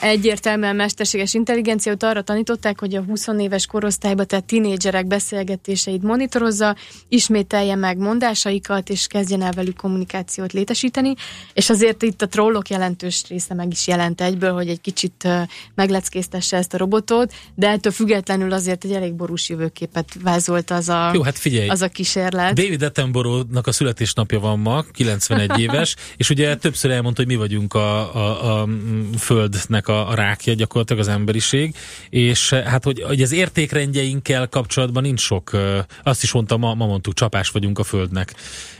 egyértelműen 0.02 0.76
mesterséges 0.76 1.34
intelligencia, 1.34 1.92
ott 1.92 2.04
arra 2.04 2.22
tanították, 2.22 2.80
hogy 2.80 2.96
a 2.96 3.02
20 3.02 3.28
éves 3.40 3.66
korosztályba, 3.66 4.24
tehát 4.24 4.46
tinédzserek 4.46 5.08
beszélgetéseit 5.08 6.02
monitorozza, 6.02 6.76
ismételje 7.08 7.76
meg 7.76 7.98
mondásaikat, 7.98 8.90
és 8.90 9.08
kezdjen 9.08 9.42
el 9.42 9.52
velük 9.52 9.78
kommunikációt 9.78 10.54
létesíteni, 10.54 11.14
és 11.54 11.70
azért 11.70 12.02
itt 12.02 12.22
a 12.22 12.28
trollok 12.28 12.70
jelentős 12.70 13.24
része 13.28 13.54
meg 13.54 13.72
is 13.72 13.88
jelent 13.88 14.22
egyből, 14.22 14.54
hogy 14.54 14.68
egy 14.68 14.82
kicsit 14.82 15.24
ö, 15.26 15.42
megleckéztesse 15.76 16.58
ezt 16.58 16.74
a 16.74 16.78
robotot, 16.78 17.34
de 17.56 17.68
ettől 17.68 17.92
függetlenül 17.92 18.54
azért 18.54 18.84
egy 18.84 18.92
elég 18.92 19.14
borús 19.14 19.50
jövőképet 19.50 20.08
vázolt 20.24 20.72
az 20.72 20.90
a, 20.90 21.12
Jó, 21.14 21.22
hát 21.22 21.38
figyelj. 21.38 21.68
az 21.68 21.82
a 21.82 21.88
kísérlet. 21.88 22.54
David 22.54 22.82
Attenborough-nak 22.82 23.68
a 23.68 23.72
születésnapja 23.72 24.40
van 24.40 24.60
ma, 24.60 24.82
91 24.92 25.60
éves, 25.60 25.96
és 26.18 26.30
ugye 26.30 26.56
többször 26.56 26.92
elmondta, 26.92 27.22
hogy 27.22 27.32
mi 27.32 27.38
vagyunk 27.38 27.74
a, 27.74 28.16
a, 28.16 28.62
a 28.62 28.66
mm, 28.66 29.12
földnek 29.60 29.88
a, 29.88 30.10
a 30.10 30.14
rákja 30.14 30.54
gyakorlatilag 30.54 31.02
az 31.02 31.08
emberiség, 31.08 31.76
és 32.10 32.52
eh, 32.52 32.64
hát, 32.64 32.84
hogy, 32.84 33.02
hogy 33.02 33.22
az 33.22 33.32
értékrendjeinkkel 33.32 34.48
kapcsolatban 34.48 35.04
nincs 35.04 35.20
sok, 35.22 35.50
eh, 35.54 35.84
azt 36.04 36.24
is 36.24 36.32
mondta, 36.32 36.58
ma, 36.58 36.74
ma 36.74 36.86
mondtuk, 36.86 37.14
csapás 37.14 37.50
vagyunk 37.50 37.80
a 37.80 37.84
földnek. 37.84 38.34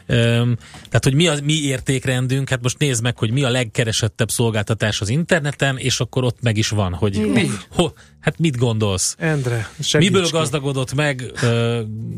Tehát, 0.10 1.04
hogy 1.04 1.14
mi 1.14 1.28
a 1.28 1.36
mi 1.44 1.54
értékrendünk, 1.54 2.50
hát 2.50 2.62
most 2.62 2.78
nézd 2.78 3.04
meg, 3.04 3.18
hogy 3.18 3.32
mi 3.32 3.44
a 3.44 3.50
legkeresettebb 3.50 4.30
szolgáltatás 4.30 5.02
az 5.02 5.10
interneten, 5.10 5.78
és 5.78 6.00
akkor 6.00 6.24
ott 6.24 6.42
meg 6.42 6.58
is 6.58 6.70
van, 6.70 6.94
hogy 6.94 7.30
Mi? 7.34 7.50
ho, 7.72 7.88
hát 8.20 8.40
mit 8.40 8.58
gondolsz? 8.58 9.16
Endre, 9.18 9.70
segíts 9.80 10.12
Miből 10.12 10.30
gazdagodott 10.30 10.94
meg 10.94 11.32
uh, 11.34 11.42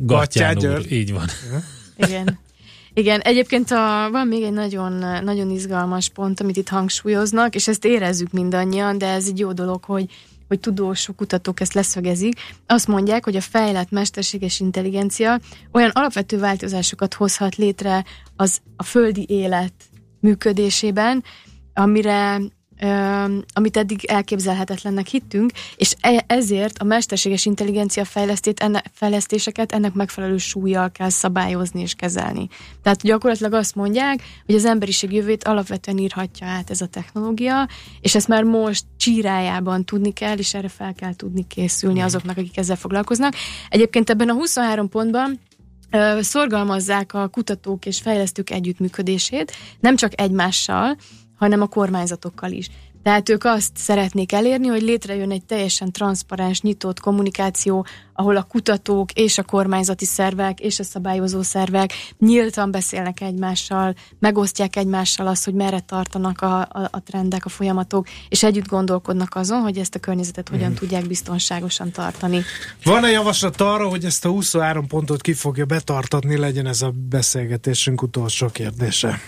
Gattyán 0.01 0.53
Gattyán 0.53 0.57
úr? 0.57 0.91
Így 0.91 1.14
van. 1.14 1.26
Igen. 1.97 2.39
Igen, 3.01 3.19
egyébként 3.19 3.71
a, 3.71 4.09
van 4.11 4.27
még 4.27 4.43
egy 4.43 4.51
nagyon, 4.51 4.93
nagyon 5.23 5.49
izgalmas 5.49 6.09
pont, 6.09 6.39
amit 6.39 6.57
itt 6.57 6.69
hangsúlyoznak, 6.69 7.55
és 7.55 7.67
ezt 7.67 7.85
érezzük 7.85 8.31
mindannyian, 8.31 8.97
de 8.97 9.07
ez 9.07 9.27
egy 9.27 9.39
jó 9.39 9.51
dolog, 9.51 9.83
hogy, 9.83 10.05
hogy 10.47 10.59
tudósok, 10.59 11.15
kutatók 11.15 11.59
ezt 11.59 11.73
leszögezik. 11.73 12.39
Azt 12.65 12.87
mondják, 12.87 13.23
hogy 13.23 13.35
a 13.35 13.41
fejlett 13.41 13.89
mesterséges 13.89 14.59
intelligencia 14.59 15.39
olyan 15.71 15.89
alapvető 15.93 16.39
változásokat 16.39 17.13
hozhat 17.13 17.55
létre 17.55 18.05
az 18.35 18.59
a 18.75 18.83
földi 18.83 19.25
élet 19.29 19.73
működésében, 20.19 21.23
amire 21.73 22.41
amit 23.53 23.77
eddig 23.77 24.05
elképzelhetetlennek 24.05 25.07
hittünk, 25.07 25.51
és 25.75 25.95
e- 25.99 26.23
ezért 26.27 26.77
a 26.77 26.84
mesterséges 26.84 27.45
intelligencia 27.45 28.05
fejlesztét, 28.05 28.59
enne, 28.59 28.84
fejlesztéseket 28.93 29.71
ennek 29.71 29.93
megfelelő 29.93 30.38
súlyjal 30.38 30.91
kell 30.91 31.09
szabályozni 31.09 31.82
és 31.82 31.93
kezelni. 31.93 32.47
Tehát 32.84 33.01
gyakorlatilag 33.01 33.53
azt 33.53 33.75
mondják, 33.75 34.23
hogy 34.45 34.55
az 34.55 34.65
emberiség 34.65 35.11
jövőt 35.11 35.43
alapvetően 35.43 35.97
írhatja 35.97 36.47
át 36.47 36.69
ez 36.69 36.82
a 36.82 36.86
technológia, 36.88 37.67
és 38.01 38.15
ezt 38.15 38.27
már 38.27 38.43
most 38.43 38.86
csírájában 38.97 39.86
tudni 39.86 40.13
kell, 40.13 40.38
és 40.38 40.53
erre 40.53 40.69
fel 40.69 40.93
kell 40.93 41.15
tudni 41.15 41.47
készülni 41.47 41.99
azoknak, 41.99 42.38
akik 42.38 42.57
ezzel 42.57 42.75
foglalkoznak. 42.75 43.34
Egyébként 43.69 44.09
ebben 44.09 44.29
a 44.29 44.34
23 44.34 44.89
pontban 44.89 45.39
szorgalmazzák 46.19 47.13
a 47.13 47.27
kutatók 47.27 47.86
és 47.86 48.01
fejlesztők 48.01 48.49
együttműködését, 48.49 49.51
nem 49.79 49.95
csak 49.95 50.21
egymással, 50.21 50.97
hanem 51.41 51.61
a 51.61 51.67
kormányzatokkal 51.67 52.51
is. 52.51 52.69
Tehát 53.03 53.29
ők 53.29 53.43
azt 53.43 53.71
szeretnék 53.75 54.31
elérni, 54.31 54.67
hogy 54.67 54.81
létrejön 54.81 55.31
egy 55.31 55.45
teljesen 55.45 55.91
transzparens, 55.91 56.61
nyitott 56.61 56.99
kommunikáció, 56.99 57.85
ahol 58.13 58.35
a 58.35 58.43
kutatók 58.43 59.11
és 59.11 59.37
a 59.37 59.43
kormányzati 59.43 60.05
szervek 60.05 60.59
és 60.59 60.79
a 60.79 60.83
szabályozó 60.83 61.41
szervek 61.41 61.91
nyíltan 62.19 62.71
beszélnek 62.71 63.21
egymással, 63.21 63.95
megosztják 64.19 64.75
egymással 64.75 65.27
azt, 65.27 65.45
hogy 65.45 65.53
merre 65.53 65.79
tartanak 65.79 66.41
a, 66.41 66.59
a, 66.59 66.87
a 66.91 67.03
trendek, 67.03 67.45
a 67.45 67.49
folyamatok, 67.49 68.07
és 68.29 68.43
együtt 68.43 68.67
gondolkodnak 68.67 69.35
azon, 69.35 69.61
hogy 69.61 69.77
ezt 69.77 69.95
a 69.95 69.99
környezetet 69.99 70.49
hogyan 70.49 70.69
Mhm. 70.69 70.79
tudják 70.79 71.07
biztonságosan 71.07 71.91
tartani. 71.91 72.41
Van-e 72.83 73.09
javaslat 73.09 73.61
arra, 73.61 73.89
hogy 73.89 74.05
ezt 74.05 74.25
a 74.25 74.29
23 74.29 74.87
pontot 74.87 75.21
ki 75.21 75.33
fogja 75.33 75.65
betartatni, 75.65 76.37
legyen 76.37 76.67
ez 76.67 76.81
a 76.81 76.93
beszélgetésünk 77.09 78.01
utolsó 78.01 78.47
kérdése? 78.47 79.19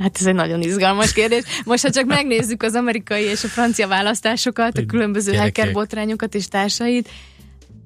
Hát 0.00 0.16
ez 0.20 0.26
egy 0.26 0.34
nagyon 0.34 0.62
izgalmas 0.62 1.12
kérdés. 1.12 1.42
Most, 1.64 1.82
ha 1.82 1.90
csak 1.90 2.04
megnézzük 2.04 2.62
az 2.62 2.74
amerikai 2.74 3.22
és 3.22 3.44
a 3.44 3.48
francia 3.48 3.88
választásokat, 3.88 4.78
a 4.78 4.86
különböző 4.86 5.34
hacker 5.34 5.72
botrányokat 5.72 6.34
és 6.34 6.48
társait, 6.48 7.08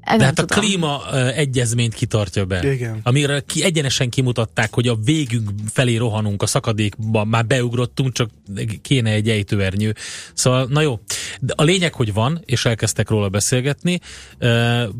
Nem 0.04 0.18
De 0.18 0.24
hát 0.24 0.38
a 0.38 0.44
tudom. 0.44 0.64
klíma 0.64 1.02
ö, 1.12 1.26
egyezményt 1.26 1.94
kitartja 1.94 2.44
be. 2.44 2.72
Igen. 2.72 3.00
Amire 3.02 3.40
ki, 3.40 3.62
egyenesen 3.62 4.08
kimutatták, 4.08 4.74
hogy 4.74 4.88
a 4.88 4.96
végünk 5.04 5.50
felé 5.72 5.96
rohanunk, 5.96 6.42
a 6.42 6.46
szakadékba 6.46 7.24
már 7.24 7.46
beugrottunk, 7.46 8.12
csak 8.12 8.30
kéne 8.82 9.10
egy 9.10 9.28
ejtőernyő. 9.28 9.94
Szóval, 10.34 10.66
na 10.70 10.80
jó. 10.80 11.00
De 11.40 11.52
a 11.56 11.62
lényeg, 11.62 11.94
hogy 11.94 12.12
van, 12.12 12.42
és 12.44 12.64
elkezdtek 12.64 13.08
róla 13.08 13.28
beszélgetni, 13.28 14.00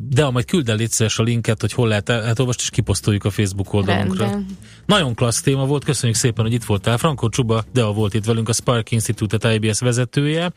de 0.09 0.31
majd 0.31 0.45
küld 0.45 0.69
el 0.69 0.79
a 1.17 1.23
linket, 1.23 1.61
hogy 1.61 1.73
hol 1.73 1.89
lehet, 1.89 2.09
hát 2.11 2.39
most 2.39 2.61
is 2.61 2.71
kiposztoljuk 2.71 3.25
a 3.25 3.31
Facebook 3.31 3.73
oldalunkra. 3.73 4.25
Rendben. 4.25 4.57
Nagyon 4.87 5.15
klassz 5.15 5.41
téma 5.41 5.67
volt, 5.67 5.85
köszönjük 5.85 6.19
szépen, 6.19 6.45
hogy 6.45 6.53
itt 6.53 6.65
voltál. 6.65 6.99
Frankó 6.99 7.29
Csuba, 7.29 7.65
Dea 7.73 7.93
volt 7.93 8.15
itt 8.15 8.25
velünk, 8.25 8.49
a 8.49 8.53
Spark 8.53 8.91
Institute 8.91 9.55
IBS 9.55 9.79
vezetője, 9.79 10.53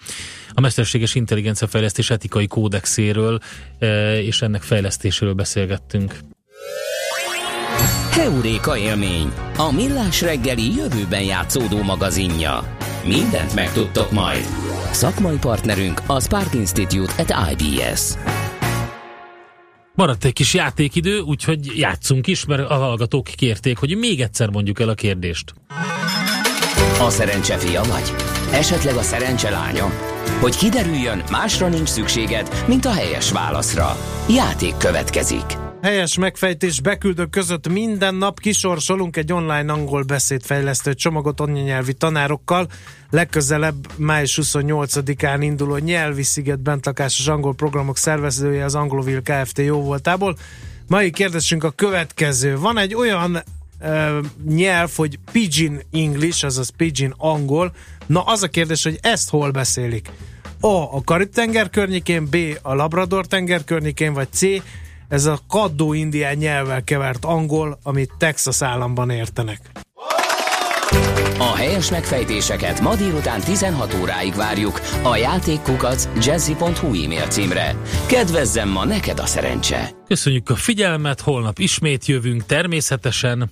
a 0.53 0.61
Mesterséges 0.61 1.15
Intelligencia 1.15 1.67
Fejlesztés 1.67 2.09
etikai 2.09 2.47
kódexéről 2.47 3.39
eh, 3.79 4.27
és 4.37 4.43
ennek 4.43 4.61
fejlesztéséről 4.61 5.33
beszélgettünk. 5.33 6.19
Heuréka 8.11 8.77
élmény, 8.77 9.31
a 9.57 9.71
millás 9.71 10.21
reggeli 10.21 10.75
jövőben 10.75 11.23
játszódó 11.23 11.81
magazinja. 11.81 12.77
Mindent 13.05 13.55
megtudtok 13.55 14.11
majd. 14.11 14.45
Szakmai 14.91 15.37
partnerünk 15.37 16.01
a 16.07 16.21
Spark 16.21 16.53
Institute 16.53 17.13
at 17.17 17.51
IBS. 17.51 18.01
Maradt 19.95 20.25
egy 20.25 20.33
kis 20.33 20.53
játékidő, 20.53 21.19
úgyhogy 21.19 21.77
játszunk 21.77 22.27
is, 22.27 22.45
mert 22.45 22.69
a 22.69 22.75
hallgatók 22.75 23.25
kérték, 23.25 23.77
hogy 23.77 23.97
még 23.97 24.21
egyszer 24.21 24.49
mondjuk 24.49 24.79
el 24.79 24.89
a 24.89 24.93
kérdést. 24.93 25.53
A 26.99 27.09
szerencse 27.09 27.57
fia 27.57 27.83
vagy? 27.83 28.13
Esetleg 28.51 28.95
a 28.95 29.01
szerencse 29.01 29.49
lánya? 29.49 30.16
Hogy 30.39 30.57
kiderüljön, 30.57 31.23
másra 31.31 31.67
nincs 31.67 31.89
szükséged, 31.89 32.63
mint 32.67 32.85
a 32.85 32.91
helyes 32.91 33.31
válaszra. 33.31 33.97
Játék 34.29 34.77
következik. 34.77 35.43
Helyes 35.81 36.17
megfejtés 36.17 36.81
beküldők 36.81 37.29
között 37.29 37.67
minden 37.67 38.15
nap 38.15 38.39
kisorsolunk 38.39 39.17
egy 39.17 39.33
online 39.33 39.73
angol 39.73 40.03
beszédfejlesztő 40.03 40.93
csomagot 40.93 41.39
anyanyelvi 41.39 41.93
tanárokkal. 41.93 42.67
Legközelebb 43.09 43.75
május 43.95 44.39
28-án 44.41 45.37
induló 45.39 45.77
nyelvi 45.77 46.23
sziget 46.23 46.59
bentlakásos 46.59 47.27
angol 47.27 47.53
programok 47.53 47.97
szervezője 47.97 48.63
az 48.63 48.75
Anglovil 48.75 49.21
Kft. 49.21 49.57
jó 49.57 49.81
voltából. 49.81 50.37
Mai 50.87 51.09
kérdésünk 51.09 51.63
a 51.63 51.71
következő. 51.71 52.57
Van 52.57 52.77
egy 52.77 52.95
olyan 52.95 53.43
ö, 53.79 54.19
nyelv, 54.47 54.91
hogy 54.95 55.19
Pidgin 55.31 55.81
English, 55.91 56.45
azaz 56.45 56.69
Pidgin 56.69 57.13
angol. 57.17 57.73
Na 58.07 58.21
az 58.21 58.43
a 58.43 58.47
kérdés, 58.47 58.83
hogy 58.83 58.97
ezt 59.01 59.29
hol 59.29 59.51
beszélik? 59.51 60.11
A. 60.59 60.67
A 60.67 61.01
Karib-tenger 61.05 61.69
környékén, 61.69 62.27
B. 62.29 62.35
A 62.61 62.73
Labrador-tenger 62.73 63.63
környékén, 63.63 64.13
vagy 64.13 64.27
C. 64.31 64.41
Ez 65.07 65.25
a 65.25 65.39
kaddó 65.47 65.93
indián 65.93 66.35
nyelvvel 66.35 66.83
kevert 66.83 67.25
angol, 67.25 67.79
amit 67.83 68.13
Texas 68.17 68.61
államban 68.61 69.09
értenek. 69.09 69.59
A 71.39 71.55
helyes 71.55 71.91
megfejtéseket 71.91 72.81
ma 72.81 72.95
délután 72.95 73.41
16 73.41 73.93
óráig 74.01 74.35
várjuk 74.35 74.81
a 75.03 75.15
játékkukac 75.15 76.07
jazzy.hu 76.25 77.03
e-mail 77.03 77.27
címre. 77.27 77.75
Kedvezzem 78.07 78.69
ma 78.69 78.85
neked 78.85 79.19
a 79.19 79.25
szerencse! 79.25 79.89
Köszönjük 80.07 80.49
a 80.49 80.55
figyelmet, 80.55 81.21
holnap 81.21 81.59
ismét 81.59 82.05
jövünk 82.05 82.45
természetesen. 82.45 83.51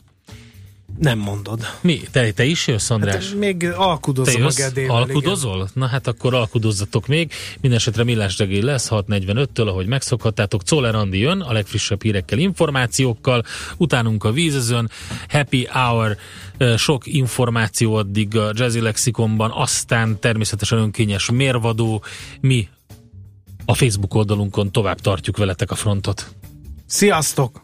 Nem 0.99 1.19
mondod. 1.19 1.65
Mi? 1.81 2.01
Te, 2.11 2.31
te 2.31 2.43
is 2.43 2.67
jössz, 2.67 2.89
András? 2.89 3.27
Hát, 3.29 3.35
még 3.35 3.57
Te 3.57 3.71
alkudozom 3.71 4.41
a 4.41 4.43
jössz? 4.43 4.55
gedével. 4.55 4.95
Alkudozol? 4.95 5.69
Na 5.73 5.87
hát 5.87 6.07
akkor 6.07 6.33
alkudozzatok 6.33 7.07
még. 7.07 7.31
Mindenesetre 7.61 8.03
millás 8.03 8.37
reggel 8.37 8.61
lesz 8.61 8.87
6.45-től, 8.91 9.67
ahogy 9.67 9.87
megszokhattátok. 9.87 10.63
Czoller 10.63 10.95
Andi 10.95 11.19
jön 11.19 11.41
a 11.41 11.53
legfrissebb 11.53 12.03
hírekkel, 12.03 12.37
információkkal. 12.39 13.43
Utánunk 13.77 14.23
a 14.23 14.31
vízözön. 14.31 14.89
Happy 15.29 15.67
Hour, 15.71 16.17
sok 16.77 17.07
információ 17.07 17.93
addig 17.95 18.37
a 18.37 18.51
Jazzy 18.53 18.79
Lexikonban, 18.79 19.51
aztán 19.51 20.19
természetesen 20.19 20.77
önkényes 20.77 21.31
mérvadó. 21.31 22.03
Mi 22.41 22.69
a 23.65 23.73
Facebook 23.73 24.13
oldalunkon 24.13 24.71
tovább 24.71 24.99
tartjuk 24.99 25.37
veletek 25.37 25.71
a 25.71 25.75
frontot. 25.75 26.27
Sziasztok! 26.85 27.63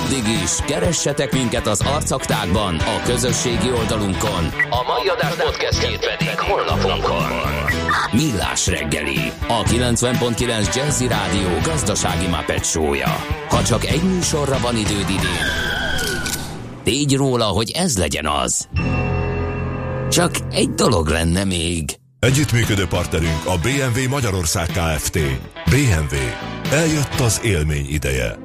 Addig 0.00 0.28
is, 0.42 0.50
keressetek 0.66 1.32
minket 1.32 1.66
az 1.66 1.80
arcaktákban, 1.80 2.76
a 2.76 3.02
közösségi 3.04 3.72
oldalunkon. 3.72 4.44
A 4.70 4.82
mai 4.86 5.08
adás 5.16 5.34
podcastjét 5.34 5.98
pedig 5.98 6.38
holnapunkon. 6.38 7.26
Millás 8.12 8.66
reggeli, 8.66 9.32
a 9.48 9.62
90.9 9.62 10.74
Jazzy 10.74 11.06
Rádió 11.06 11.48
gazdasági 11.62 12.26
Muppet 12.26 12.64
show-ja. 12.64 13.16
Ha 13.48 13.64
csak 13.64 13.84
egy 13.84 14.02
műsorra 14.02 14.58
van 14.58 14.76
időd 14.76 15.08
idén, 15.10 15.46
tégy 16.84 17.14
róla, 17.16 17.44
hogy 17.44 17.70
ez 17.70 17.98
legyen 17.98 18.26
az. 18.26 18.68
Csak 20.10 20.30
egy 20.50 20.70
dolog 20.70 21.08
lenne 21.08 21.44
még. 21.44 21.96
Együttműködő 22.18 22.86
partnerünk 22.86 23.46
a 23.46 23.58
BMW 23.58 24.08
Magyarország 24.08 24.66
Kft. 24.66 25.18
BMW. 25.64 26.16
Eljött 26.70 27.20
az 27.20 27.40
élmény 27.42 27.86
ideje. 27.88 28.36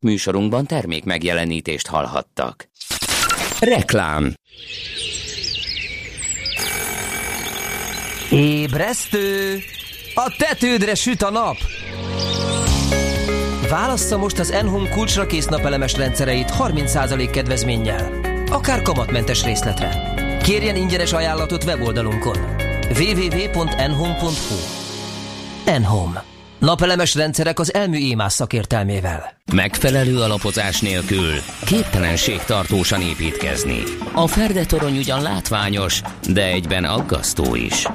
Műsorunkban 0.00 0.66
termék 0.66 1.04
megjelenítést 1.04 1.86
hallhattak. 1.86 2.68
Reklám 3.60 4.34
Ébresztő! 8.30 9.58
A 10.14 10.34
tetődre 10.38 10.94
süt 10.94 11.22
a 11.22 11.30
nap! 11.30 11.56
Válassza 13.68 14.18
most 14.18 14.38
az 14.38 14.50
Enhome 14.50 14.88
kulcsra 14.88 15.26
kész 15.26 15.46
napelemes 15.46 15.94
rendszereit 15.94 16.50
30% 16.58 17.28
kedvezménnyel. 17.32 18.20
Akár 18.50 18.82
kamatmentes 18.82 19.44
részletre. 19.44 20.12
Kérjen 20.42 20.76
ingyenes 20.76 21.12
ajánlatot 21.12 21.64
weboldalunkon. 21.64 22.36
www.enhome.hu 22.98 24.56
Enhome. 25.64 26.29
Napelemes 26.60 27.14
rendszerek 27.14 27.58
az 27.58 27.74
elmű 27.74 27.98
émás 27.98 28.32
szakértelmével. 28.32 29.32
Megfelelő 29.52 30.18
alapozás 30.20 30.80
nélkül 30.80 31.32
képtelenség 31.64 32.42
tartósan 32.42 33.00
építkezni. 33.00 33.82
A 34.12 34.26
Ferdetorony 34.26 34.96
ugyan 34.96 35.22
látványos, 35.22 36.00
de 36.28 36.44
egyben 36.44 36.84
aggasztó 36.84 37.54
is. 37.54 37.86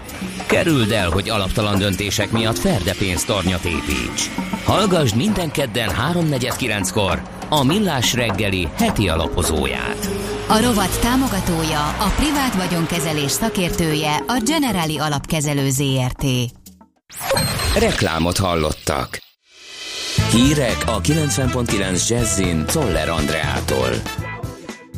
Kerüld 0.45 0.91
el, 0.91 1.09
hogy 1.09 1.29
alaptalan 1.29 1.77
döntések 1.77 2.31
miatt 2.31 2.57
Ferde 2.57 2.93
pénztornyot 2.93 3.63
építs. 3.63 4.29
Hallgass 4.65 5.13
minden 5.13 5.51
kedden 5.51 5.89
3.49-kor 5.89 7.21
a 7.49 7.63
Millás 7.63 8.13
reggeli 8.13 8.67
heti 8.77 9.09
alapozóját. 9.09 10.09
A 10.47 10.61
rovat 10.61 10.99
támogatója, 11.01 11.87
a 11.87 12.13
privát 12.15 12.55
vagyonkezelés 12.55 13.31
szakértője, 13.31 14.15
a 14.27 14.41
Generali 14.45 14.97
Alapkezelő 14.97 15.69
ZRT. 15.69 16.25
Reklámot 17.79 18.37
hallottak. 18.37 19.19
Hírek 20.31 20.77
a 20.85 21.01
90.9 21.01 22.07
Jazzin 22.07 22.65
Toller 22.65 23.09
Andreától. 23.09 23.89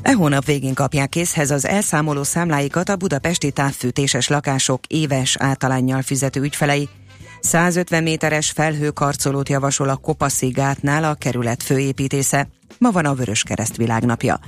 E 0.01 0.13
hónap 0.13 0.45
végén 0.45 0.73
kapják 0.73 1.09
készhez 1.09 1.51
az 1.51 1.65
elszámoló 1.65 2.23
számláikat 2.23 2.89
a 2.89 2.95
budapesti 2.95 3.51
távfűtéses 3.51 4.27
lakások 4.27 4.85
éves 4.87 5.35
általánnyal 5.39 6.01
fizető 6.01 6.41
ügyfelei. 6.41 6.89
150 7.39 8.03
méteres 8.03 8.51
felhőkarcolót 8.51 9.49
javasol 9.49 9.89
a 9.89 9.95
Kopaszi 9.95 10.47
gátnál 10.47 11.03
a 11.03 11.13
kerület 11.13 11.63
főépítésze. 11.63 12.47
Ma 12.77 12.91
van 12.91 13.05
a 13.05 13.13
Vöröskereszt 13.13 13.77
világnapja. 13.77 14.39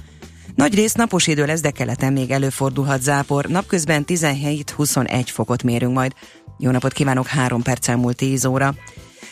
Nagy 0.55 0.75
rész 0.75 0.93
napos 0.93 1.27
idő 1.27 1.45
lesz, 1.45 1.61
de 1.61 1.71
keleten 1.71 2.13
még 2.13 2.31
előfordulhat 2.31 3.01
zápor. 3.01 3.45
Napközben 3.45 4.03
17-21 4.07 5.23
fokot 5.25 5.63
mérünk 5.63 5.93
majd. 5.93 6.13
Jó 6.57 6.71
napot 6.71 6.93
kívánok, 6.93 7.27
3 7.27 7.61
perccel 7.61 7.95
múlt 7.97 8.15
10 8.15 8.45
óra. 8.45 8.75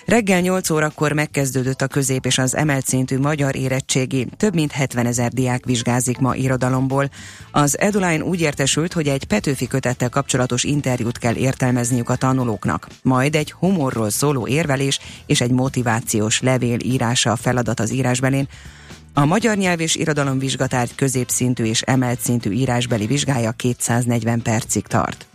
Reggel 0.07 0.39
8 0.39 0.70
órakor 0.70 1.11
megkezdődött 1.11 1.82
a 1.82 1.88
közép 1.88 2.26
és 2.26 2.38
az 2.38 2.55
emelt 2.55 2.86
szintű 2.86 3.18
magyar 3.18 3.55
érettségi. 3.55 4.28
Több 4.38 4.53
mint 4.53 4.72
70 4.72 5.05
ezer 5.05 5.32
diák 5.32 5.65
vizsgázik 5.65 6.18
ma 6.18 6.36
irodalomból. 6.36 7.09
Az 7.51 7.80
Eduline 7.80 8.24
úgy 8.24 8.41
értesült, 8.41 8.93
hogy 8.93 9.07
egy 9.07 9.24
Petőfi 9.24 9.68
kötettel 9.68 10.09
kapcsolatos 10.09 10.63
interjút 10.63 11.18
kell 11.18 11.36
értelmezniük 11.36 12.09
a 12.09 12.15
tanulóknak. 12.15 12.88
Majd 13.01 13.36
egy 13.36 13.51
humorról 13.51 14.09
szóló 14.09 14.47
érvelés 14.47 14.99
és 15.26 15.41
egy 15.41 15.51
motivációs 15.51 16.41
levél 16.41 16.80
írása 16.80 17.32
a 17.32 17.36
feladat 17.36 17.80
az 17.80 17.91
írásbelén. 17.91 18.47
A 19.18 19.26
magyar 19.26 19.57
nyelv 19.57 19.80
és 19.80 19.95
irodalom 19.95 20.39
vizsgatárgy 20.39 20.95
középszintű 20.95 21.63
és 21.63 21.82
emelt 21.82 22.20
szintű 22.20 22.51
írásbeli 22.51 23.05
vizsgája 23.05 23.51
240 23.51 24.41
percig 24.41 24.88
tart. 24.88 25.28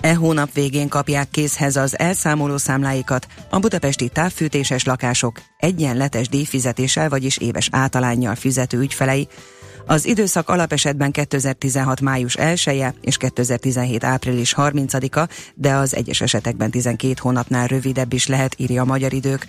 E 0.00 0.14
hónap 0.14 0.52
végén 0.52 0.88
kapják 0.88 1.30
készhez 1.30 1.76
az 1.76 1.98
elszámoló 1.98 2.56
számláikat 2.56 3.26
a 3.50 3.58
budapesti 3.58 4.08
távfűtéses 4.08 4.84
lakások 4.84 5.40
egyenletes 5.58 6.28
díjfizetéssel, 6.28 7.08
vagyis 7.08 7.36
éves 7.36 7.68
általánnyal 7.72 8.34
fizető 8.34 8.78
ügyfelei. 8.78 9.28
Az 9.86 10.06
időszak 10.06 10.48
alapesetben 10.48 11.10
2016. 11.10 12.00
május 12.00 12.34
1 12.34 12.84
és 13.00 13.16
2017. 13.16 14.04
április 14.04 14.54
30-a, 14.56 15.28
de 15.54 15.74
az 15.74 15.94
egyes 15.94 16.20
esetekben 16.20 16.70
12 16.70 17.14
hónapnál 17.20 17.66
rövidebb 17.66 18.12
is 18.12 18.26
lehet, 18.26 18.54
írja 18.58 18.82
a 18.82 18.84
Magyar 18.84 19.12
Idők. 19.12 19.46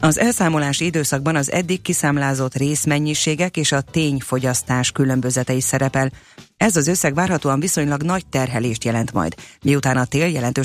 Az 0.00 0.18
elszámolási 0.18 0.84
időszakban 0.84 1.36
az 1.36 1.52
eddig 1.52 1.82
kiszámlázott 1.82 2.54
részmennyiségek 2.54 3.56
és 3.56 3.72
a 3.72 3.80
tényfogyasztás 3.80 4.92
különbözetei 4.92 5.60
szerepel. 5.60 6.10
Ez 6.56 6.76
az 6.76 6.88
összeg 6.88 7.14
várhatóan 7.14 7.60
viszonylag 7.60 8.02
nagy 8.02 8.26
terhelést 8.26 8.84
jelent 8.84 9.12
majd, 9.12 9.34
miután 9.62 9.96
a 9.96 10.04
tél 10.04 10.26
jelentősen 10.26 10.62